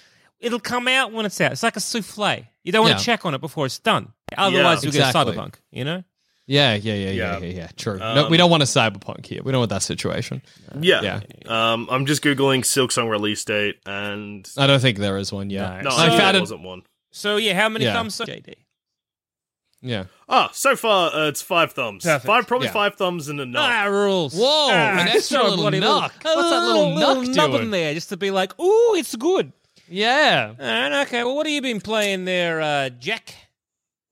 It'll 0.42 0.60
come 0.60 0.88
out 0.88 1.12
when 1.14 1.26
it's 1.26 1.40
out. 1.40 1.52
It's 1.54 1.64
like 1.64 1.76
a 1.78 1.80
souffle. 1.80 2.46
You 2.64 2.72
don't 2.72 2.82
want 2.82 2.94
Yeah. 2.94 2.98
to 2.98 3.04
check 3.04 3.26
on 3.26 3.34
it 3.34 3.42
before 3.42 3.66
it's 3.68 3.80
done. 3.80 4.12
Otherwise, 4.38 4.84
Yeah. 4.84 4.90
you'll 4.92 4.96
Exactly. 4.96 5.34
get 5.34 5.38
cyberpunk. 5.38 5.54
You 5.72 5.86
know. 5.86 6.04
Yeah, 6.48 6.74
yeah, 6.74 6.94
yeah, 6.96 7.06
yeah, 7.06 7.12
Yeah. 7.12 7.38
yeah, 7.40 7.46
yeah. 7.54 7.68
True. 7.78 7.98
no, 8.00 8.26
Um, 8.26 8.32
we 8.32 8.36
don't 8.38 8.50
want 8.50 8.64
a 8.64 8.66
cyberpunk 8.66 9.26
here. 9.28 9.42
We 9.44 9.52
don't 9.52 9.60
want 9.60 9.70
that 9.70 9.84
situation. 9.84 10.42
Yeah. 10.80 11.22
Um, 11.46 11.88
I'm 11.90 12.06
just 12.06 12.22
googling 12.24 12.62
Silksong 12.66 13.10
release 13.10 13.46
date, 13.46 13.78
and 13.86 14.50
I 14.58 14.68
don't 14.68 14.80
think 14.82 14.98
there 14.98 15.18
is 15.18 15.32
one 15.32 15.50
yet. 15.50 15.84
No. 15.84 15.90
no, 15.92 15.96
I 15.96 16.06
I 16.06 16.10
found 16.10 16.20
there 16.22 16.36
it. 16.38 16.40
wasn't 16.42 16.64
one. 16.64 16.82
So 17.12 17.38
yeah, 17.38 17.54
how 17.54 17.70
many 17.70 17.86
Yeah. 17.86 17.94
thumbs? 17.94 18.18
JD. 18.18 18.56
Yeah. 19.84 20.06
Ah, 20.30 20.50
so 20.54 20.76
far 20.76 21.12
uh, 21.14 21.28
it's 21.28 21.42
five 21.42 21.74
thumbs. 21.74 22.04
Perfect. 22.04 22.26
Five, 22.28 22.48
probably 22.48 22.68
Yeah. 22.68 22.74
five 22.74 22.96
thumbs 22.96 23.30
and 23.30 23.40
a 23.40 23.46
nut. 23.46 23.62
Ah, 23.64 23.86
rules. 23.86 24.34
Whoa, 24.36 24.68
Ah, 24.72 25.00
an 25.00 25.08
extra 25.08 25.38
so 25.38 25.44
little 25.44 25.58
bloody 25.58 25.80
knock. 25.80 26.14
What's 26.22 26.50
that 26.52 26.64
little 26.64 26.96
knock 27.00 27.28
nub 27.28 27.52
doing? 27.52 27.64
in 27.64 27.72
there 27.72 27.94
just 27.96 28.10
to 28.10 28.18
be 28.18 28.30
like, 28.30 28.58
ooh, 28.60 28.96
it's 28.96 29.16
good. 29.16 29.54
Yeah. 29.92 30.54
And 30.58 30.94
okay, 31.08 31.24
well, 31.24 31.36
what 31.36 31.46
have 31.46 31.54
you 31.54 31.62
been 31.62 31.82
playing 31.82 32.26
there, 32.26 32.62
uh, 32.62 32.90
Jack? 32.90 33.36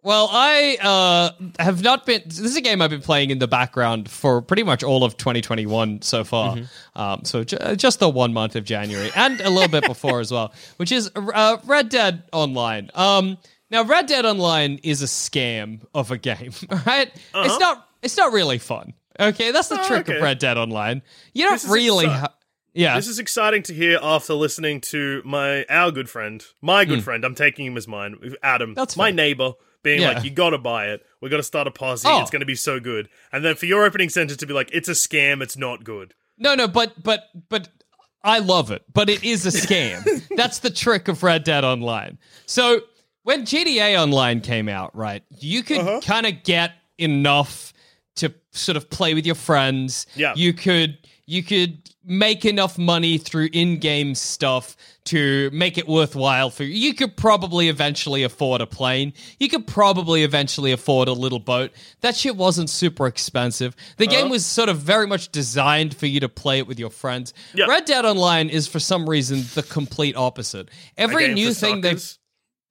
Well, 0.02 0.30
I 0.32 0.78
uh, 0.82 1.32
have 1.62 1.84
not 1.84 2.06
been. 2.06 2.22
This 2.26 2.40
is 2.40 2.56
a 2.56 2.62
game 2.62 2.82
I've 2.82 2.90
been 2.90 3.02
playing 3.02 3.32
in 3.32 3.40
the 3.40 3.50
background 3.50 4.10
for 4.10 4.42
pretty 4.42 4.64
much 4.64 4.82
all 4.82 5.04
of 5.04 5.18
2021 5.18 6.02
so 6.04 6.24
far. 6.24 6.58
Um, 6.96 7.26
so 7.26 7.44
ju- 7.44 7.58
just 7.76 8.00
the 8.00 8.08
one 8.10 8.32
month 8.32 8.56
of 8.56 8.64
January 8.64 9.12
and 9.14 9.42
a 9.42 9.50
little 9.50 9.68
bit 9.68 9.86
before 9.86 10.22
as 10.22 10.32
well, 10.32 10.54
which 10.78 10.94
is 10.94 11.12
uh, 11.18 11.58
Red 11.66 11.90
Dead 11.90 12.24
Online. 12.32 12.90
Um, 12.96 13.38
now, 13.72 13.84
Red 13.84 14.06
Dead 14.08 14.26
Online 14.26 14.80
is 14.84 15.02
a 15.02 15.06
scam 15.06 15.82
of 15.94 16.12
a 16.12 16.18
game, 16.18 16.54
right? 16.86 17.12
It's 17.36 17.60
not. 17.60 17.90
It's 18.02 18.16
not 18.16 18.32
really 18.32 18.58
fun. 18.58 18.94
Okay, 19.20 19.52
that's 19.52 19.68
the 19.68 19.82
Oh, 19.82 19.86
trick 19.86 20.08
okay. 20.08 20.16
of 20.16 20.24
Red 20.24 20.40
Dead 20.40 20.58
Online. 20.58 21.02
You 21.34 21.44
don't 21.50 21.62
really. 21.66 22.06
Ha- 22.06 22.34
yeah. 22.74 22.96
This 22.96 23.08
is 23.08 23.20
exciting 23.20 23.64
to 23.64 23.74
hear 23.74 24.00
after 24.02 24.34
listening 24.34 24.82
to 24.82 25.22
my 25.26 25.66
our 25.70 25.92
good 25.92 26.10
friend, 26.10 26.44
my 26.62 26.86
good 26.86 27.00
hmm. 27.00 27.04
friend. 27.04 27.26
I'm 27.26 27.36
taking 27.36 27.66
him 27.66 27.78
as 27.78 27.88
mine, 27.88 28.36
Adam. 28.44 28.74
That's 28.74 28.96
my 28.96 29.08
fine. 29.08 29.16
neighbor, 29.16 29.54
being 29.84 30.02
Yeah. 30.02 30.14
like, 30.14 30.24
"You 30.24 30.32
got 30.32 30.52
to 30.52 30.58
buy 30.58 30.88
it. 30.88 31.06
We 31.22 31.30
got 31.30 31.38
to 31.38 31.44
start 31.44 31.68
a 31.68 31.72
posse. 31.72 32.08
Oh. 32.08 32.22
It's 32.22 32.32
going 32.32 32.42
to 32.42 32.46
be 32.46 32.56
so 32.56 32.80
good." 32.80 33.10
And 33.32 33.44
then 33.44 33.56
for 33.56 33.66
your 33.66 33.84
opening 33.86 34.10
sentence 34.10 34.38
to 34.38 34.46
be 34.46 34.54
like, 34.54 34.70
"It's 34.72 34.90
a 34.90 34.94
scam. 34.94 35.42
It's 35.42 35.58
not 35.58 35.84
good." 35.84 36.14
No, 36.38 36.56
no, 36.56 36.68
but 36.68 37.02
but 37.04 37.26
but 37.50 37.70
I 38.24 38.40
love 38.40 38.72
it, 38.72 38.84
but 38.94 39.10
it 39.10 39.24
is 39.24 39.46
a 39.46 39.50
scam. 39.50 40.28
That's 40.36 40.60
the 40.60 40.70
trick 40.70 41.08
of 41.08 41.24
Red 41.24 41.44
Dead 41.44 41.64
Online. 41.64 42.18
So 42.46 42.82
when 43.24 43.44
GTA 43.44 44.02
Online 44.02 44.42
came 44.42 44.70
out, 44.70 44.96
right, 44.96 45.24
you 45.30 45.64
could 45.64 45.80
uh-huh. 45.80 46.02
kind 46.04 46.26
of 46.26 46.44
get 46.44 46.74
enough 46.98 47.74
to 48.16 48.34
sort 48.52 48.76
of 48.76 48.90
play 48.90 49.14
with 49.14 49.26
your 49.26 49.36
friends. 49.36 50.06
Yeah. 50.16 50.34
You 50.36 50.54
could 50.54 50.98
you 51.30 51.44
could 51.44 51.78
make 52.04 52.44
enough 52.44 52.78
money 52.78 53.20
through 53.20 53.50
in-game 53.54 54.16
stuff 54.16 54.76
to 55.06 55.50
make 55.54 55.78
it 55.78 55.88
worthwhile 55.88 56.50
for 56.50 56.64
you. 56.64 56.74
You 56.74 56.96
could 56.96 57.16
probably 57.16 57.70
eventually 57.70 58.24
afford 58.24 58.62
a 58.62 58.66
plane. 58.66 59.14
You 59.40 59.48
could 59.48 59.68
probably 59.68 60.24
eventually 60.24 60.72
afford 60.72 61.08
a 61.08 61.14
little 61.14 61.38
boat. 61.40 61.72
That 62.02 62.16
shit 62.16 62.36
wasn't 62.36 62.70
super 62.72 63.06
expensive. 63.06 63.76
The 63.98 64.08
Uh-huh. 64.08 64.22
game 64.22 64.30
was 64.30 64.44
sort 64.46 64.70
of 64.70 64.80
very 64.80 65.06
much 65.06 65.32
designed 65.32 65.96
for 65.96 66.08
you 66.08 66.20
to 66.22 66.30
play 66.30 66.58
it 66.58 66.66
with 66.68 66.80
your 66.80 66.90
friends. 66.90 67.34
Yeah. 67.54 67.66
Red 67.66 67.86
Dead 67.86 68.06
Online 68.06 68.50
is 68.50 68.68
for 68.68 68.80
some 68.80 69.08
reason 69.08 69.46
the 69.54 69.62
complete 69.64 70.16
opposite. 70.16 70.70
Every 70.98 71.32
new 71.34 71.54
thing 71.54 71.82
they've 71.82 72.04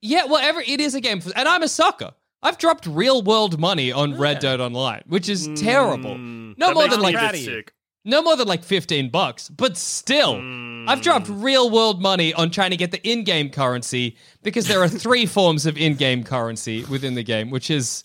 yeah, 0.01 0.25
well, 0.25 0.37
ever 0.41 0.61
it 0.65 0.81
is 0.81 0.95
a 0.95 1.01
game, 1.01 1.21
for, 1.21 1.31
and 1.35 1.47
I'm 1.47 1.63
a 1.63 1.67
sucker. 1.69 2.11
I've 2.41 2.57
dropped 2.57 2.87
real 2.87 3.21
world 3.21 3.59
money 3.59 3.91
on 3.91 4.17
Red 4.17 4.39
Dead 4.39 4.61
Online, 4.61 5.03
which 5.07 5.27
is 5.29 5.49
terrible. 5.55 6.17
No 6.17 6.73
more 6.73 6.87
than 6.87 7.01
like 7.01 7.15
a 7.15 7.17
proud 7.17 7.31
bit 7.33 7.41
of 7.41 7.45
you. 7.45 7.45
sick. 7.57 7.73
No 8.05 8.21
more 8.21 8.35
than 8.35 8.47
like 8.47 8.63
15 8.63 9.09
bucks, 9.09 9.49
but 9.49 9.77
still, 9.77 10.35
I've 10.87 11.01
dropped 11.01 11.27
real 11.29 11.69
world 11.69 12.01
money 12.01 12.33
on 12.33 12.49
trying 12.49 12.71
to 12.71 12.77
get 12.77 12.91
the 12.91 13.05
in 13.07 13.23
game 13.23 13.49
currency 13.49 14.17
because 14.43 14.67
there 14.67 14.81
are 14.81 14.87
three 14.87 15.25
forms 15.37 15.65
of 15.65 15.77
in 15.77 15.95
game 15.95 16.23
currency 16.23 16.85
within 16.85 17.15
the 17.15 17.23
game, 17.23 17.49
which 17.49 17.69
is 17.69 18.03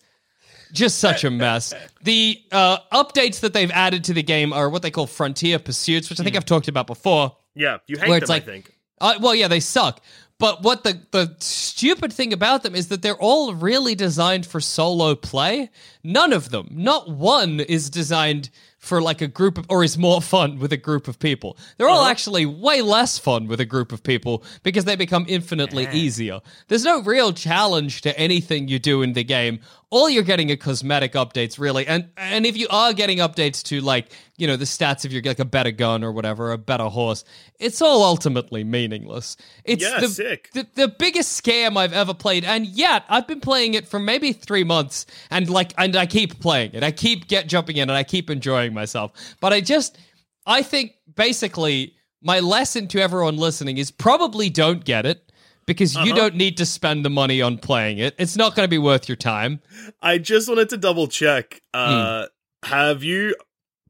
just 0.73 0.99
such 0.99 1.23
a 1.25 1.31
mess. 1.31 1.73
The 2.03 2.43
uh, 2.51 2.79
updates 2.93 3.41
that 3.41 3.53
they've 3.53 3.71
added 3.71 4.05
to 4.05 4.15
the 4.15 4.23
game 4.23 4.53
are 4.53 4.69
what 4.69 4.83
they 4.83 4.91
call 4.91 5.07
Frontier 5.07 5.59
Pursuits, 5.59 6.11
which 6.11 6.19
I 6.21 6.25
think 6.25 6.37
I've 6.37 6.45
talked 6.45 6.69
about 6.69 6.87
before. 6.87 7.37
Yeah, 7.55 7.79
you 7.87 7.97
hate 7.97 8.21
them, 8.21 8.29
like- 8.29 8.43
I 8.43 8.45
think. 8.45 8.73
Uh, 9.01 9.15
well, 9.21 9.35
yeah, 9.35 9.49
they 9.49 9.61
suck. 9.61 10.01
But 10.39 10.63
what 10.63 10.83
the 10.83 11.01
the 11.13 11.37
stupid 11.39 12.13
thing 12.13 12.33
about 12.33 12.65
them 12.65 12.75
is 12.75 12.89
that 12.89 13.03
they're 13.03 13.17
all 13.17 13.55
really 13.55 13.95
designed 13.95 14.45
for 14.47 14.61
solo 14.61 15.15
play. 15.15 15.71
None 16.03 16.33
of 16.33 16.51
them, 16.51 16.69
not 16.73 17.09
one, 17.09 17.61
is 17.61 17.89
designed 17.89 18.51
for 18.85 19.01
like 19.01 19.23
a 19.23 19.27
group 19.27 19.57
of, 19.57 19.65
or 19.71 19.83
is 19.83 19.97
more 19.97 20.21
fun 20.21 20.59
with 20.59 20.73
a 20.73 20.77
group 20.77 21.09
of 21.09 21.19
people. 21.19 21.57
They're 21.77 21.89
all 21.89 22.03
uh-huh. 22.03 22.11
actually 22.11 22.45
way 22.45 22.83
less 22.83 23.19
fun 23.19 23.47
with 23.49 23.59
a 23.59 23.65
group 23.65 23.93
of 23.93 24.03
people 24.03 24.45
because 24.63 24.85
they 24.85 24.95
become 24.95 25.25
infinitely 25.27 25.89
easier. 25.91 26.41
There's 26.69 26.85
no 26.85 27.01
real 27.03 27.33
challenge 27.33 28.03
to 28.03 28.17
anything 28.19 28.69
you 28.69 28.79
do 28.79 29.01
in 29.01 29.15
the 29.15 29.25
game. 29.25 29.61
All 29.95 30.11
you're 30.11 30.25
getting 30.25 30.51
are 30.51 30.57
cosmetic 30.57 31.13
updates, 31.13 31.57
really. 31.57 31.87
And 31.87 32.09
and 32.17 32.45
if 32.45 32.57
you 32.57 32.67
are 32.69 32.93
getting 32.93 33.19
updates 33.19 33.63
to 33.65 33.81
like 33.81 34.11
you 34.37 34.49
know 34.49 34.57
the 34.57 34.65
stats 34.65 35.05
of 35.05 35.13
your 35.13 35.23
like 35.23 35.39
a 35.39 35.45
better 35.45 35.71
gun 35.71 36.03
or 36.03 36.11
whatever, 36.11 36.51
a 36.51 36.59
better 36.59 36.87
horse, 36.87 37.23
it's 37.61 37.81
all 37.81 38.03
ultimately 38.03 38.65
meaningless. 38.65 39.37
It's 39.65 39.85
Yeah, 39.85 40.01
the, 40.01 40.09
sick. 40.09 40.51
the 40.53 40.67
the 40.75 40.89
biggest 40.89 41.41
scam 41.41 41.77
I've 41.77 41.93
ever 41.93 42.13
played, 42.13 42.45
and 42.45 42.67
yet 42.67 43.05
I've 43.09 43.29
been 43.29 43.41
playing 43.41 43.75
it 43.75 43.87
for 43.87 44.01
maybe 44.01 44.33
three 44.33 44.65
months, 44.65 45.07
and 45.31 45.49
like 45.49 45.73
and 45.79 45.95
I 45.95 46.07
keep 46.07 46.41
playing 46.41 46.73
it. 46.75 46.83
I 46.83 46.91
keep 46.91 47.29
get 47.29 47.47
jumping 47.47 47.77
in, 47.77 47.89
and 47.89 47.97
I 47.97 48.03
keep 48.03 48.31
enjoying 48.31 48.75
myself. 48.75 49.13
But 49.41 49.53
I 49.53 49.61
just 49.61 49.97
I 50.45 50.63
think 50.63 50.95
basically 51.15 51.95
my 52.21 52.41
lesson 52.41 52.89
to 52.89 53.01
everyone 53.01 53.37
listening 53.37 53.79
is 53.79 53.93
probably 53.93 54.51
don't 54.51 54.85
get 54.85 55.07
it. 55.07 55.31
Because 55.67 55.97
Uh-huh. 55.97 56.05
you 56.07 56.15
don't 56.15 56.35
need 56.35 56.57
to 56.59 56.67
spend 56.67 57.05
the 57.05 57.11
money 57.11 57.41
on 57.41 57.59
playing 57.59 57.99
it. 57.99 58.15
It's 58.19 58.37
not 58.37 58.55
going 58.55 58.65
to 58.65 58.71
be 58.71 58.79
worth 58.79 59.09
your 59.09 59.17
time. 59.17 59.61
I 60.03 60.19
just 60.19 60.49
wanted 60.49 60.69
to 60.71 60.77
double 60.77 61.07
check. 61.09 61.63
Uh, 61.73 62.27
Hmm. 62.65 62.69
Have 62.71 63.03
you 63.03 63.35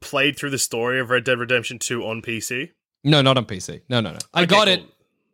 played 0.00 0.36
through 0.38 0.50
the 0.50 0.58
story 0.58 0.98
of 1.00 1.08
Red 1.10 1.24
Dead 1.24 1.38
Redemption 1.38 1.78
2 1.78 2.04
on 2.04 2.22
PC? 2.22 2.70
No, 3.04 3.22
not 3.22 3.36
on 3.38 3.44
PC. 3.46 3.82
No, 3.88 4.00
no, 4.00 4.10
no. 4.12 4.18
I 4.32 4.42
Okay, 4.42 4.46
got 4.50 4.66
cool. 4.66 4.74
it 4.74 4.82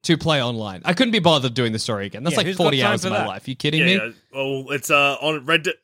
to 0.02 0.16
play 0.18 0.42
online. 0.42 0.82
I 0.84 0.92
couldn't 0.92 1.12
be 1.12 1.18
bothered 1.20 1.54
doing 1.54 1.72
the 1.72 1.78
story 1.78 2.06
again. 2.06 2.22
That's 2.24 2.36
Yeah, 2.36 2.42
like 2.48 2.56
40 2.56 2.82
hours 2.82 3.04
of 3.04 3.12
my 3.12 3.18
that? 3.18 3.26
life. 3.28 3.48
You 3.48 3.54
kidding 3.56 3.80
Yeah, 3.80 3.86
me? 3.86 3.94
yeah. 3.94 4.10
Well, 4.34 4.66
it's 4.70 4.90
uh 4.90 5.16
on 5.20 5.44
Red 5.46 5.62
Dead. 5.64 5.74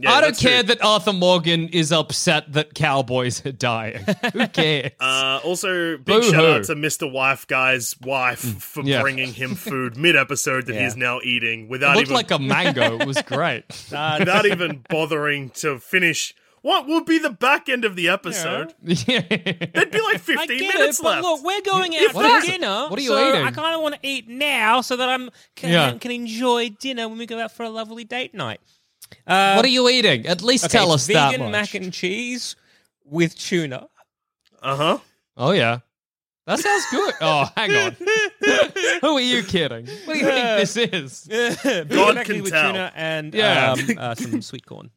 Yeah, 0.00 0.12
I 0.12 0.20
don't 0.20 0.38
care 0.38 0.60
it. 0.60 0.68
that 0.68 0.82
Arthur 0.84 1.12
Morgan 1.12 1.68
is 1.68 1.90
upset 1.92 2.52
that 2.52 2.74
cowboys 2.74 3.44
are 3.44 3.52
dying. 3.52 4.04
Who 4.32 4.46
cares? 4.48 4.92
Uh, 5.00 5.40
also, 5.44 5.96
big 5.96 6.04
Boo-hoo. 6.06 6.30
shout 6.30 6.44
out 6.44 6.64
to 6.64 6.74
Mr. 6.74 7.10
Wife 7.10 7.46
Guy's 7.46 7.96
wife 8.00 8.40
for 8.62 8.82
Mm, 8.82 8.86
yeah. 8.86 9.00
bringing 9.02 9.32
him 9.32 9.54
food 9.54 9.96
mid 9.96 10.16
episode 10.16 10.66
that 10.66 10.74
Yeah. 10.74 10.84
he's 10.84 10.96
now 10.96 11.20
eating 11.24 11.64
it 11.64 11.70
without 11.70 11.96
looked 11.96 12.06
even 12.08 12.14
like 12.14 12.30
a 12.30 12.38
mango. 12.38 12.98
It 13.00 13.06
was 13.06 13.20
great. 13.26 13.64
Uh, 13.92 14.16
without 14.20 14.46
even 14.46 14.84
bothering 14.88 15.50
to 15.50 15.78
finish 15.78 16.34
what 16.62 16.86
would 16.88 17.04
be 17.06 17.18
the 17.18 17.30
back 17.30 17.68
end 17.68 17.84
of 17.84 17.94
the 17.96 18.08
episode. 18.08 18.74
Yeah. 18.82 19.20
There'd 19.20 19.90
be 19.90 20.00
like 20.00 20.16
I 20.16 20.18
15 20.18 20.58
get 20.58 20.74
minutes 20.74 20.98
it, 20.98 21.02
but 21.02 21.10
left. 21.10 21.22
look, 21.22 21.44
we're 21.44 21.62
going 21.62 21.94
out 21.94 22.00
If 22.02 22.12
for 22.12 22.46
dinner. 22.46 22.86
What 22.88 22.98
are 22.98 23.02
you 23.02 23.08
so 23.08 23.28
eating? 23.30 23.46
I 23.46 23.50
kind 23.52 23.74
of 23.76 23.80
want 23.82 23.94
to 23.94 24.00
eat 24.02 24.28
now 24.28 24.80
so 24.80 24.96
that 24.96 25.08
I'm 25.08 25.30
can, 25.54 25.70
Yeah. 25.70 25.92
can 25.98 26.10
enjoy 26.10 26.70
dinner 26.70 27.08
when 27.08 27.16
we 27.18 27.26
go 27.26 27.38
out 27.40 27.52
for 27.52 27.62
a 27.62 27.70
lovely 27.70 28.04
date 28.04 28.34
night. 28.34 28.60
Uh, 29.26 29.54
what 29.54 29.64
are 29.64 29.68
you 29.68 29.88
eating? 29.88 30.26
At 30.26 30.42
least 30.42 30.64
okay, 30.66 30.72
tell 30.78 30.92
it's 30.94 31.02
us 31.02 31.06
that 31.08 31.32
vegan 31.32 31.50
mac 31.50 31.74
and 31.74 31.92
cheese 31.92 32.56
with 33.04 33.36
tuna. 33.38 33.88
Uh 34.62 34.76
huh. 34.76 34.98
oh 35.36 35.50
yeah, 35.52 35.80
that 36.46 36.58
sounds 36.58 36.84
good. 36.90 37.14
Oh, 37.20 37.48
hang 37.56 37.74
on. 37.74 37.96
Who 39.00 39.16
are 39.16 39.20
you 39.20 39.42
kidding? 39.42 39.86
What 40.04 40.14
do 40.14 40.18
you 40.18 40.24
think 40.26 40.58
this 40.58 40.76
is? 40.76 41.24
Vegan 41.26 41.88
God 41.88 42.14
mac 42.16 42.26
and 42.28 42.36
can 42.36 42.36
cheese 42.36 42.42
with 42.44 42.52
tuna 42.52 42.92
and 42.94 43.34
Yeah. 43.34 43.72
um, 43.72 43.98
uh, 43.98 44.14
some 44.14 44.42
sweet 44.42 44.66
corn. 44.66 44.90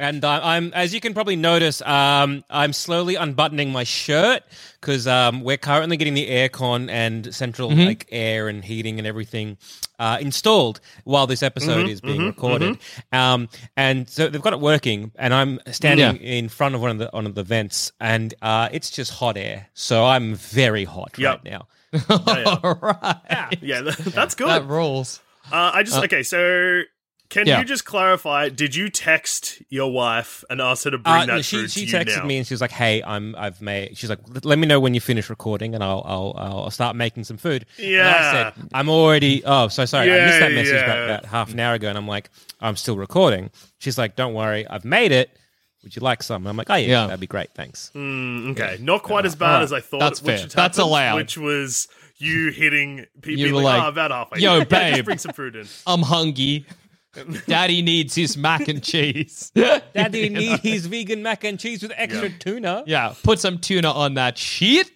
And 0.00 0.24
uh, 0.24 0.40
I'm, 0.44 0.72
as 0.74 0.94
you 0.94 1.00
can 1.00 1.12
probably 1.12 1.34
notice, 1.34 1.82
um, 1.82 2.44
I'm 2.50 2.72
slowly 2.72 3.16
unbuttoning 3.16 3.72
my 3.72 3.82
shirt 3.82 4.44
because 4.80 5.08
um, 5.08 5.42
we're 5.42 5.56
currently 5.56 5.96
getting 5.96 6.14
the 6.14 6.28
aircon 6.28 6.88
and 6.88 7.34
central 7.34 7.70
Mm-hmm. 7.70 7.80
like 7.80 8.06
air 8.12 8.46
and 8.48 8.64
heating 8.64 8.98
and 8.98 9.06
everything 9.08 9.58
uh, 9.98 10.18
installed 10.20 10.80
while 11.02 11.26
this 11.26 11.42
episode 11.42 11.80
Mm-hmm, 11.80 11.88
is 11.90 12.00
being 12.00 12.24
recorded. 12.24 12.78
Um, 13.12 13.48
and 13.76 14.08
so 14.08 14.28
they've 14.28 14.40
got 14.40 14.52
it 14.52 14.60
working, 14.60 15.10
and 15.16 15.34
I'm 15.34 15.58
standing 15.72 16.16
in 16.22 16.48
front 16.48 16.76
of 16.76 16.80
one 16.80 16.92
of 16.92 16.98
the 16.98 17.10
one 17.12 17.26
of 17.26 17.34
the 17.34 17.42
vents, 17.42 17.90
and 18.00 18.32
uh, 18.40 18.68
it's 18.70 18.90
just 18.92 19.10
hot 19.10 19.36
air. 19.36 19.66
So 19.74 20.04
I'm 20.04 20.36
very 20.36 20.84
hot 20.84 21.18
Yep. 21.18 21.40
right 21.44 21.44
now. 21.44 21.66
All 22.62 22.78
right. 22.80 23.56
Yeah, 23.60 23.80
that's 24.14 24.36
good. 24.36 24.46
That 24.46 24.68
rules. 24.68 25.20
Uh, 25.50 25.72
I 25.74 25.82
just 25.82 26.04
okay. 26.04 26.22
So, 26.22 26.82
can 27.30 27.46
Yeah. 27.46 27.58
you 27.58 27.64
just 27.66 27.84
clarify? 27.84 28.48
Did 28.48 28.74
you 28.74 28.88
text 28.88 29.60
your 29.68 29.92
wife 29.92 30.44
and 30.48 30.60
ask 30.62 30.84
her 30.84 30.90
to 30.90 30.98
bring 30.98 31.14
Uh, 31.14 31.26
that 31.26 31.44
she 31.44 31.56
food 31.58 31.70
she 31.70 31.80
to 31.86 31.86
you 31.86 31.92
texted 32.04 32.24
me 32.24 32.38
and 32.38 32.46
she 32.46 32.54
was 32.54 32.60
like, 32.60 32.70
"Hey, 32.70 33.02
I'm 33.02 33.34
I've 33.36 33.60
made." 33.60 33.98
She's 33.98 34.08
like, 34.10 34.20
"Let 34.44 34.58
me 34.58 34.66
know 34.66 34.80
when 34.80 34.94
you 34.94 35.00
finish 35.00 35.28
recording, 35.28 35.74
and 35.74 35.84
I'll 35.84 36.02
I'll 36.06 36.34
I'll 36.38 36.70
start 36.70 36.96
making 36.96 37.24
some 37.24 37.36
food." 37.36 37.66
And 37.78 38.00
I 38.00 38.32
said, 38.32 38.52
"I'm 38.72 38.88
already." 38.88 39.42
Oh, 39.44 39.68
so 39.68 39.84
sorry, 39.84 40.10
I 40.12 40.24
missed 40.26 40.40
that 40.40 40.52
message 40.52 40.74
yeah. 40.74 40.84
about, 40.84 40.98
about 41.10 41.24
half 41.26 41.52
an 41.52 41.60
hour 41.60 41.74
ago, 41.74 41.88
and 41.88 41.98
I'm 41.98 42.08
like, 42.08 42.30
"I'm 42.60 42.76
still 42.76 42.96
recording." 42.96 43.50
She's 43.78 43.98
like, 43.98 44.16
"Don't 44.16 44.32
worry, 44.34 44.66
I've 44.66 44.84
made 44.86 45.12
it. 45.12 45.30
Would 45.82 45.94
you 45.96 46.00
like 46.02 46.22
some?" 46.22 46.42
And 46.42 46.48
I'm 46.48 46.56
like, 46.56 46.70
"Oh 46.70 46.74
yeah, 46.76 46.86
Yeah. 46.88 47.06
that'd 47.08 47.20
be 47.20 47.26
great, 47.26 47.50
thanks." 47.54 47.90
Mm, 47.94 48.52
okay, 48.52 48.78
not 48.80 49.02
quite 49.02 49.26
as 49.26 49.34
bad 49.36 49.46
Alright. 49.50 49.62
as 49.64 49.72
I 49.74 49.80
thought. 49.80 50.00
That's 50.00 50.22
which 50.22 50.34
fair. 50.36 50.42
had 50.44 50.50
That's 50.52 50.78
allowed. 50.78 51.16
Which 51.16 51.36
was 51.36 51.88
you 52.16 52.50
hitting 52.50 53.04
people 53.22 53.40
You 53.46 53.54
like, 53.54 53.64
like, 53.64 53.82
oh, 53.84 53.88
about 53.88 54.10
halfway. 54.10 54.40
"Yo, 54.40 54.56
Yeah, 54.58 54.64
babe." 54.64 54.94
just 54.94 55.04
bring 55.04 55.18
some 55.18 55.32
food 55.34 55.56
in. 55.56 55.66
I'm 55.86 56.02
hungry. 56.02 56.64
Daddy 57.46 57.82
needs 57.82 58.14
his 58.14 58.36
mac 58.36 58.68
and 58.68 58.82
cheese. 58.82 59.50
Daddy 59.94 60.28
needs 60.28 60.62
his 60.62 60.86
vegan 60.86 61.22
mac 61.22 61.44
and 61.44 61.58
cheese 61.58 61.82
with 61.82 61.92
extra 61.96 62.30
tuna. 62.30 62.84
yeah, 62.86 63.14
put 63.22 63.38
some 63.38 63.58
tuna 63.58 63.90
on 63.90 64.14
that 64.14 64.38
shit. 64.38 64.90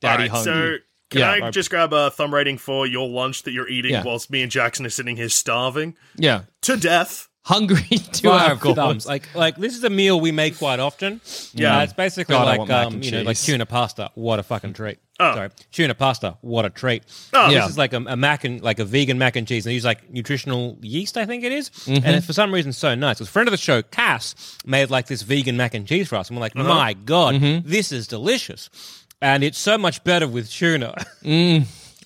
Daddy 0.00 0.28
Alright, 0.28 0.30
hungry. 0.30 0.52
So, 0.52 0.84
can 1.10 1.20
Yeah, 1.20 1.30
I 1.32 1.38
right. 1.38 1.52
just 1.52 1.70
grab 1.70 1.92
a 1.92 2.10
thumb 2.10 2.32
rating 2.34 2.58
for 2.58 2.86
your 2.86 3.08
lunch 3.08 3.42
that 3.44 3.52
you're 3.52 3.68
eating 3.68 3.92
Yeah. 3.92 4.02
whilst 4.04 4.30
me 4.30 4.42
and 4.42 4.50
Jackson 4.52 4.84
are 4.86 4.90
sitting 4.90 5.16
here 5.16 5.28
starving 5.28 5.96
yeah, 6.16 6.42
to 6.62 6.76
death? 6.76 7.27
Hungry 7.48 7.82
to 8.18 8.28
Five 8.28 8.62
our 8.66 8.74
thumbs. 8.74 9.06
Like, 9.06 9.34
like 9.34 9.56
this 9.56 9.74
is 9.76 9.82
a 9.84 9.90
meal 9.90 10.20
we 10.20 10.32
make 10.32 10.58
quite 10.58 10.80
often. 10.80 11.20
Yeah. 11.54 11.78
Uh, 11.78 11.82
it's 11.84 11.92
basically 11.94 12.34
God, 12.34 12.42
I 12.46 12.50
like 12.50 12.58
want 12.58 12.68
mac 12.68 12.86
um, 12.86 12.94
and 12.94 13.04
you 13.04 13.10
know, 13.12 13.22
like 13.22 13.36
cheese. 13.36 13.46
tuna 13.46 13.66
pasta. 13.66 14.10
What 14.14 14.38
a 14.38 14.42
fucking 14.42 14.74
treat! 14.74 14.98
Oh. 15.18 15.34
Sorry, 15.34 15.50
tuna 15.72 15.94
pasta. 15.94 16.36
What 16.42 16.64
a 16.66 16.70
treat! 16.70 17.02
Oh. 17.32 17.48
Yeah. 17.50 17.62
This 17.62 17.70
is 17.70 17.78
like 17.78 17.92
a, 17.94 17.96
a 17.96 18.16
mac 18.16 18.44
and 18.44 18.60
like 18.62 18.78
a 18.78 18.84
vegan 18.84 19.18
mac 19.18 19.36
and 19.36 19.48
cheese. 19.48 19.64
They 19.64 19.72
use 19.72 19.84
like 19.84 20.10
nutritional 20.10 20.76
yeast, 20.82 21.16
I 21.16 21.24
think 21.26 21.42
it 21.44 21.52
is. 21.52 21.70
Mm-hmm. 21.70 22.04
and 22.06 22.16
it's 22.16 22.26
for 22.26 22.32
some 22.34 22.52
reason 22.52 22.72
so 22.72 22.94
nice. 22.94 23.16
Because 23.18 23.28
friend 23.30 23.48
of 23.48 23.52
the 23.52 23.56
show, 23.58 23.82
Cass, 23.82 24.58
made 24.66 24.90
like 24.90 25.06
this 25.06 25.22
vegan 25.22 25.56
mac 25.56 25.72
and 25.74 25.86
cheese 25.86 26.08
for 26.08 26.16
us, 26.16 26.28
and 26.28 26.36
we're 26.36 26.42
like, 26.42 26.54
Uh-huh. 26.54 26.68
my 26.68 26.92
god, 26.92 27.34
Mm-hmm. 27.36 27.68
this 27.68 27.90
is 27.92 28.06
delicious. 28.06 28.68
And 29.20 29.42
it's 29.42 29.58
so 29.58 29.76
much 29.76 30.04
better 30.04 30.28
with 30.28 30.48
tuna. 30.50 30.94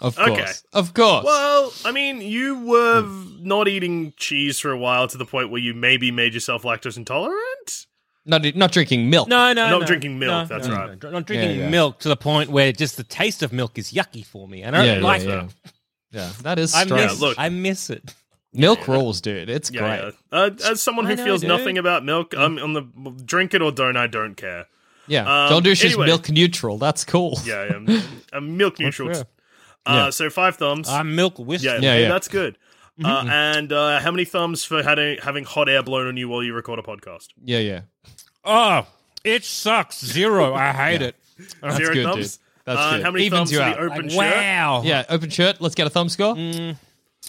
Of 0.02 0.18
Okay. 0.18 0.34
course, 0.36 0.64
of 0.72 0.94
course. 0.94 1.24
Well, 1.24 1.72
I 1.84 1.92
mean, 1.92 2.20
you 2.20 2.58
were 2.58 3.02
not 3.40 3.68
eating 3.68 4.12
cheese 4.16 4.58
for 4.58 4.70
a 4.70 4.76
while 4.78 5.06
to 5.08 5.16
the 5.16 5.24
point 5.24 5.50
where 5.50 5.60
you 5.60 5.74
maybe 5.74 6.10
made 6.10 6.34
yourself 6.34 6.64
lactose 6.64 6.96
intolerant. 6.96 7.86
not 8.26 8.44
not 8.56 8.72
drinking 8.72 9.08
milk. 9.10 9.28
No, 9.28 9.52
no, 9.52 9.70
Not 9.70 9.80
no. 9.80 9.86
drinking 9.86 10.18
milk, 10.18 10.30
No, 10.30 10.44
that's 10.56 10.68
no, 10.68 10.74
right. 10.74 11.02
no. 11.02 11.10
Not 11.10 11.26
drinking 11.26 11.58
yeah. 11.58 11.68
milk 11.70 12.00
to 12.00 12.08
the 12.08 12.16
point 12.16 12.50
where 12.50 12.72
just 12.72 12.96
the 12.96 13.04
taste 13.04 13.42
of 13.42 13.52
milk 13.52 13.78
is 13.78 13.92
yucky 13.92 14.24
for 14.26 14.46
me, 14.48 14.62
and 14.62 14.76
I 14.76 14.84
don't 14.86 14.96
yeah, 15.02 15.06
like 15.06 15.22
yeah. 15.22 15.44
it. 15.44 15.50
Yeah, 16.10 16.30
that 16.42 16.58
is 16.58 16.74
I 16.74 16.84
strange. 16.84 17.10
miss, 17.12 17.20
look. 17.20 17.34
I 17.38 17.48
miss 17.48 17.88
it. 17.90 18.14
milk 18.52 18.86
rules, 18.86 19.20
dude. 19.20 19.48
It's 19.48 19.70
Yeah, 19.70 19.80
great. 19.80 20.14
yeah. 20.32 20.38
Uh, 20.38 20.50
as 20.70 20.82
someone 20.82 21.06
who 21.06 21.16
know, 21.16 21.24
feels 21.24 21.40
dude. 21.40 21.48
nothing 21.48 21.78
about 21.78 22.04
milk, 22.04 22.34
I'm 22.36 22.58
on 22.58 22.72
the 22.74 22.82
drink 23.24 23.54
it 23.54 23.62
or 23.62 23.72
don't. 23.72 23.96
I 23.96 24.08
don't 24.08 24.34
care. 24.36 24.66
Yeah, 25.08 25.22
Um, 25.22 25.48
John 25.50 25.62
Douche 25.64 25.84
is 25.84 25.92
anyway. 25.92 26.06
milk 26.06 26.28
neutral. 26.30 26.78
That's 26.78 27.04
cool. 27.04 27.40
Yeah, 27.44 27.62
I'm, 27.74 28.02
I'm 28.32 28.56
milk 28.62 28.78
neutral. 28.78 29.24
Fair. 29.86 29.94
Uh, 29.94 30.10
So 30.10 30.30
five 30.30 30.56
thumbs. 30.56 30.88
I'm 30.88 31.14
milk 31.14 31.38
whiskey. 31.38 31.66
yeah, 31.68 31.78
Yeah, 31.80 31.96
yeah. 31.98 32.08
that's 32.08 32.28
good. 32.28 32.58
Uh, 33.02 33.24
and 33.28 33.72
uh, 33.72 34.00
how 34.00 34.10
many 34.10 34.24
thumbs 34.24 34.64
for 34.64 34.82
having 34.82 35.18
having 35.22 35.44
hot 35.44 35.68
air 35.68 35.82
blown 35.82 36.06
on 36.08 36.16
you 36.16 36.28
while 36.28 36.42
you 36.42 36.52
record 36.54 36.78
a 36.78 36.82
podcast? 36.82 37.28
Yeah, 37.42 37.58
yeah. 37.58 37.80
Oh, 38.44 38.86
it 39.24 39.44
sucks. 39.44 40.04
Zero. 40.04 40.54
I 40.54 40.72
hate 40.90 41.02
it. 41.02 41.16
That's 41.60 41.76
Zero 41.76 41.94
good, 41.94 42.04
thumbs. 42.04 42.36
dude. 42.36 42.46
That's 42.64 42.78
uh, 42.78 42.90
good. 42.96 43.02
How 43.04 43.10
many 43.10 43.24
Evens 43.26 43.38
thumbs 43.50 43.52
you 43.52 43.58
for 43.58 43.64
out. 43.64 43.76
the 43.76 43.82
open 43.82 44.02
Like, 44.02 44.10
shirt? 44.10 44.36
wow. 44.36 44.82
Yeah, 44.84 45.04
open 45.08 45.30
shirt. 45.30 45.60
Let's 45.60 45.74
get 45.74 45.86
a 45.86 45.90
thumb 45.90 46.08
score. 46.10 46.36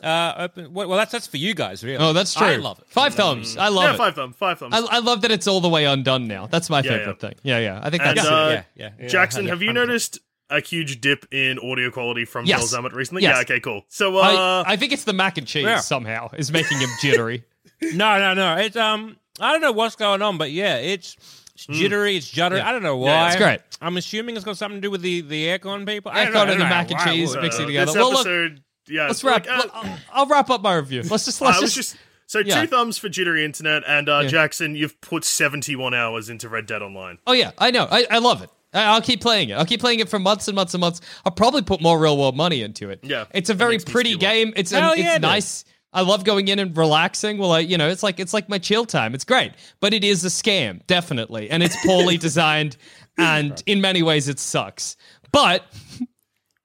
Uh, 0.04 0.34
open. 0.38 0.74
Well, 0.74 0.90
that's 0.90 1.12
that's 1.12 1.28
for 1.28 1.38
you 1.38 1.54
guys, 1.54 1.84
really. 1.84 1.98
Oh, 1.98 2.14
that's 2.14 2.34
true. 2.34 2.46
I 2.48 2.56
love 2.58 2.80
it. 2.80 2.86
Five 2.90 3.14
thumbs. 3.16 3.56
I 3.58 3.70
love 3.70 3.84
it. 3.84 3.88
Yeah, 3.88 3.94
it. 3.94 3.98
five 3.98 4.16
thumbs. 4.16 4.36
Five 4.36 4.60
thumbs. 4.60 4.74
I, 4.76 4.80
I 4.98 5.00
love 5.00 5.22
that 5.22 5.32
it's 5.32 5.48
all 5.48 5.62
the 5.62 5.70
way 5.70 5.86
undone 5.86 6.28
now. 6.28 6.48
That's 6.48 6.70
my 6.70 6.80
Yeah, 6.80 6.84
favorite 6.98 7.08
yeah. 7.22 7.30
thing. 7.30 7.36
Yeah, 7.44 7.60
yeah. 7.60 7.80
I 7.82 7.90
think 7.90 8.04
And, 8.04 8.18
that's 8.18 8.28
uh, 8.28 8.64
yeah, 8.76 8.90
yeah, 8.98 9.04
yeah. 9.04 9.08
Jackson, 9.08 9.46
Yeah, 9.46 9.52
have 9.52 9.62
you 9.62 9.72
noticed 9.72 10.20
a 10.56 10.62
huge 10.62 11.02
dip 11.02 11.26
in 11.34 11.60
audio 11.60 11.90
quality 11.92 12.26
from 12.26 12.46
Yes. 12.46 12.70
Joel 12.72 12.84
Zammit 12.84 12.94
recently? 12.94 13.24
Yes. 13.24 13.36
Yeah, 13.36 13.42
okay, 13.42 13.60
cool. 13.60 13.84
So, 13.90 14.18
uh, 14.18 14.64
I, 14.66 14.74
I 14.74 14.76
think 14.78 14.92
it's 14.94 15.04
the 15.04 15.14
mac 15.14 15.38
and 15.38 15.48
cheese 15.48 15.64
Yeah. 15.66 15.80
somehow 15.80 16.30
is 16.38 16.52
making 16.52 16.78
him 16.80 16.90
jittery. 17.02 17.44
No, 17.94 18.18
no, 18.20 18.34
no. 18.34 18.56
It's 18.58 18.76
um, 18.78 19.18
I 19.40 19.52
don't 19.52 19.60
know 19.62 19.72
what's 19.74 19.96
going 19.98 20.22
on, 20.22 20.38
but 20.38 20.52
yeah, 20.52 20.78
it's, 20.78 21.18
it's 21.56 21.66
jittery, 21.68 22.16
it's 22.16 22.32
juddery. 22.32 22.62
I 22.62 22.72
don't 22.72 22.84
know 22.84 22.96
why. 22.98 23.08
Yeah, 23.10 23.28
it's 23.28 23.36
great. 23.36 23.60
I'm 23.82 23.98
assuming 23.98 24.36
it's 24.38 24.46
got 24.46 24.56
something 24.58 24.78
to 24.78 24.82
do 24.82 24.90
with 24.92 25.02
the 25.02 25.20
the 25.22 25.48
aircon 25.48 25.86
people. 25.86 26.12
I 26.14 26.24
don't 26.26 26.32
Aircon 26.32 26.34
know, 26.34 26.40
I 26.40 26.42
and 26.44 26.50
don't 26.52 26.58
the 26.60 26.64
know 26.64 26.70
mac 26.70 26.92
and 26.92 27.00
cheese 27.02 27.32
would. 27.32 27.42
mixing 27.42 27.64
uh, 27.64 27.68
together. 27.68 27.86
This 27.88 27.96
Well, 27.96 28.10
look, 28.12 28.20
episode, 28.26 28.64
yeah, 28.88 29.08
let's 29.08 29.22
like, 29.24 29.46
wrap. 29.48 29.66
uh, 29.66 29.70
I'll, 29.74 30.00
I'll 30.14 30.26
wrap 30.28 30.50
up 30.50 30.62
my 30.62 30.76
review. 30.76 31.02
Let's 31.04 31.26
just 31.26 31.42
let's 31.42 31.58
it 31.58 31.62
just, 31.62 31.76
just 31.76 31.98
so 32.26 32.40
yeah. 32.40 32.62
two 32.62 32.68
thumbs 32.68 32.98
for 32.98 33.10
jittery 33.10 33.44
internet, 33.44 33.84
and 33.86 34.08
uh, 34.08 34.20
Yeah. 34.24 34.30
Jackson, 34.30 34.76
you've 34.76 35.00
put 35.02 35.26
71 35.26 35.94
hours 35.94 36.30
into 36.30 36.48
Red 36.48 36.66
Dead 36.68 36.82
Online. 36.82 37.18
Oh 37.28 37.34
yeah, 37.34 37.52
I 37.58 37.72
know. 37.72 37.86
I, 37.92 38.06
I 38.10 38.20
love 38.20 38.42
it. 38.44 38.50
I, 38.74 38.86
I'll 38.86 39.02
keep 39.02 39.22
playing 39.22 39.50
it. 39.50 39.54
I'll 39.54 39.66
keep 39.66 39.80
playing 39.80 40.00
it 40.00 40.10
for 40.10 40.20
months 40.20 40.48
and 40.48 40.56
months 40.56 40.74
and 40.74 40.82
months. 40.82 41.02
I'll 41.26 41.32
probably 41.32 41.62
put 41.62 41.82
more 41.82 42.00
real 42.00 42.18
world 42.18 42.36
money 42.36 42.62
into 42.62 42.90
it. 42.90 43.00
Yeah, 43.04 43.26
it's 43.34 43.50
a 43.50 43.54
very 43.54 43.80
pretty 43.80 44.16
game. 44.18 44.54
It's 44.56 44.72
an, 44.72 44.80
yeah, 44.80 44.94
it's 44.94 45.14
dude. 45.14 45.22
nice. 45.22 45.66
I 45.96 46.02
love 46.02 46.24
going 46.24 46.48
in 46.48 46.58
and 46.58 46.76
relaxing. 46.76 47.38
Well, 47.38 47.52
I, 47.52 47.60
you 47.60 47.78
know, 47.78 47.88
it's 47.88 48.02
like 48.02 48.20
it's 48.20 48.34
like 48.34 48.50
my 48.50 48.58
chill 48.58 48.86
time. 48.86 49.14
It's 49.14 49.24
great, 49.26 49.52
but 49.80 49.94
it 49.94 50.04
is 50.04 50.26
a 50.26 50.30
scam, 50.30 50.86
definitely, 50.88 51.50
and 51.52 51.62
it's 51.62 51.76
poorly 51.86 52.18
designed, 52.30 52.78
and 53.18 53.62
in 53.68 53.80
many 53.80 54.02
ways 54.02 54.28
it 54.28 54.40
sucks. 54.40 54.98
But 55.32 55.64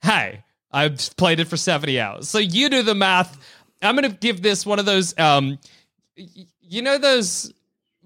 hey, 0.02 0.44
I've 0.72 0.98
played 1.16 1.40
it 1.40 1.46
for 1.48 1.58
seventy 1.58 2.00
hours, 2.00 2.28
so 2.28 2.38
you 2.38 2.70
do 2.70 2.82
the 2.82 2.94
math. 2.94 3.36
I'm 3.82 3.94
gonna 3.94 4.08
give 4.08 4.40
this 4.42 4.64
one 4.64 4.78
of 4.78 4.86
those. 4.86 5.16
Um, 5.18 5.58
you 6.16 6.80
know 6.82 6.96
those. 6.98 7.52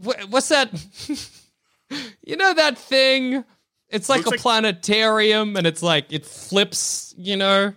wh- 0.05 0.29
What's 0.29 0.49
that? 0.49 0.71
you 2.25 2.37
know 2.37 2.53
that 2.55 2.77
thing? 2.79 3.45
It's 3.93 4.09
like 4.09 4.19
Looks 4.25 4.27
a 4.27 4.31
like- 4.31 4.41
planetarium, 4.41 5.57
and 5.57 5.67
it's 5.67 5.83
like 5.83 6.13
it 6.13 6.25
flips. 6.27 7.15
You 7.17 7.37
know, 7.37 7.75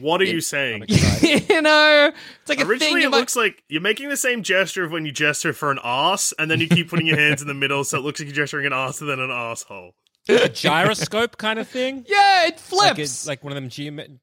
What 0.00 0.20
are 0.20 0.24
you 0.24 0.40
saying? 0.40 0.84
you 0.88 1.62
know, 1.62 2.12
it's 2.40 2.48
like 2.48 2.58
a 2.58 2.62
thing. 2.62 2.70
Originally, 2.70 3.02
it 3.04 3.10
might- 3.10 3.18
looks 3.18 3.36
like 3.36 3.62
you're 3.68 3.80
making 3.80 4.08
the 4.10 4.16
same 4.16 4.42
gesture 4.42 4.84
of 4.84 4.90
when 4.92 5.06
you 5.06 5.12
gesture 5.12 5.52
for 5.52 5.70
an 5.70 5.78
ass, 5.82 6.34
and 6.38 6.50
then 6.50 6.60
you 6.60 6.68
keep 6.68 6.90
putting 6.90 7.06
your 7.06 7.18
hands 7.18 7.40
in 7.40 7.48
the 7.48 7.54
middle, 7.54 7.84
so 7.84 7.96
it 7.98 8.02
looks 8.02 8.20
like 8.20 8.26
you're 8.26 8.36
gesturing 8.36 8.66
an 8.66 8.72
ass 8.72 9.00
and 9.00 9.08
then 9.08 9.20
an 9.20 9.30
asshole. 9.30 9.94
a 10.28 10.48
gyroscope 10.48 11.38
kind 11.38 11.58
of 11.58 11.66
thing. 11.68 12.04
yeah, 12.08 12.46
it 12.48 12.60
Like, 12.72 12.94
flips. 12.96 12.98
it's 13.00 13.26
like 13.26 13.42
one 13.42 13.52
of 13.52 13.54
them 13.54 13.70
geomet. 13.70 14.18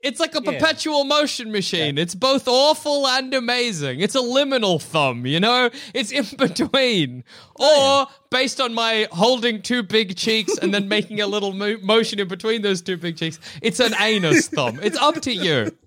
It's 0.00 0.20
like 0.20 0.34
a 0.36 0.42
Yeah. 0.44 0.52
perpetual 0.52 1.04
motion 1.04 1.50
machine. 1.50 1.98
It's 1.98 2.14
both 2.14 2.46
awful 2.46 3.06
and 3.08 3.34
amazing. 3.34 3.98
It's 4.00 4.14
a 4.14 4.20
liminal 4.20 4.80
thumb, 4.80 5.26
you 5.26 5.40
know? 5.40 5.70
It's 5.92 6.12
in 6.12 6.24
between. 6.38 7.24
Oh, 7.58 8.02
or, 8.02 8.14
based 8.30 8.60
on 8.60 8.74
my 8.74 9.08
holding 9.10 9.60
two 9.60 9.82
big 9.82 10.16
cheeks 10.16 10.56
and 10.58 10.72
then 10.72 10.88
making 10.88 11.20
a 11.20 11.26
little 11.34 11.52
mo- 11.52 11.78
motion 11.82 12.20
in 12.20 12.28
between 12.28 12.62
those 12.62 12.80
two 12.80 12.96
big 12.96 13.16
cheeks, 13.16 13.40
it's 13.60 13.80
an 13.80 13.92
anus 14.00 14.46
thumb. 14.48 14.78
It's 14.82 14.98
up 14.98 15.20
to 15.22 15.32
you. 15.32 15.70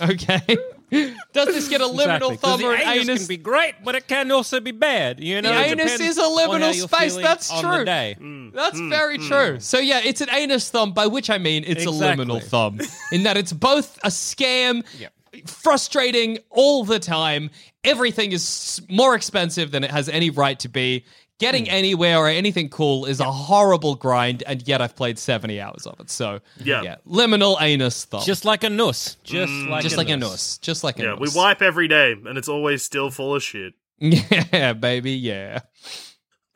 Okay? 0.00 0.58
Does 1.32 1.46
this 1.48 1.68
get 1.68 1.80
a 1.80 1.84
liminal 1.84 2.32
Exactly, 2.32 2.36
'cause 2.36 2.40
thumb 2.40 2.60
the 2.60 2.66
or 2.66 2.74
an 2.74 2.80
anus, 2.82 3.08
anus? 3.08 3.18
can 3.20 3.28
be 3.28 3.36
great, 3.36 3.74
but 3.84 3.94
it 3.94 4.08
can 4.08 4.30
also 4.32 4.60
be 4.60 4.70
bad. 4.72 5.20
You 5.20 5.40
know, 5.42 5.52
the 5.54 5.60
anus 5.64 6.00
is 6.00 6.18
a 6.18 6.22
liminal 6.22 6.72
space. 6.88 7.16
That's 7.16 7.48
true. 7.60 7.78
The 7.78 7.84
day. 7.84 8.16
Mm. 8.20 8.50
Mm. 8.50 8.54
That's 8.54 8.78
mm, 8.78 8.90
very 8.90 9.18
true. 9.18 9.60
So 9.60 9.78
yeah, 9.78 10.00
it's 10.04 10.20
an 10.20 10.28
anus 10.32 10.68
thumb, 10.70 10.92
by 10.92 11.06
which 11.06 11.30
I 11.30 11.38
mean 11.38 11.64
it's 11.66 11.84
Exactly. 11.84 12.24
a 12.24 12.26
liminal 12.26 12.42
thumb, 12.42 12.80
in 13.12 13.22
that 13.22 13.36
it's 13.36 13.52
both 13.52 13.98
a 14.02 14.08
scam, 14.08 14.84
Yep. 14.98 15.12
frustrating 15.46 16.38
all 16.50 16.84
the 16.84 16.98
time. 16.98 17.50
Everything 17.84 18.32
is 18.32 18.82
more 18.88 19.14
expensive 19.14 19.70
than 19.70 19.84
it 19.84 19.90
has 19.90 20.08
any 20.08 20.30
right 20.30 20.58
to 20.60 20.68
be. 20.68 21.04
Getting 21.40 21.64
Hmm. 21.66 21.70
anywhere 21.72 22.18
or 22.18 22.28
anything 22.28 22.68
cool 22.68 23.06
is 23.06 23.18
a 23.18 23.24
horrible 23.24 23.96
grind, 23.96 24.44
and 24.46 24.62
yet 24.68 24.80
I've 24.80 24.94
played 24.94 25.18
seventy 25.18 25.60
hours 25.60 25.86
of 25.86 25.98
it. 25.98 26.10
So 26.10 26.40
Yeah. 26.64 26.96
liminal 27.08 27.56
anus 27.60 28.04
thumb, 28.04 28.22
Just 28.24 28.44
like 28.44 28.62
a 28.62 28.70
nuss. 28.70 29.16
Just 29.24 29.52
like 29.52 29.82
just 29.82 29.94
a 29.96 29.98
like 29.98 30.08
a 30.10 30.16
nuss. 30.16 30.30
nuss, 30.30 30.58
just 30.58 30.84
like 30.84 30.98
a 30.98 31.02
Yeah, 31.02 31.14
we 31.14 31.26
nuss. 31.26 31.34
wipe 31.34 31.62
every 31.62 31.88
day, 31.88 32.12
and 32.12 32.38
it's 32.38 32.48
always 32.48 32.84
still 32.84 33.10
full 33.10 33.34
of 33.34 33.42
shit. 33.42 33.74
Yeah, 34.00 34.74
baby, 34.74 35.12
yeah. 35.12 35.60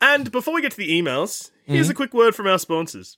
And 0.01 0.31
before 0.31 0.53
we 0.53 0.61
get 0.61 0.71
to 0.71 0.77
the 0.77 0.89
emails, 0.89 1.49
Mm-hmm. 1.65 1.73
here's 1.73 1.89
a 1.89 1.93
quick 1.95 2.13
word 2.13 2.35
from 2.35 2.45
our 2.47 2.59
sponsors. 2.59 3.17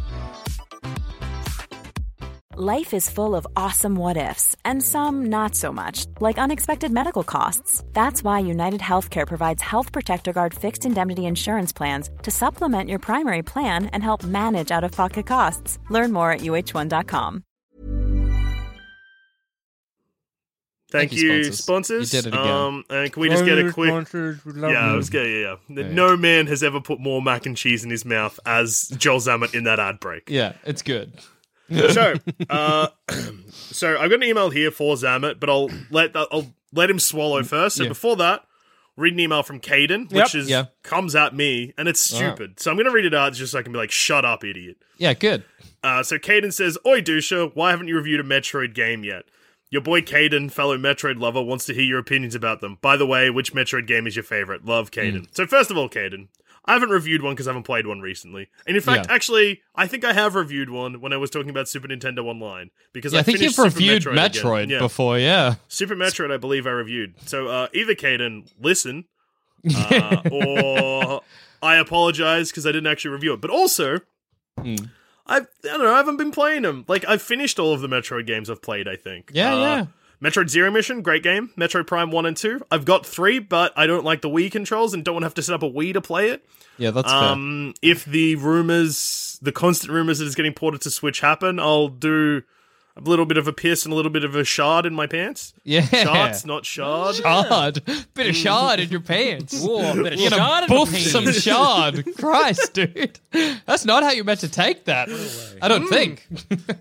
Life 2.57 2.93
is 2.93 3.09
full 3.09 3.33
of 3.33 3.47
awesome 3.55 3.95
what 3.95 4.17
ifs, 4.17 4.57
and 4.65 4.83
some 4.83 5.27
not 5.27 5.55
so 5.55 5.71
much, 5.71 6.05
like 6.19 6.37
unexpected 6.37 6.91
medical 6.91 7.23
costs. 7.23 7.81
That's 7.93 8.25
why 8.25 8.39
United 8.39 8.81
Healthcare 8.81 9.25
provides 9.25 9.61
Health 9.61 9.93
Protector 9.93 10.33
Guard 10.33 10.53
fixed 10.53 10.85
indemnity 10.85 11.25
insurance 11.27 11.71
plans 11.71 12.09
to 12.23 12.29
supplement 12.29 12.89
your 12.89 12.99
primary 12.99 13.41
plan 13.41 13.85
and 13.93 14.03
help 14.03 14.25
manage 14.25 14.69
out 14.69 14.83
of 14.83 14.91
pocket 14.91 15.25
costs. 15.25 15.79
Learn 15.89 16.11
more 16.11 16.29
at 16.33 16.41
uh1.com. 16.41 17.43
Thank, 20.91 21.11
Thank 21.11 21.21
you, 21.21 21.31
you, 21.31 21.43
sponsors. 21.45 21.63
sponsors. 21.63 22.13
You 22.13 22.21
did 22.23 22.33
it 22.33 22.37
again. 22.37 22.51
Um, 22.51 22.83
and 22.89 23.13
can 23.13 23.21
we 23.21 23.29
just 23.29 23.45
get 23.45 23.59
a 23.59 23.71
quick? 23.71 24.09
Yeah, 24.13 24.91
I 24.91 24.93
was 24.93 25.09
gonna, 25.09 25.25
yeah, 25.29 25.55
yeah. 25.69 25.87
No 25.89 26.17
man 26.17 26.47
has 26.47 26.63
ever 26.63 26.81
put 26.81 26.99
more 26.99 27.21
mac 27.21 27.45
and 27.45 27.55
cheese 27.55 27.85
in 27.85 27.89
his 27.89 28.03
mouth 28.03 28.37
as 28.45 28.89
Joel 28.97 29.19
Zammit 29.19 29.55
in 29.55 29.63
that 29.63 29.79
ad 29.79 30.01
break. 30.01 30.29
Yeah, 30.29 30.51
it's 30.65 30.81
good. 30.81 31.13
so, 31.93 32.13
uh, 32.49 32.87
so 33.49 33.97
I've 33.97 34.09
got 34.09 34.15
an 34.15 34.23
email 34.23 34.49
here 34.49 34.71
for 34.71 34.95
Zammit, 34.95 35.39
but 35.39 35.49
I'll 35.49 35.69
let 35.89 36.15
I'll 36.15 36.53
let 36.73 36.89
him 36.89 36.99
swallow 36.99 37.43
first. 37.43 37.77
So 37.77 37.83
Yeah. 37.83 37.89
before 37.89 38.15
that, 38.17 38.45
read 38.97 39.13
an 39.13 39.19
email 39.19 39.43
from 39.43 39.59
Caden, 39.59 40.11
Yep. 40.11 40.23
which 40.23 40.35
is 40.35 40.49
Yeah. 40.49 40.65
comes 40.83 41.15
at 41.15 41.35
me, 41.35 41.73
and 41.77 41.87
it's 41.87 41.99
stupid. 42.01 42.59
So 42.59 42.71
I'm 42.71 42.77
gonna 42.77 42.91
read 42.91 43.05
it 43.05 43.13
out 43.13 43.33
just 43.33 43.51
so 43.53 43.59
I 43.59 43.61
can 43.63 43.71
be 43.71 43.77
like, 43.79 43.91
"Shut 43.91 44.25
up, 44.25 44.43
idiot." 44.43 44.77
Yeah, 44.97 45.13
good. 45.13 45.43
Uh, 45.83 46.03
so 46.03 46.17
Caden 46.19 46.53
says, 46.53 46.77
Oi, 46.85 47.01
Dusha, 47.01 47.51
why 47.55 47.71
haven't 47.71 47.87
you 47.87 47.95
reviewed 47.95 48.19
a 48.19 48.23
Metroid 48.23 48.75
game 48.75 49.03
yet? 49.03 49.23
Your 49.71 49.81
boy 49.81 50.01
Caden, 50.01 50.51
fellow 50.51 50.77
Metroid 50.77 51.19
lover, 51.19 51.41
wants 51.41 51.65
to 51.65 51.73
hear 51.73 51.83
your 51.83 51.97
opinions 51.97 52.35
about 52.35 52.61
them. 52.61 52.77
By 52.81 52.97
the 52.97 53.05
way, 53.07 53.29
which 53.31 53.53
Metroid 53.53 53.87
game 53.87 54.05
is 54.05 54.15
your 54.15 54.21
favorite? 54.23 54.63
Love, 54.65 54.91
Caden. 54.91 55.27
So, 55.31 55.47
first 55.47 55.71
of 55.71 55.77
all, 55.77 55.89
Caden, 55.89 56.27
I 56.65 56.73
haven't 56.73 56.89
reviewed 56.89 57.23
one 57.23 57.33
because 57.33 57.47
I 57.47 57.51
haven't 57.51 57.63
played 57.63 57.87
one 57.87 58.01
recently. 58.01 58.49
And 58.67 58.75
in 58.77 58.83
fact, 58.83 59.07
Yeah. 59.07 59.15
actually, 59.15 59.61
I 59.75 59.87
think 59.87 60.05
I 60.05 60.13
have 60.13 60.35
reviewed 60.35 60.69
one 60.69 61.01
when 61.01 61.11
I 61.11 61.17
was 61.17 61.29
talking 61.31 61.49
about 61.49 61.67
Super 61.67 61.87
Nintendo 61.87 62.25
Online. 62.25 62.69
Because 62.93 63.13
Yeah, 63.13 63.19
I 63.19 63.21
I, 63.21 63.23
think 63.23 63.39
finished 63.39 63.57
you've 63.57 63.71
Super 63.71 63.75
reviewed 63.95 64.03
Metroid. 64.03 64.15
Metroid 64.65 64.69
Yeah. 64.69 64.79
before, 64.79 65.17
yeah. 65.17 65.55
Super 65.67 65.95
Metroid, 65.95 66.31
I 66.31 66.37
believe 66.37 66.67
I 66.67 66.71
reviewed. 66.71 67.15
So, 67.25 67.47
uh, 67.47 67.67
either 67.73 67.95
Caden, 67.95 68.47
listen, 68.61 69.05
uh, 69.75 70.21
or 70.31 71.21
I 71.63 71.77
apologize 71.77 72.49
because 72.51 72.65
I 72.65 72.71
didn't 72.71 72.87
actually 72.87 73.11
review 73.11 73.33
it. 73.33 73.41
But 73.41 73.49
also, 73.51 73.99
Hmm. 74.59 74.75
I 75.27 75.37
I 75.37 75.41
don't 75.63 75.79
know. 75.79 75.93
I 75.93 75.97
haven't 75.97 76.17
been 76.17 76.31
playing 76.31 76.63
them. 76.63 76.83
Like 76.87 77.05
I've 77.07 77.21
finished 77.21 77.57
all 77.59 77.73
of 77.73 77.81
the 77.81 77.87
Metroid 77.87 78.27
games 78.27 78.49
I've 78.49 78.61
played. 78.61 78.87
I 78.87 78.95
think. 78.97 79.31
Yeah, 79.33 79.53
Uh, 79.55 79.59
yeah. 79.59 79.85
Metroid 80.21 80.49
Zero 80.49 80.69
Mission, 80.69 81.01
great 81.01 81.23
game. 81.23 81.49
Metroid 81.57 81.87
Prime 81.87 82.11
1 82.11 82.25
and 82.27 82.37
2. 82.37 82.61
I've 82.69 82.85
got 82.85 83.05
3, 83.05 83.39
but 83.39 83.73
I 83.75 83.87
don't 83.87 84.05
like 84.05 84.21
the 84.21 84.29
Wii 84.29 84.51
controls 84.51 84.93
and 84.93 85.03
don't 85.03 85.15
want 85.15 85.23
to 85.23 85.25
have 85.25 85.33
to 85.35 85.41
set 85.41 85.55
up 85.55 85.63
a 85.63 85.69
Wii 85.69 85.93
to 85.93 86.01
play 86.01 86.29
it. 86.29 86.45
Yeah, 86.77 86.91
that's 86.91 87.11
Um, 87.11 87.73
if 87.81 88.05
the 88.05 88.35
rumors, 88.35 89.39
the 89.41 89.51
constant 89.51 89.91
rumors 89.91 90.19
that 90.19 90.25
it's 90.25 90.35
getting 90.35 90.53
ported 90.53 90.81
to 90.81 90.91
Switch 90.91 91.21
happen, 91.21 91.59
I'll 91.59 91.87
do 91.87 92.43
a 92.97 93.01
little 93.01 93.25
bit 93.25 93.37
of 93.37 93.47
a 93.47 93.53
piss 93.53 93.85
and 93.85 93.93
a 93.93 93.95
little 93.95 94.11
bit 94.11 94.23
of 94.23 94.35
a 94.35 94.43
shard 94.43 94.85
in 94.85 94.93
my 94.93 95.07
pants. 95.07 95.53
Yeah. 95.63 95.81
Shards, 95.85 96.45
not 96.45 96.65
shard. 96.65 97.15
Shard. 97.21 97.83
Bit 98.13 98.27
of 98.27 98.35
shard 98.35 98.79
in 98.79 98.89
your 98.89 98.99
pants. 98.99 99.63
Whoa, 99.63 99.91
a 99.91 100.03
bit 100.03 100.13
of 100.13 100.19
You're 100.19 100.29
shard 100.29 100.39
gonna 100.39 100.61
in 100.65 100.85
the 100.85 100.91
boof 100.91 100.99
some 101.01 101.23
penis. 101.23 101.41
shard. 101.43 102.05
Christ, 102.17 102.73
dude. 102.73 103.19
That's 103.65 103.85
not 103.85 104.03
how 104.03 104.11
you're 104.11 104.25
meant 104.25 104.41
to 104.41 104.49
take 104.49 104.85
that. 104.85 105.09
I 105.61 105.67
don't 105.67 105.87
think. 105.87 106.27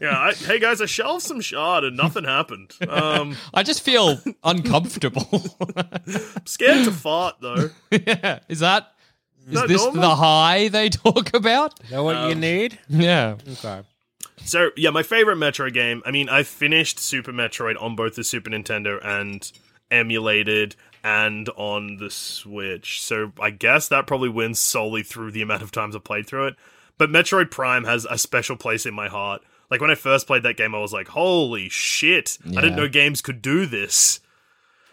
Yeah, 0.00 0.18
I, 0.18 0.32
hey 0.34 0.58
guys, 0.58 0.80
I 0.80 0.86
shelved 0.86 1.22
some 1.22 1.40
shard 1.40 1.84
and 1.84 1.96
nothing 1.96 2.24
happened. 2.24 2.72
Um, 2.88 3.36
I 3.54 3.62
just 3.62 3.82
feel 3.82 4.18
uncomfortable. 4.42 5.28
scared 6.44 6.84
to 6.84 6.92
fart 6.92 7.36
though. 7.40 7.70
yeah. 7.90 8.40
Is 8.48 8.60
that 8.60 8.92
is 9.46 9.54
that 9.54 9.68
this 9.68 9.82
normal? 9.82 10.02
the 10.02 10.16
high 10.16 10.68
they 10.68 10.88
talk 10.88 11.34
about? 11.34 11.78
Know 11.90 12.04
what 12.04 12.28
you 12.28 12.34
need? 12.34 12.78
Yeah. 12.88 13.36
Okay. 13.52 13.82
So 14.44 14.70
yeah, 14.76 14.90
my 14.90 15.02
favorite 15.02 15.36
Metroid 15.36 15.74
game. 15.74 16.02
I 16.04 16.10
mean, 16.10 16.28
I 16.28 16.42
finished 16.42 16.98
Super 16.98 17.32
Metroid 17.32 17.80
on 17.80 17.94
both 17.96 18.16
the 18.16 18.24
Super 18.24 18.50
Nintendo 18.50 19.04
and 19.04 19.50
emulated 19.90 20.76
and 21.04 21.48
on 21.50 21.96
the 21.96 22.10
Switch. 22.10 23.02
So 23.02 23.32
I 23.40 23.50
guess 23.50 23.88
that 23.88 24.06
probably 24.06 24.28
wins 24.28 24.58
solely 24.58 25.02
through 25.02 25.32
the 25.32 25.42
amount 25.42 25.62
of 25.62 25.70
times 25.72 25.94
I 25.94 25.98
played 25.98 26.26
through 26.26 26.48
it. 26.48 26.56
But 26.98 27.10
Metroid 27.10 27.50
Prime 27.50 27.84
has 27.84 28.06
a 28.10 28.18
special 28.18 28.56
place 28.56 28.86
in 28.86 28.94
my 28.94 29.08
heart. 29.08 29.42
Like 29.70 29.80
when 29.80 29.90
I 29.90 29.94
first 29.94 30.26
played 30.26 30.42
that 30.42 30.56
game, 30.56 30.74
I 30.74 30.78
was 30.80 30.92
like, 30.92 31.08
"Holy 31.08 31.68
shit! 31.68 32.36
I 32.44 32.60
didn't 32.60 32.76
know 32.76 32.88
games 32.88 33.22
could 33.22 33.40
do 33.40 33.66
this." 33.66 34.20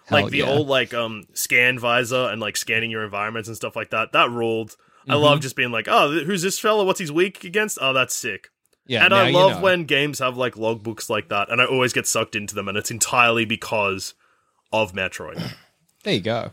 Hell 0.06 0.22
like 0.22 0.32
the 0.32 0.38
yeah. 0.40 0.46
old 0.50 0.68
like 0.68 0.94
um 0.94 1.26
scan 1.34 1.80
visor 1.80 2.30
and 2.30 2.40
like 2.40 2.56
scanning 2.56 2.92
your 2.92 3.04
environments 3.04 3.50
and 3.50 3.58
stuff 3.58 3.76
like 3.76 3.90
that. 3.90 4.12
That 4.12 4.30
ruled. 4.30 4.76
I 5.08 5.14
Mm-hmm. 5.14 5.24
love 5.24 5.42
just 5.42 5.56
being 5.56 5.72
like, 5.72 5.88
"Oh, 5.90 6.12
who's 6.24 6.44
this 6.44 6.60
fella? 6.60 6.84
What's 6.86 7.00
he's 7.00 7.12
weak 7.12 7.44
against? 7.44 7.78
Oh, 7.82 7.92
that's 7.94 8.14
sick." 8.14 8.50
Yeah. 8.88 9.04
and 9.06 9.12
now 9.12 9.18
I 9.24 9.28
you 9.30 9.36
love 9.36 9.52
know. 9.58 9.62
when 9.62 9.84
games 9.86 10.20
have 10.20 10.38
like 10.38 10.56
logbooks 10.56 11.10
like 11.10 11.30
that, 11.30 11.50
and 11.52 11.62
I 11.62 11.66
always 11.66 11.94
get 11.94 12.08
sucked 12.08 12.36
into 12.36 12.56
them, 12.56 12.68
and 12.68 12.78
it's 12.78 12.92
entirely 12.92 13.46
because 13.46 14.14
of 14.72 14.94
Metroid. 14.94 15.42
There 16.04 16.14
you 16.14 16.22
go. 16.22 16.52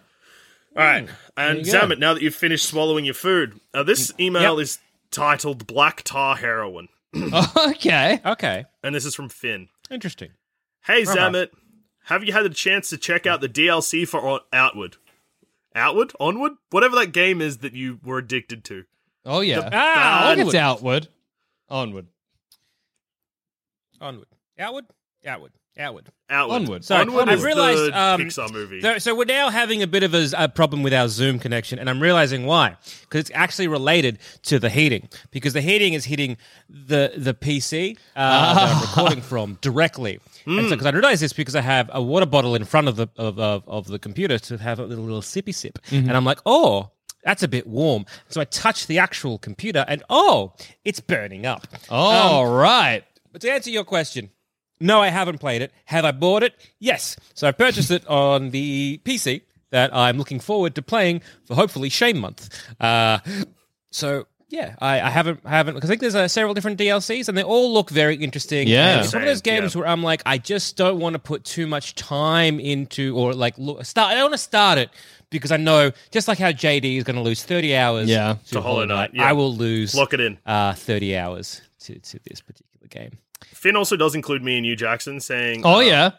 All 0.77 0.83
right, 0.85 1.09
and 1.37 1.65
you. 1.65 1.73
Zammit, 1.73 2.01
now 2.01 2.15
that 2.15 2.23
you've 2.23 2.35
finished 2.35 2.67
swallowing 2.67 3.05
your 3.05 3.15
food, 3.15 3.61
uh, 3.73 3.85
this 3.85 4.13
email 4.19 4.59
is 4.59 4.79
titled 5.13 5.67
"Black 5.69 6.03
Tar 6.03 6.35
Heroin," 6.37 6.89
okay. 7.57 8.21
Okay. 8.27 8.65
and 8.83 8.93
this 8.95 9.05
is 9.05 9.15
from 9.15 9.29
Finn. 9.29 9.69
Interesting. 9.91 10.31
Hey 10.85 11.05
Right. 11.05 11.17
Zammit, 11.17 11.49
have 12.07 12.25
you 12.25 12.33
had 12.33 12.47
a 12.47 12.51
chance 12.51 12.89
to 12.91 12.97
check 12.99 13.27
out 13.27 13.41
the 13.43 13.49
DLC 13.49 14.09
for 14.09 14.19
O- 14.27 14.41
Outward? 14.53 14.97
Outward, 15.77 16.13
onward, 16.19 16.53
whatever 16.71 16.97
that 16.97 17.13
game 17.13 17.41
is 17.41 17.59
that 17.59 17.75
you 17.75 18.01
were 18.05 18.19
addicted 18.19 18.65
to. 18.65 18.85
Oh 19.25 19.41
yeah. 19.41 19.69
Ah, 19.73 20.31
I 20.31 20.35
think 20.35 20.49
it's 20.49 20.55
onward. 20.57 20.57
outward. 20.57 21.09
Onward. 21.69 22.07
Onward. 24.05 24.27
Outward. 24.59 24.85
Outward. 25.27 25.53
Outward. 25.77 26.11
Outward. 26.31 26.55
Onward. 26.55 26.85
Sorry, 26.85 27.01
Onward 27.01 27.29
I've 27.29 27.39
is 27.39 27.45
realised, 27.45 27.93
the 27.93 27.99
um, 27.99 28.21
Pixar 28.21 28.53
movie. 28.53 28.81
So, 28.81 28.99
so 28.99 29.15
we're 29.15 29.25
now 29.25 29.49
having 29.49 29.83
a 29.83 29.87
bit 29.87 30.03
of 30.03 30.15
a, 30.15 30.29
a 30.37 30.49
problem 30.49 30.83
with 30.83 30.93
our 30.93 31.09
Zoom 31.09 31.39
connection, 31.39 31.79
and 31.79 31.91
I'm 31.91 32.01
realizing 32.01 32.45
why. 32.45 32.77
Because 33.01 33.21
it's 33.23 33.31
actually 33.35 33.67
related 33.67 34.19
to 34.43 34.59
the 34.59 34.69
heating. 34.69 35.09
Because 35.33 35.55
the 35.55 35.63
heating 35.63 35.95
is 35.95 36.05
hitting 36.05 36.37
the 36.69 37.13
the 37.17 37.35
PC 37.35 37.97
uh, 38.15 38.55
that 38.55 38.77
I'm 38.77 38.81
recording 38.83 39.21
from 39.23 39.59
directly. 39.63 40.21
And 40.47 40.69
so, 40.69 40.71
because 40.77 40.87
I 40.87 40.91
realize 40.91 41.21
this 41.21 41.33
because 41.33 41.57
I 41.57 41.63
have 41.63 41.91
a 41.93 42.03
water 42.03 42.27
bottle 42.27 42.55
in 42.55 42.65
front 42.65 42.87
of 42.87 42.97
the 42.97 43.09
of, 43.17 43.41
of, 43.41 43.67
of 43.67 43.87
the 43.87 43.99
computer 43.99 44.39
to 44.39 44.59
have 44.59 44.79
a 44.79 44.85
little, 44.85 45.05
little 45.05 45.23
sippy 45.23 45.55
sip, 45.55 45.79
and 45.91 46.13
I'm 46.13 46.25
like, 46.25 46.41
oh. 46.47 46.91
That's 47.25 47.43
a 47.43 47.49
bit 47.49 47.67
warm. 47.67 48.05
So 48.29 48.43
I 48.43 48.45
touch 48.45 48.87
the 48.87 48.99
actual 48.99 49.39
computer 49.39 49.87
and 49.89 50.03
oh, 50.11 50.53
it's 50.85 51.01
burning 51.01 51.47
up. 51.47 51.67
All 51.89 52.45
right. 52.47 53.03
But 53.35 53.41
to 53.43 53.51
answer 53.51 53.69
your 53.69 53.83
question, 53.83 54.31
no, 54.79 55.01
I 55.03 55.09
haven't 55.09 55.39
played 55.39 55.61
it. 55.61 55.73
Have 55.87 56.05
I 56.05 56.13
bought 56.13 56.45
it? 56.45 56.55
Yes. 56.79 57.17
So 57.35 57.49
I 57.49 57.51
purchased 57.51 57.91
it 57.91 58.07
on 58.07 58.51
the 58.51 59.01
PC 59.05 59.43
that 59.71 59.93
I'm 59.93 60.19
looking 60.19 60.39
forward 60.39 60.77
to 60.77 60.83
playing 60.83 61.21
for 61.45 61.57
hopefully 61.57 61.89
Shame 61.89 62.21
Month. 62.21 62.49
Uh, 62.81 63.19
so 63.91 64.29
yeah, 64.51 64.77
I, 64.81 65.01
I 65.01 65.11
haven't 65.11 65.41
I 65.45 65.51
haven't 65.51 65.75
because 65.75 65.91
I 65.91 65.93
think 65.95 66.01
there's 66.01 66.15
uh, 66.15 66.29
several 66.29 66.55
different 66.55 66.79
DLCs 66.79 67.29
and 67.29 67.37
they 67.37 67.43
all 67.43 67.73
look 67.75 67.91
very 67.91 68.15
interesting. 68.15 68.69
Yeah. 68.69 68.99
And 68.99 69.05
it's 69.05 69.13
one 69.13 69.23
of 69.23 69.27
those 69.29 69.43
games 69.43 69.75
yeah. 69.75 69.81
where 69.81 69.89
I'm 69.89 70.05
like, 70.05 70.23
I 70.25 70.39
just 70.39 70.77
don't 70.77 71.01
want 71.01 71.15
to 71.15 71.19
put 71.19 71.43
too 71.43 71.67
much 71.67 71.97
time 71.97 72.61
into 72.61 73.17
or 73.19 73.35
like 73.35 73.59
look, 73.59 73.85
start. 73.85 74.13
I 74.13 74.15
don't 74.15 74.25
want 74.27 74.35
to 74.35 74.39
start 74.39 74.79
it 74.79 74.91
because 75.31 75.51
I 75.51 75.57
know 75.57 75.91
just 76.13 76.29
like 76.29 76.39
how 76.39 76.53
JD 76.53 76.99
is 76.99 77.03
going 77.03 77.17
to 77.17 77.23
lose 77.23 77.43
30 77.43 77.75
hours 77.75 78.09
Yeah. 78.09 78.37
to, 78.51 78.61
Hollow 78.61 78.85
Knight, 78.85 79.11
yeah. 79.13 79.25
I 79.29 79.33
will 79.33 79.53
lose 79.53 79.93
Lock 79.93 80.15
it 80.15 80.21
in. 80.21 80.39
uh, 80.47 80.75
30 80.75 81.17
hours 81.17 81.61
to, 81.81 81.99
to 81.99 82.21
this 82.31 82.41
particular 82.41 82.87
game. 82.89 83.19
Finn 83.43 83.77
also 83.77 83.97
does 83.97 84.15
include 84.15 84.43
me 84.43 84.57
and 84.57 84.67
you, 84.67 84.77
Jackson, 84.77 85.21
saying, 85.21 85.63
Oh 85.65 85.77
uh, 85.77 85.81
yeah. 85.81 86.11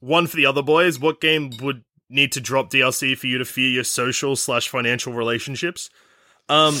One 0.00 0.26
for 0.26 0.36
the 0.36 0.46
other 0.46 0.62
boys. 0.62 0.98
What 0.98 1.20
game 1.20 1.50
would 1.60 1.84
need 2.10 2.32
to 2.32 2.40
drop 2.40 2.70
DLC 2.70 3.16
for 3.16 3.26
you 3.26 3.38
to 3.38 3.44
fear 3.44 3.68
your 3.70 3.84
social 3.84 4.36
slash 4.36 4.68
financial 4.68 5.12
relationships? 5.12 5.90
Um, 6.48 6.74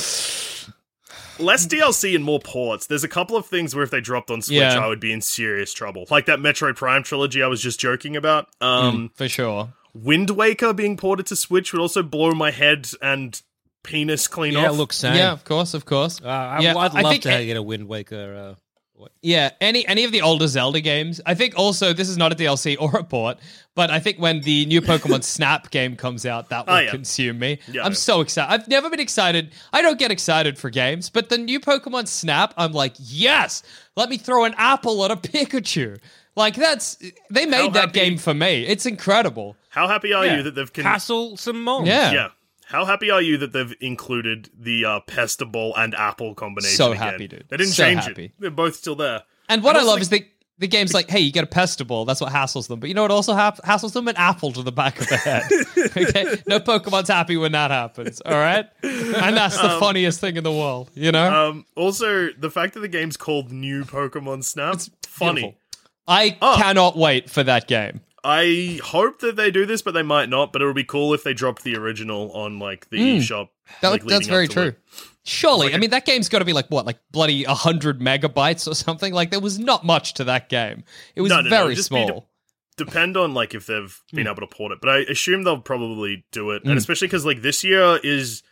less 1.38 1.66
DLC 1.66 2.14
and 2.14 2.24
more 2.24 2.40
ports. 2.40 2.86
There's 2.86 3.04
a 3.04 3.08
couple 3.08 3.36
of 3.36 3.46
things 3.46 3.74
where 3.74 3.84
if 3.84 3.90
they 3.90 4.00
dropped 4.00 4.30
on 4.30 4.42
Switch, 4.42 4.56
Yeah. 4.58 4.78
I 4.78 4.86
would 4.88 5.00
be 5.00 5.12
in 5.12 5.20
serious 5.20 5.72
trouble. 5.72 6.06
Like 6.10 6.26
that 6.26 6.38
Metroid 6.38 6.76
Prime 6.76 7.02
trilogy 7.02 7.42
I 7.42 7.46
was 7.46 7.62
just 7.62 7.80
joking 7.80 8.16
about. 8.16 8.48
Mm. 8.60 8.66
Um, 8.66 9.10
For 9.14 9.28
sure. 9.28 9.72
Wind 9.94 10.30
Waker 10.30 10.72
being 10.72 10.96
ported 10.96 11.26
to 11.26 11.36
Switch 11.36 11.72
would 11.72 11.80
also 11.80 12.02
blow 12.02 12.32
my 12.32 12.50
head 12.50 12.88
and 13.02 13.40
penis 13.84 14.26
clean 14.26 14.54
Yeah, 14.54 14.70
off. 14.70 14.76
look, 14.76 14.92
same. 14.92 15.16
Yeah, 15.16 15.32
of 15.32 15.44
course, 15.44 15.74
of 15.74 15.84
course. 15.84 16.20
Uh, 16.22 16.28
I, 16.28 16.60
Yeah, 16.60 16.76
I'd 16.76 16.94
I 16.94 17.00
love 17.02 17.12
think- 17.12 17.22
to 17.24 17.44
get 17.46 17.56
a 17.56 17.62
Wind 17.62 17.88
Waker. 17.88 18.34
Uh, 18.56 18.61
what? 19.02 19.12
Yeah, 19.22 19.50
any 19.60 19.86
any 19.86 20.04
of 20.04 20.12
the 20.12 20.22
older 20.22 20.46
Zelda 20.46 20.80
games. 20.80 21.20
I 21.26 21.34
think 21.34 21.54
also 21.56 21.92
this 21.92 22.08
is 22.08 22.16
not 22.16 22.32
a 22.32 22.34
DLC 22.34 22.76
or 22.80 22.96
a 22.98 23.04
port, 23.04 23.38
but 23.74 23.90
I 23.90 23.98
think 24.00 24.18
when 24.18 24.40
the 24.40 24.64
new 24.66 24.80
Pokemon 24.80 25.22
Snap 25.36 25.70
game 25.70 25.96
comes 25.96 26.24
out, 26.26 26.48
that 26.50 26.64
oh, 26.66 26.72
will 26.72 26.78
Oh, 26.78 26.82
yeah. 26.82 26.90
consume 26.90 27.38
me. 27.38 27.58
Yeah. 27.70 27.84
I'm 27.84 27.94
so 27.94 28.20
excited. 28.20 28.52
I've 28.52 28.68
never 28.68 28.88
been 28.90 29.00
excited. 29.00 29.52
I 29.72 29.82
don't 29.82 29.98
get 29.98 30.10
excited 30.10 30.58
for 30.58 30.70
games, 30.70 31.10
but 31.10 31.28
the 31.28 31.38
new 31.38 31.60
Pokemon 31.60 32.08
Snap, 32.08 32.54
I'm 32.56 32.72
like, 32.72 32.94
yes, 32.98 33.62
let 33.96 34.08
me 34.08 34.16
throw 34.16 34.44
an 34.44 34.54
apple 34.56 35.04
at 35.04 35.10
a 35.10 35.16
Pikachu. 35.16 35.98
Like 36.34 36.54
that's 36.54 36.96
they 37.30 37.44
made 37.44 37.58
How 37.60 37.68
that 37.70 37.80
happy- 37.88 37.92
game 38.00 38.18
for 38.18 38.32
me. 38.32 38.64
It's 38.66 38.86
incredible. 38.86 39.54
How 39.68 39.86
happy 39.88 40.12
are 40.14 40.24
Yeah. 40.24 40.36
you 40.38 40.42
that 40.44 40.54
they've 40.54 40.72
con- 40.72 40.84
Castle 40.84 41.36
some 41.36 41.62
moms. 41.62 41.86
Yeah. 41.88 42.12
Yeah. 42.12 42.28
How 42.66 42.84
happy 42.84 43.10
are 43.10 43.20
you 43.22 43.36
that 43.38 43.52
they've 43.52 43.74
included 43.80 44.50
the 44.58 44.84
uh, 44.84 45.00
Pester 45.00 45.44
Ball 45.44 45.74
and 45.76 45.94
Apple 45.94 46.34
combination? 46.34 46.76
So 46.76 46.92
again? 46.92 47.02
happy, 47.02 47.28
dude. 47.28 47.44
They 47.48 47.56
didn't 47.58 47.72
So 47.72 47.82
change 47.84 48.04
happy. 48.04 48.24
it. 48.26 48.32
They're 48.38 48.50
both 48.50 48.76
still 48.76 48.94
there. 48.96 49.22
And 49.48 49.62
what 49.62 49.76
And 49.76 49.84
I 49.84 49.86
love 49.86 49.96
the- 49.96 50.02
is 50.02 50.08
the 50.08 50.26
the 50.58 50.68
game's 50.68 50.94
like, 50.94 51.10
hey, 51.10 51.18
you 51.18 51.32
get 51.32 51.42
a 51.42 51.48
pester 51.48 51.84
ball. 51.84 52.04
That's 52.04 52.20
what 52.20 52.32
hassles 52.32 52.68
them. 52.68 52.78
But 52.78 52.88
you 52.88 52.94
know 52.94 53.02
what 53.02 53.10
also 53.10 53.34
ha- 53.34 53.56
hassles 53.64 53.94
them? 53.94 54.06
An 54.06 54.14
apple 54.16 54.52
to 54.52 54.62
the 54.62 54.70
back 54.70 55.00
of 55.00 55.08
the 55.08 55.16
head. 55.16 55.42
okay, 55.96 56.40
no 56.46 56.60
Pokemon's 56.60 57.08
happy 57.08 57.36
when 57.36 57.50
that 57.52 57.72
happens. 57.72 58.20
All 58.20 58.34
right, 58.34 58.66
and 58.82 59.36
that's 59.36 59.60
the 59.60 59.70
funniest 59.80 60.20
thing 60.20 60.36
in 60.36 60.44
the 60.44 60.52
world. 60.52 60.90
You 60.94 61.10
know, 61.10 61.48
Um, 61.48 61.66
also, 61.74 62.28
the 62.38 62.50
fact 62.50 62.74
that 62.74 62.80
the 62.80 62.86
game's 62.88 63.16
called 63.16 63.50
New 63.50 63.84
Pokemon 63.84 64.44
Snap, 64.44 64.74
it's 64.74 64.90
funny. 65.04 65.40
Beautiful. 65.40 65.58
I 66.06 66.36
Oh. 66.40 66.54
cannot 66.56 66.96
wait 66.96 67.28
for 67.28 67.42
that 67.42 67.66
game. 67.66 68.00
I 68.24 68.78
hope 68.84 69.20
that 69.20 69.36
they 69.36 69.50
do 69.50 69.66
this, 69.66 69.82
but 69.82 69.94
they 69.94 70.02
might 70.02 70.28
not. 70.28 70.52
But 70.52 70.62
it 70.62 70.66
would 70.66 70.76
be 70.76 70.84
cool 70.84 71.12
if 71.14 71.24
they 71.24 71.34
dropped 71.34 71.64
the 71.64 71.76
original 71.76 72.30
on 72.32 72.58
like 72.58 72.88
the 72.90 73.20
shop. 73.20 73.50
That, 73.80 73.88
like, 73.90 74.04
that's 74.04 74.28
very 74.28 74.48
true. 74.48 74.62
it. 74.68 74.78
Surely, 75.24 75.72
I 75.72 75.78
mean 75.78 75.90
that 75.90 76.04
game's 76.04 76.28
got 76.28 76.40
to 76.40 76.44
be 76.44 76.52
like 76.52 76.66
what, 76.68 76.84
like 76.84 76.98
bloody 77.12 77.44
hundred 77.44 78.00
megabytes 78.00 78.66
or 78.70 78.74
something. 78.74 79.12
Like 79.12 79.30
there 79.30 79.40
was 79.40 79.58
not 79.58 79.84
much 79.84 80.14
to 80.14 80.24
that 80.24 80.48
game. 80.48 80.84
It 81.14 81.20
was 81.20 81.30
No, 81.30 81.36
no, 81.36 81.42
no, 81.42 81.50
very 81.50 81.74
just 81.74 81.90
be 81.90 82.04
small. 82.06 82.28
Depend 82.76 83.16
on 83.16 83.34
like 83.34 83.54
if 83.54 83.66
they've 83.66 84.00
Hmm. 84.10 84.16
been 84.16 84.26
able 84.26 84.40
to 84.40 84.46
port 84.46 84.72
it, 84.72 84.78
but 84.80 84.88
I 84.90 84.98
assume 85.00 85.42
they'll 85.44 85.60
probably 85.60 86.24
do 86.32 86.50
it, 86.52 86.64
Mm. 86.64 86.70
and 86.70 86.78
especially 86.78 87.06
because 87.08 87.24
like 87.26 87.42
this 87.42 87.62
year 87.62 87.98
is 88.02 88.42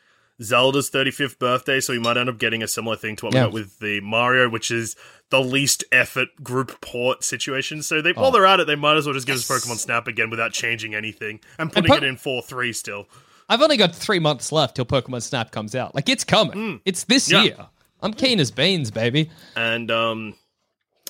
Zelda's 0.43 0.91
35th 0.91 1.39
birthday, 1.39 1.81
so 1.81 1.93
we 1.93 1.99
might 1.99 2.17
end 2.17 2.29
up 2.29 2.39
getting 2.39 2.63
a 2.63 2.69
similar 2.69 2.97
thing 2.97 3.17
to 3.17 3.27
what 3.27 3.35
Yeah. 3.35 3.43
we 3.43 3.47
got 3.47 3.53
with 3.53 3.79
the 3.81 4.01
Mario, 4.01 4.49
which 4.49 4.71
is 4.71 4.97
the 5.31 5.41
least 5.41 5.85
effort 5.93 6.29
group 6.43 6.81
port 6.81 7.23
situation. 7.25 7.83
So 7.83 8.01
they, 8.01 8.11
Oh. 8.17 8.23
while 8.23 8.31
they're 8.31 8.47
at 8.47 8.61
it, 8.61 8.67
they 8.67 8.75
might 8.77 8.97
as 8.97 9.05
well 9.07 9.15
just 9.15 9.27
give 9.27 9.37
us 9.37 9.47
Pokemon 9.49 9.77
Snap 9.79 10.07
again 10.09 10.31
without 10.31 10.53
changing 10.53 10.95
anything 10.95 11.41
and 11.59 11.73
putting 11.73 11.91
Po- 11.91 11.97
it 11.99 12.03
in 12.05 12.17
4-3 12.17 12.73
still. 12.73 13.07
I've 13.49 13.61
only 13.63 13.77
got 13.77 13.95
three 13.95 14.19
months 14.21 14.51
left 14.53 14.77
till 14.77 14.85
Pokemon 14.87 15.23
Snap 15.23 15.51
comes 15.51 15.75
out. 15.75 15.95
Like 15.95 16.09
it's 16.09 16.25
coming. 16.25 16.81
It's 16.85 17.05
this. 17.05 17.31
Yeah. 17.31 17.43
year. 17.43 17.67
I'm 18.03 18.15
keen 18.15 18.41
as 18.41 18.51
beans, 18.51 18.91
baby. 18.91 19.31
And 19.57 19.91
um 19.91 20.35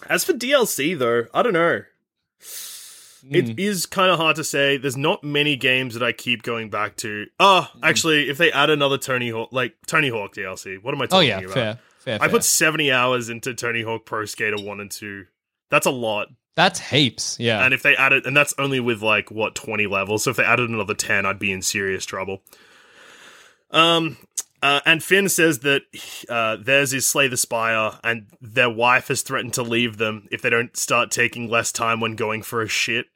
as 0.08 0.24
for 0.24 0.32
DLC 0.32 0.94
though, 0.98 1.26
I 1.34 1.42
don't 1.42 1.52
know. 1.52 1.82
Hmm. 3.26 3.34
It 3.34 3.58
is 3.58 3.86
kind 3.86 4.10
of 4.10 4.18
hard 4.18 4.36
to 4.36 4.44
say. 4.44 4.76
There's 4.76 4.96
not 4.96 5.22
many 5.24 5.56
games 5.56 5.94
that 5.94 6.02
I 6.02 6.12
keep 6.12 6.42
going 6.42 6.70
back 6.70 6.96
to. 6.98 7.26
Oh, 7.38 7.68
Hmm. 7.72 7.84
actually, 7.84 8.28
if 8.30 8.38
they 8.38 8.50
add 8.52 8.70
another 8.70 8.98
Tony 8.98 9.30
Hawk, 9.30 9.50
like 9.52 9.74
Tony 9.86 10.08
Hawk 10.08 10.34
DLC, 10.34 10.78
what 10.82 10.94
am 10.94 11.00
I 11.02 11.04
Oh 11.04 11.08
talking 11.08 11.28
yeah, 11.28 11.38
about? 11.40 11.52
fair, 11.54 11.78
fair. 11.98 12.14
I 12.16 12.18
fair. 12.18 12.28
put 12.30 12.44
70 12.44 12.90
hours 12.92 13.28
into 13.28 13.52
Tony 13.54 13.82
Hawk 13.82 14.06
Pro 14.06 14.24
Skater 14.24 14.56
1 14.62 14.80
and 14.80 14.90
2. 14.90 15.26
That's 15.70 15.86
a 15.86 15.90
lot. 15.90 16.28
That's 16.56 16.80
heaps. 16.80 17.36
Yeah. 17.38 17.64
And 17.64 17.72
if 17.72 17.82
they 17.82 17.94
added, 17.96 18.26
and 18.26 18.36
that's 18.36 18.52
only 18.58 18.80
with 18.80 19.02
like 19.02 19.30
what 19.30 19.54
twenty 19.54 19.86
levels. 19.86 20.24
So 20.24 20.30
if 20.30 20.36
they 20.36 20.42
added 20.44 20.68
another 20.68 20.94
ten, 20.94 21.24
I'd 21.24 21.38
be 21.38 21.52
in 21.52 21.62
serious 21.62 22.04
trouble. 22.04 22.42
Um, 23.70 24.16
uh, 24.62 24.80
and 24.84 25.02
Finn 25.02 25.28
says 25.28 25.60
that 25.60 25.82
uh, 26.28 26.56
theirs 26.56 26.92
is 26.92 27.06
Slay 27.06 27.28
the 27.28 27.36
Spire, 27.36 27.98
and 28.04 28.26
their 28.40 28.70
wife 28.70 29.08
has 29.08 29.22
threatened 29.22 29.54
to 29.54 29.62
leave 29.62 29.96
them 29.96 30.28
if 30.30 30.42
they 30.42 30.50
don't 30.50 30.76
start 30.76 31.10
taking 31.10 31.48
less 31.48 31.72
time 31.72 32.00
when 32.00 32.16
going 32.16 32.42
for 32.42 32.62
a 32.62 32.68
shit. 32.68 33.06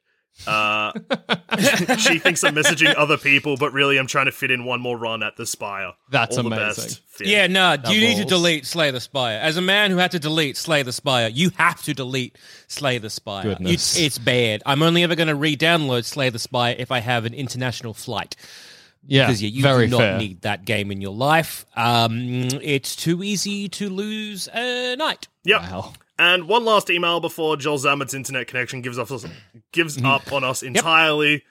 Uh, 0.45 0.91
she 1.97 2.19
thinks 2.19 2.43
I'm 2.43 2.55
messaging 2.55 2.93
other 2.97 3.17
people, 3.17 3.55
but 3.57 3.71
really 3.71 3.97
I'm 3.97 4.07
trying 4.07 4.25
to 4.25 4.33
fit 4.33 4.51
in 4.51 4.65
one 4.65 4.81
more 4.81 4.97
run 4.97 5.23
at 5.23 5.37
the 5.37 5.45
Spire. 5.45 5.93
That's 6.11 6.35
All 6.37 6.43
the 6.43 6.49
amazing. 6.49 6.83
best, 6.83 7.01
Finn. 7.07 7.27
Yeah, 7.29 7.47
no, 7.47 7.77
you 7.89 8.01
need 8.01 8.17
to 8.17 8.25
delete 8.25 8.65
Slay 8.65 8.91
the 8.91 8.99
Spire. 8.99 9.39
As 9.41 9.55
a 9.55 9.61
man 9.61 9.91
who 9.91 9.97
had 9.97 10.11
to 10.11 10.19
delete 10.19 10.57
Slay 10.57 10.83
the 10.83 10.91
Spire, 10.91 11.29
you 11.29 11.51
have 11.57 11.81
to 11.83 11.93
delete 11.93 12.37
Slay 12.67 12.97
the 12.97 13.09
Spire. 13.09 13.43
Goodness. 13.43 13.71
It's, 13.71 13.99
it's 13.99 14.17
bad. 14.17 14.61
I'm 14.65 14.83
only 14.83 15.03
ever 15.03 15.15
going 15.15 15.29
to 15.29 15.35
re-download 15.35 16.03
Slay 16.03 16.29
the 16.29 16.39
Spire 16.39 16.75
if 16.77 16.91
I 16.91 16.99
have 16.99 17.23
an 17.23 17.33
international 17.33 17.93
flight. 17.93 18.35
Yeah. 19.07 19.27
Because 19.27 19.41
yeah, 19.43 19.49
you 19.49 19.61
very 19.61 19.85
do 19.85 19.91
not 19.91 19.97
fair. 19.99 20.17
need 20.17 20.41
that 20.41 20.65
game 20.65 20.91
in 20.91 21.01
your 21.01 21.13
life. 21.13 21.65
Um, 21.75 22.47
it's 22.61 22.95
too 22.95 23.23
easy 23.23 23.69
to 23.69 23.89
lose 23.89 24.47
a 24.53 24.95
night. 24.95 25.27
Yep. 25.43 25.61
Wow. 25.61 25.93
And 26.17 26.47
one 26.47 26.63
last 26.65 26.89
email 26.89 27.19
before 27.19 27.57
Joel 27.57 27.77
Zammit's 27.77 28.13
internet 28.13 28.47
connection 28.47 28.81
gives 28.81 28.97
us 28.97 29.25
gives 29.71 30.01
up 30.03 30.31
on 30.31 30.43
us 30.43 30.63
entirely. 30.63 31.43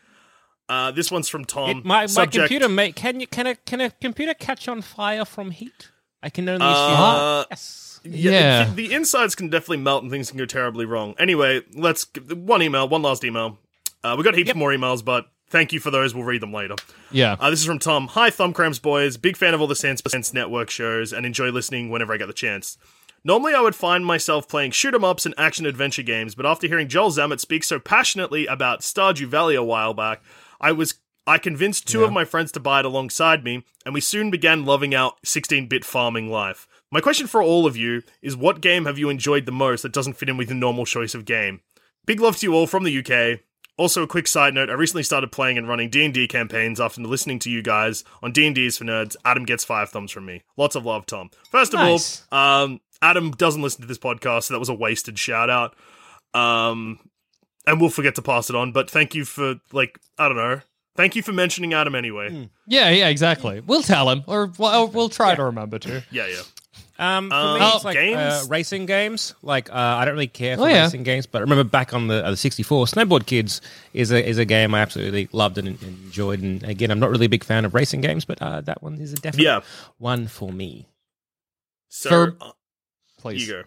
Uh, 0.68 0.90
this 0.90 1.10
one's 1.12 1.28
from 1.28 1.44
Tom. 1.44 1.70
It- 1.70 1.84
my, 1.84 2.06
my 2.16 2.26
computer, 2.26 2.68
mate, 2.68 2.96
can 2.96 3.20
you 3.20 3.26
can 3.26 3.46
a 3.46 3.54
can 3.54 3.80
a 3.82 3.90
computer 3.90 4.32
catch 4.34 4.66
on 4.66 4.80
fire 4.80 5.24
from 5.26 5.50
heat? 5.50 5.90
I 6.22 6.30
can 6.30 6.48
only 6.48 6.64
Uh, 6.66 7.44
assume. 7.50 7.50
Yes. 7.50 8.00
Yeah, 8.04 8.30
Yeah. 8.30 8.64
The, 8.64 8.88
the 8.88 8.94
insides 8.94 9.34
can 9.34 9.50
definitely 9.50 9.76
melt 9.78 10.02
and 10.02 10.10
things 10.10 10.30
can 10.30 10.38
go 10.38 10.46
terribly 10.46 10.86
wrong. 10.86 11.14
Anyway, 11.18 11.60
let's 11.74 12.06
one 12.30 12.62
email, 12.62 12.88
one 12.88 13.02
last 13.02 13.24
email. 13.24 13.58
Uh, 14.02 14.14
we 14.16 14.24
got 14.24 14.34
heaps 14.34 14.54
more 14.54 14.70
emails, 14.70 15.04
but 15.04 15.26
thank 15.54 15.72
you 15.72 15.78
for 15.78 15.92
those. 15.92 16.14
We'll 16.16 16.24
read 16.24 16.42
them 16.42 16.52
later. 16.52 16.74
Yeah. 17.12 17.36
Uh, 17.38 17.48
this 17.48 17.60
is 17.60 17.66
from 17.66 17.78
Tom. 17.78 18.08
Hi, 18.08 18.28
Thumbcramps 18.28 18.82
boys. 18.82 19.16
Big 19.16 19.36
fan 19.36 19.54
of 19.54 19.60
all 19.60 19.68
the 19.68 19.76
Sense 19.76 20.02
Sense 20.08 20.34
Network 20.34 20.68
shows 20.68 21.12
and 21.12 21.24
enjoy 21.24 21.50
listening 21.50 21.90
whenever 21.90 22.12
I 22.12 22.16
get 22.16 22.26
the 22.26 22.32
chance. 22.32 22.76
Normally, 23.22 23.54
I 23.54 23.60
would 23.60 23.76
find 23.76 24.04
myself 24.04 24.48
playing 24.48 24.72
shoot 24.72 24.94
'em 24.94 25.04
ups 25.04 25.24
and 25.24 25.34
action 25.38 25.64
adventure 25.64 26.02
games, 26.02 26.34
but 26.34 26.44
after 26.44 26.66
hearing 26.66 26.88
Joel 26.88 27.12
Zammit 27.12 27.38
speak 27.38 27.62
so 27.62 27.78
passionately 27.78 28.46
about 28.46 28.80
Stardew 28.80 29.26
Valley 29.26 29.54
a 29.54 29.62
while 29.62 29.94
back, 29.94 30.22
I 30.60 30.72
was 30.72 30.94
I 31.24 31.38
convinced 31.38 31.86
two 31.86 32.02
of 32.04 32.12
my 32.12 32.24
friends 32.24 32.50
to 32.52 32.60
buy 32.60 32.80
it 32.80 32.84
alongside 32.84 33.44
me, 33.44 33.64
and 33.86 33.94
we 33.94 34.00
soon 34.00 34.30
began 34.30 34.66
loving 34.66 34.94
our 34.94 35.14
16-bit 35.24 35.82
farming 35.84 36.30
life. 36.30 36.66
My 36.90 37.00
question 37.00 37.26
for 37.26 37.40
all 37.40 37.64
of 37.64 37.76
you 37.76 38.02
is: 38.20 38.36
What 38.36 38.60
game 38.60 38.86
have 38.86 38.98
you 38.98 39.08
enjoyed 39.08 39.46
the 39.46 39.52
most 39.52 39.82
that 39.82 39.92
doesn't 39.92 40.14
fit 40.14 40.28
in 40.28 40.36
with 40.36 40.48
the 40.48 40.54
normal 40.54 40.84
choice 40.84 41.14
of 41.14 41.24
game? 41.24 41.60
Big 42.06 42.20
love 42.20 42.36
to 42.38 42.46
you 42.46 42.54
all 42.54 42.66
from 42.66 42.82
the 42.82 42.98
UK. 42.98 43.40
Also, 43.76 44.02
a 44.02 44.06
quick 44.06 44.28
side 44.28 44.54
note: 44.54 44.70
I 44.70 44.74
recently 44.74 45.02
started 45.02 45.32
playing 45.32 45.58
and 45.58 45.68
running 45.68 45.90
D 45.90 46.04
and 46.04 46.14
D 46.14 46.28
campaigns 46.28 46.80
after 46.80 47.00
listening 47.02 47.38
to 47.40 47.50
you 47.50 47.62
guys 47.62 48.04
on 48.22 48.30
D 48.32 48.46
and 48.46 48.54
D's 48.54 48.78
for 48.78 48.84
Nerds. 48.84 49.16
Adam 49.24 49.44
gets 49.44 49.64
five 49.64 49.90
thumbs 49.90 50.12
from 50.12 50.26
me. 50.26 50.42
Lots 50.56 50.76
of 50.76 50.84
love, 50.86 51.06
Tom. 51.06 51.30
First 51.50 51.74
of 51.74 51.80
Nice. 51.80 52.24
all, 52.30 52.38
um, 52.64 52.80
Adam 53.02 53.32
doesn't 53.32 53.62
listen 53.62 53.80
to 53.82 53.86
this 53.88 53.98
podcast, 53.98 54.44
so 54.44 54.54
that 54.54 54.60
was 54.60 54.68
a 54.68 54.74
wasted 54.74 55.18
shout 55.18 55.50
out. 55.50 55.74
Um, 56.34 56.98
and 57.66 57.80
we'll 57.80 57.90
forget 57.90 58.14
to 58.16 58.22
pass 58.22 58.48
it 58.48 58.56
on. 58.56 58.72
But 58.72 58.88
thank 58.90 59.14
you 59.14 59.24
for 59.24 59.56
like 59.72 59.98
I 60.18 60.28
don't 60.28 60.36
know. 60.36 60.60
Thank 60.96 61.16
you 61.16 61.22
for 61.22 61.32
mentioning 61.32 61.74
Adam 61.74 61.96
anyway. 61.96 62.48
Yeah, 62.68 62.90
yeah, 62.90 63.08
exactly. 63.08 63.58
We'll 63.60 63.82
tell 63.82 64.08
him, 64.08 64.22
or 64.28 64.52
we'll, 64.56 64.86
we'll 64.88 65.08
try 65.08 65.34
to 65.34 65.42
remember 65.44 65.80
to. 65.80 66.04
Yeah, 66.12 66.28
yeah. 66.28 66.42
Um, 66.96 67.28
for 67.28 67.34
Um, 67.36 67.58
me, 67.58 67.66
it's 67.74 67.84
like 67.84 67.94
games? 67.94 68.16
Uh, 68.18 68.44
racing 68.48 68.86
games. 68.86 69.34
Like 69.42 69.68
uh, 69.70 69.74
I 69.74 70.04
don't 70.04 70.14
really 70.14 70.28
care 70.28 70.56
for 70.56 70.62
Oh, 70.62 70.66
yeah. 70.66 70.84
racing 70.84 71.02
games, 71.02 71.26
but 71.26 71.38
I 71.38 71.40
remember 71.40 71.64
back 71.64 71.92
on 71.92 72.06
the, 72.06 72.24
uh, 72.24 72.30
the 72.30 72.36
64, 72.36 72.86
Snowboard 72.86 73.26
Kids 73.26 73.60
is 73.92 74.12
a 74.12 74.24
is 74.24 74.38
a 74.38 74.44
game 74.44 74.74
I 74.74 74.80
absolutely 74.80 75.28
loved 75.32 75.58
and, 75.58 75.66
and 75.68 75.82
enjoyed. 75.82 76.40
And 76.40 76.62
again, 76.62 76.90
I'm 76.92 77.00
not 77.00 77.10
really 77.10 77.26
a 77.26 77.28
big 77.28 77.42
fan 77.44 77.64
of 77.64 77.74
racing 77.74 78.00
games, 78.00 78.24
but 78.24 78.40
uh, 78.40 78.60
that 78.62 78.82
one 78.82 78.94
is 79.00 79.12
a 79.12 79.16
definite 79.16 79.42
Yeah. 79.42 79.60
one 79.98 80.28
for 80.28 80.52
me. 80.52 80.88
So 81.88 82.08
For- 82.10 82.36
uh, 82.40 82.50
Please. 83.18 83.46
you 83.46 83.54
go. 83.54 83.62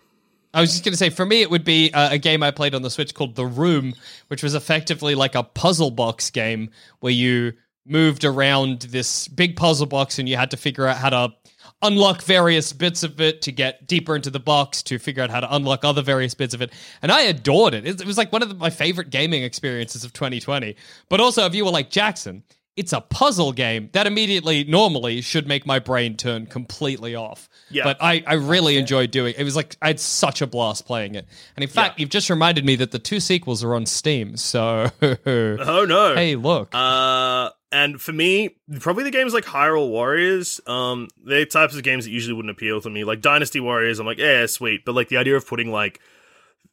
I 0.53 0.61
was 0.61 0.71
just 0.71 0.83
going 0.83 0.93
to 0.93 0.97
say, 0.97 1.09
for 1.09 1.25
me, 1.25 1.41
it 1.41 1.51
would 1.51 1.65
be 1.65 1.91
uh, 1.93 2.11
a 2.13 2.17
game 2.17 2.41
I 2.41 2.51
played 2.51 2.73
on 2.73 2.81
the 2.81 2.89
Switch 2.89 3.13
called 3.13 3.35
The 3.35 3.45
Room, 3.45 3.93
which 4.29 4.41
was 4.41 4.55
effectively 4.55 5.13
like 5.13 5.35
a 5.35 5.43
puzzle 5.43 5.91
box 5.91 6.29
game 6.31 6.71
where 7.01 7.11
you 7.11 7.53
moved 7.85 8.23
around 8.25 8.81
this 8.83 9.27
big 9.27 9.55
puzzle 9.55 9.85
box 9.85 10.17
and 10.17 10.27
you 10.27 10.35
had 10.37 10.49
to 10.51 10.57
figure 10.57 10.87
out 10.87 10.97
how 10.97 11.09
to 11.09 11.33
unlock 11.81 12.23
various 12.23 12.73
bits 12.73 13.03
of 13.03 13.21
it 13.21 13.41
to 13.43 13.51
get 13.51 13.85
deeper 13.87 14.15
into 14.15 14.29
the 14.29 14.39
box 14.39 14.81
to 14.83 14.97
figure 14.97 15.23
out 15.23 15.29
how 15.29 15.39
to 15.39 15.55
unlock 15.55 15.85
other 15.85 16.01
various 16.01 16.33
bits 16.33 16.53
of 16.53 16.61
it. 16.61 16.71
And 17.01 17.11
I 17.11 17.21
adored 17.21 17.73
it. 17.73 17.85
It 17.85 18.01
it 18.01 18.07
was 18.07 18.17
like 18.17 18.31
one 18.31 18.41
of 18.41 18.49
the, 18.49 18.55
my 18.55 18.69
favorite 18.69 19.09
gaming 19.09 19.43
experiences 19.43 20.03
of 20.03 20.13
2020. 20.13 20.75
But 21.09 21.19
also, 21.19 21.45
if 21.45 21.53
you 21.53 21.65
were 21.65 21.71
like 21.71 21.89
Jackson, 21.89 22.43
it's 22.77 22.93
a 22.93 23.01
puzzle 23.01 23.51
game 23.51 23.89
that 23.93 24.05
immediately, 24.05 24.63
normally, 24.63 25.21
should 25.21 25.47
make 25.47 25.65
my 25.65 25.79
brain 25.79 26.15
turn 26.15 26.45
completely 26.45 27.15
off. 27.15 27.49
Yeah. 27.71 27.83
But 27.83 27.97
I, 27.99 28.23
I 28.25 28.35
really 28.35 28.77
enjoyed 28.77 29.09
doing 29.09 29.33
it. 29.33 29.39
It 29.39 29.43
was 29.43 29.55
like 29.55 29.75
I 29.81 29.87
had 29.87 29.99
such 29.99 30.41
a 30.41 30.47
blast 30.47 30.85
playing 30.85 31.15
it. 31.15 31.27
And 31.55 31.63
in 31.63 31.69
fact, 31.69 31.99
you've 31.99 32.09
just 32.09 32.29
reminded 32.29 32.65
me 32.65 32.75
that 32.77 32.91
the 32.91 32.99
two 32.99 33.19
sequels 33.19 33.63
are 33.63 33.73
on 33.73 33.87
Steam. 33.87 34.37
So 34.37 34.91
Oh 35.01 35.85
no. 35.85 36.15
hey, 36.15 36.35
look. 36.35 36.69
Uh, 36.73 37.49
and 37.71 37.99
for 38.01 38.13
me, 38.13 38.57
probably 38.79 39.03
the 39.03 39.11
games 39.11 39.33
like 39.33 39.45
Hyrule 39.45 39.89
Warriors. 39.89 40.61
Um, 40.67 41.09
they're 41.23 41.45
types 41.45 41.75
of 41.75 41.83
games 41.83 42.05
that 42.05 42.11
usually 42.11 42.33
wouldn't 42.33 42.51
appeal 42.51 42.79
to 42.81 42.89
me. 42.89 43.03
Like 43.03 43.21
Dynasty 43.21 43.59
Warriors, 43.59 43.99
I'm 43.99 44.05
like, 44.05 44.19
yeah, 44.19 44.45
sweet. 44.45 44.85
But 44.85 44.95
like 44.95 45.09
the 45.09 45.17
idea 45.17 45.35
of 45.35 45.47
putting 45.47 45.71
like 45.71 45.99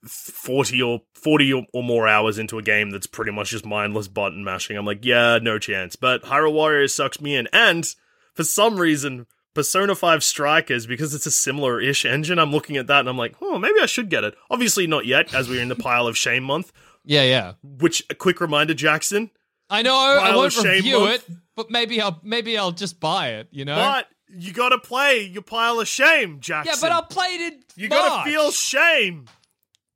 forty 0.05 0.80
or 0.82 1.01
forty 1.14 1.53
or, 1.53 1.64
or 1.72 1.82
more 1.82 2.07
hours 2.07 2.38
into 2.38 2.59
a 2.59 2.62
game 2.62 2.90
that's 2.90 3.07
pretty 3.07 3.32
much 3.32 3.51
just 3.51 3.66
mindless 3.66 4.09
button 4.09 4.45
mashing, 4.45 4.76
I'm 4.76 4.86
like, 4.86 5.05
yeah, 5.05 5.38
no 5.42 5.59
chance. 5.59 5.97
But 5.97 6.22
Hyrule 6.22 6.53
Warriors 6.53 6.95
sucks 6.95 7.20
me 7.20 7.36
in, 7.36 7.49
and 7.53 7.86
for 8.34 8.45
some 8.45 8.76
reason. 8.78 9.26
Persona 9.55 9.95
5 9.95 10.24
Strikers, 10.24 10.84
because 10.84 11.14
it's 11.14 11.26
a 11.26 11.30
similar 11.30 11.80
ish 11.80 12.05
engine, 12.05 12.40
I'm 12.40 12.51
looking 12.51 12.76
at 12.76 12.88
that 12.88 12.99
and 12.99 13.09
I'm 13.09 13.16
like, 13.16 13.36
oh, 13.40 13.57
maybe 13.57 13.78
I 13.80 13.86
should 13.86 14.11
get 14.11 14.24
it. 14.24 14.34
Obviously, 14.51 14.88
not 14.88 15.07
yet, 15.07 15.32
as 15.32 15.49
we're 15.49 15.62
in 15.62 15.68
the 15.68 15.76
pile 15.76 16.09
of 16.09 16.18
shame 16.18 16.42
month. 16.42 16.72
yeah, 17.05 17.22
yeah. 17.22 17.53
Which, 17.62 18.03
a 18.11 18.16
quick 18.16 18.40
reminder, 18.40 18.74
Jackson, 18.74 19.30
I 19.71 19.83
know 19.83 19.95
I 19.97 20.35
won't 20.37 20.57
review 20.57 21.07
it, 21.07 21.25
but 21.57 21.71
maybe 21.71 22.01
I'll 22.01 22.21
maybe 22.23 22.57
I'll 22.59 22.73
just 22.73 23.01
buy 23.01 23.31
it, 23.31 23.49
you 23.51 23.65
know? 23.65 23.77
But 23.77 24.09
you 24.29 24.53
gotta 24.53 24.79
play 24.79 25.23
your 25.23 25.43
pile 25.43 25.81
of 25.81 25.89
shame, 25.89 26.41
Jackson. 26.41 26.75
yeah, 26.75 26.79
but 26.81 26.93
I'll 26.93 27.07
play 27.07 27.29
it 27.29 27.53
in 27.53 27.61
You 27.77 27.89
gotta 27.89 28.29
feel 28.29 28.51
shame. 28.51 29.27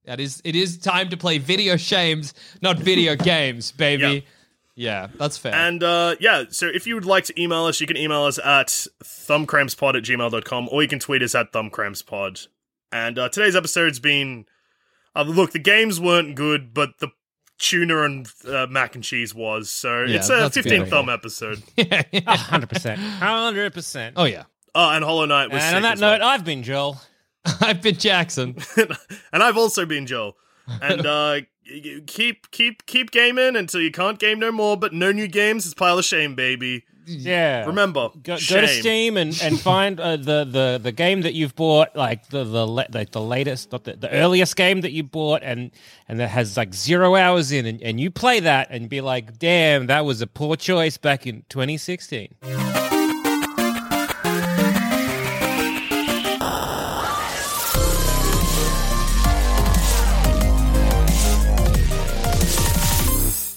That 0.04 0.20
is 0.20 0.40
it 0.44 0.56
is 0.56 0.78
time 0.78 1.10
to 1.10 1.16
play 1.16 1.38
video 1.38 1.76
shames, 1.76 2.34
not 2.62 2.78
video 2.78 3.14
games, 3.32 3.72
baby. 3.72 4.02
Yeah. 4.02 4.20
Yeah, 4.80 5.08
that's 5.18 5.36
fair. 5.36 5.52
And 5.52 5.82
uh, 5.82 6.14
yeah, 6.20 6.44
so 6.50 6.68
if 6.72 6.86
you 6.86 6.94
would 6.94 7.04
like 7.04 7.24
to 7.24 7.40
email 7.42 7.64
us, 7.64 7.80
you 7.80 7.86
can 7.88 7.96
email 7.96 8.22
us 8.22 8.38
at 8.38 8.68
thumbcrampspod 9.02 9.96
at 9.96 10.04
gmail.com 10.04 10.68
or 10.70 10.82
you 10.82 10.88
can 10.88 11.00
tweet 11.00 11.20
us 11.20 11.34
at 11.34 11.52
thumbcrampspod. 11.52 12.46
And 12.92 13.18
uh, 13.18 13.28
today's 13.28 13.56
episode's 13.56 13.98
been. 13.98 14.46
Uh, 15.16 15.22
look, 15.22 15.50
the 15.50 15.58
games 15.58 16.00
weren't 16.00 16.36
good, 16.36 16.72
but 16.72 16.90
the 17.00 17.08
tuna 17.58 18.02
and 18.02 18.28
uh, 18.48 18.66
mac 18.68 18.94
and 18.94 19.04
cheese 19.04 19.34
was. 19.34 19.70
So 19.70 20.04
Yeah, 20.04 20.16
it's 20.16 20.30
a 20.30 20.36
that's 20.36 20.54
15 20.54 20.80
good. 20.82 20.90
thumb 20.90 21.08
episode. 21.08 21.62
yeah, 21.76 22.02
yeah. 22.12 22.36
hundred 22.36 22.68
percent, 22.68 23.00
hundred 23.00 23.72
percent. 23.74 24.14
Oh 24.16 24.24
yeah. 24.24 24.44
Oh, 24.74 24.90
and 24.90 25.04
Hollow 25.04 25.24
Knight 25.26 25.50
was 25.50 25.62
And 25.62 25.70
sick 25.70 25.76
on 25.76 25.82
that 25.82 25.92
as 25.94 26.00
well. 26.00 26.18
note, 26.18 26.22
I've 26.24 26.44
been 26.44 26.62
Joel. 26.62 27.00
I've 27.60 27.82
been 27.82 27.96
Jackson. 27.96 28.56
and 29.32 29.42
I've 29.42 29.56
also 29.56 29.86
been 29.86 30.06
Joel. 30.06 30.36
And 30.82 31.06
uh, 31.06 31.40
keep 32.06 32.50
keep 32.50 32.84
keep 32.86 33.10
gaming 33.10 33.56
until 33.56 33.80
you 33.80 33.90
can't 33.90 34.18
game 34.18 34.38
no 34.38 34.52
more. 34.52 34.76
But 34.76 34.92
no 34.92 35.12
new 35.12 35.26
games. 35.26 35.64
is 35.66 35.72
pile 35.74 35.98
of 35.98 36.04
shame, 36.04 36.34
baby. 36.34 36.84
Yeah. 37.08 37.64
Remember, 37.66 38.10
Go, 38.22 38.36
go 38.36 38.60
to 38.60 38.68
Steam 38.68 39.16
and, 39.16 39.38
and 39.42 39.58
find 39.72 39.98
uh, 39.98 40.16
the, 40.16 40.44
the 40.44 40.80
the 40.82 40.92
game 40.92 41.22
that 41.22 41.34
you've 41.34 41.54
bought, 41.54 41.96
like 41.96 42.28
the 42.28 42.44
the 42.44 42.66
like 42.66 43.10
the 43.12 43.20
latest, 43.20 43.72
not 43.72 43.84
the, 43.84 43.94
the 43.96 44.10
earliest 44.10 44.56
game 44.56 44.82
that 44.82 44.92
you 44.92 45.02
bought, 45.02 45.42
and 45.42 45.70
and 46.08 46.20
that 46.20 46.28
has 46.28 46.56
like 46.56 46.74
zero 46.74 47.14
hours 47.16 47.50
in, 47.52 47.66
and, 47.66 47.82
and 47.82 47.98
you 48.00 48.10
play 48.10 48.40
that 48.40 48.68
and 48.70 48.88
be 48.88 49.00
like, 49.00 49.38
damn, 49.38 49.86
that 49.86 50.04
was 50.04 50.20
a 50.20 50.26
poor 50.26 50.56
choice 50.56 50.96
back 50.98 51.26
in 51.26 51.44
2016. 51.48 52.34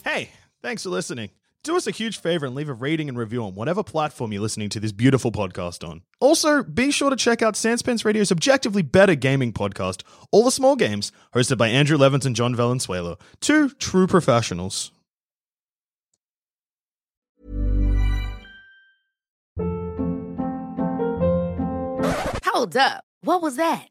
Hey, 0.04 0.30
thanks 0.62 0.84
for 0.84 0.90
listening. 0.90 1.30
Do 1.64 1.78
us 1.78 1.86
a 1.86 1.92
huge 1.92 2.20
favor 2.20 2.48
and 2.48 2.56
leave 2.56 2.70
a 2.70 2.74
rating 2.74 3.08
and 3.08 3.16
review 3.16 3.44
on 3.44 3.54
whatever 3.54 3.84
platform 3.84 4.34
you're 4.34 4.42
listening 4.42 4.70
to 4.70 4.80
this 4.80 4.92
beautiful 4.92 5.32
podcast 5.32 5.88
on. 5.88 6.02
Also, 6.20 6.64
be 6.64 6.90
sure 6.90 7.12
to 7.12 7.16
check 7.16 7.44
out 7.44 7.54
Sanspants 7.54 8.04
Radio's 8.04 8.32
objectively 8.32 8.82
better 8.82 9.14
gaming 9.14 9.54
podcast, 9.54 10.02
All 10.32 10.44
the 10.44 10.50
Small 10.50 10.76
Games, 10.76 11.12
hosted 11.36 11.60
by 11.60 11.68
Andrew 11.68 11.98
Levins 11.98 12.26
and 12.26 12.36
John 12.36 12.56
Valenzuela, 12.56 13.20
two 13.42 13.70
true 13.70 14.08
professionals. 14.08 14.92
Hold 22.44 22.76
up. 22.76 23.04
What 23.22 23.44
was 23.44 23.58
that? 23.58 23.91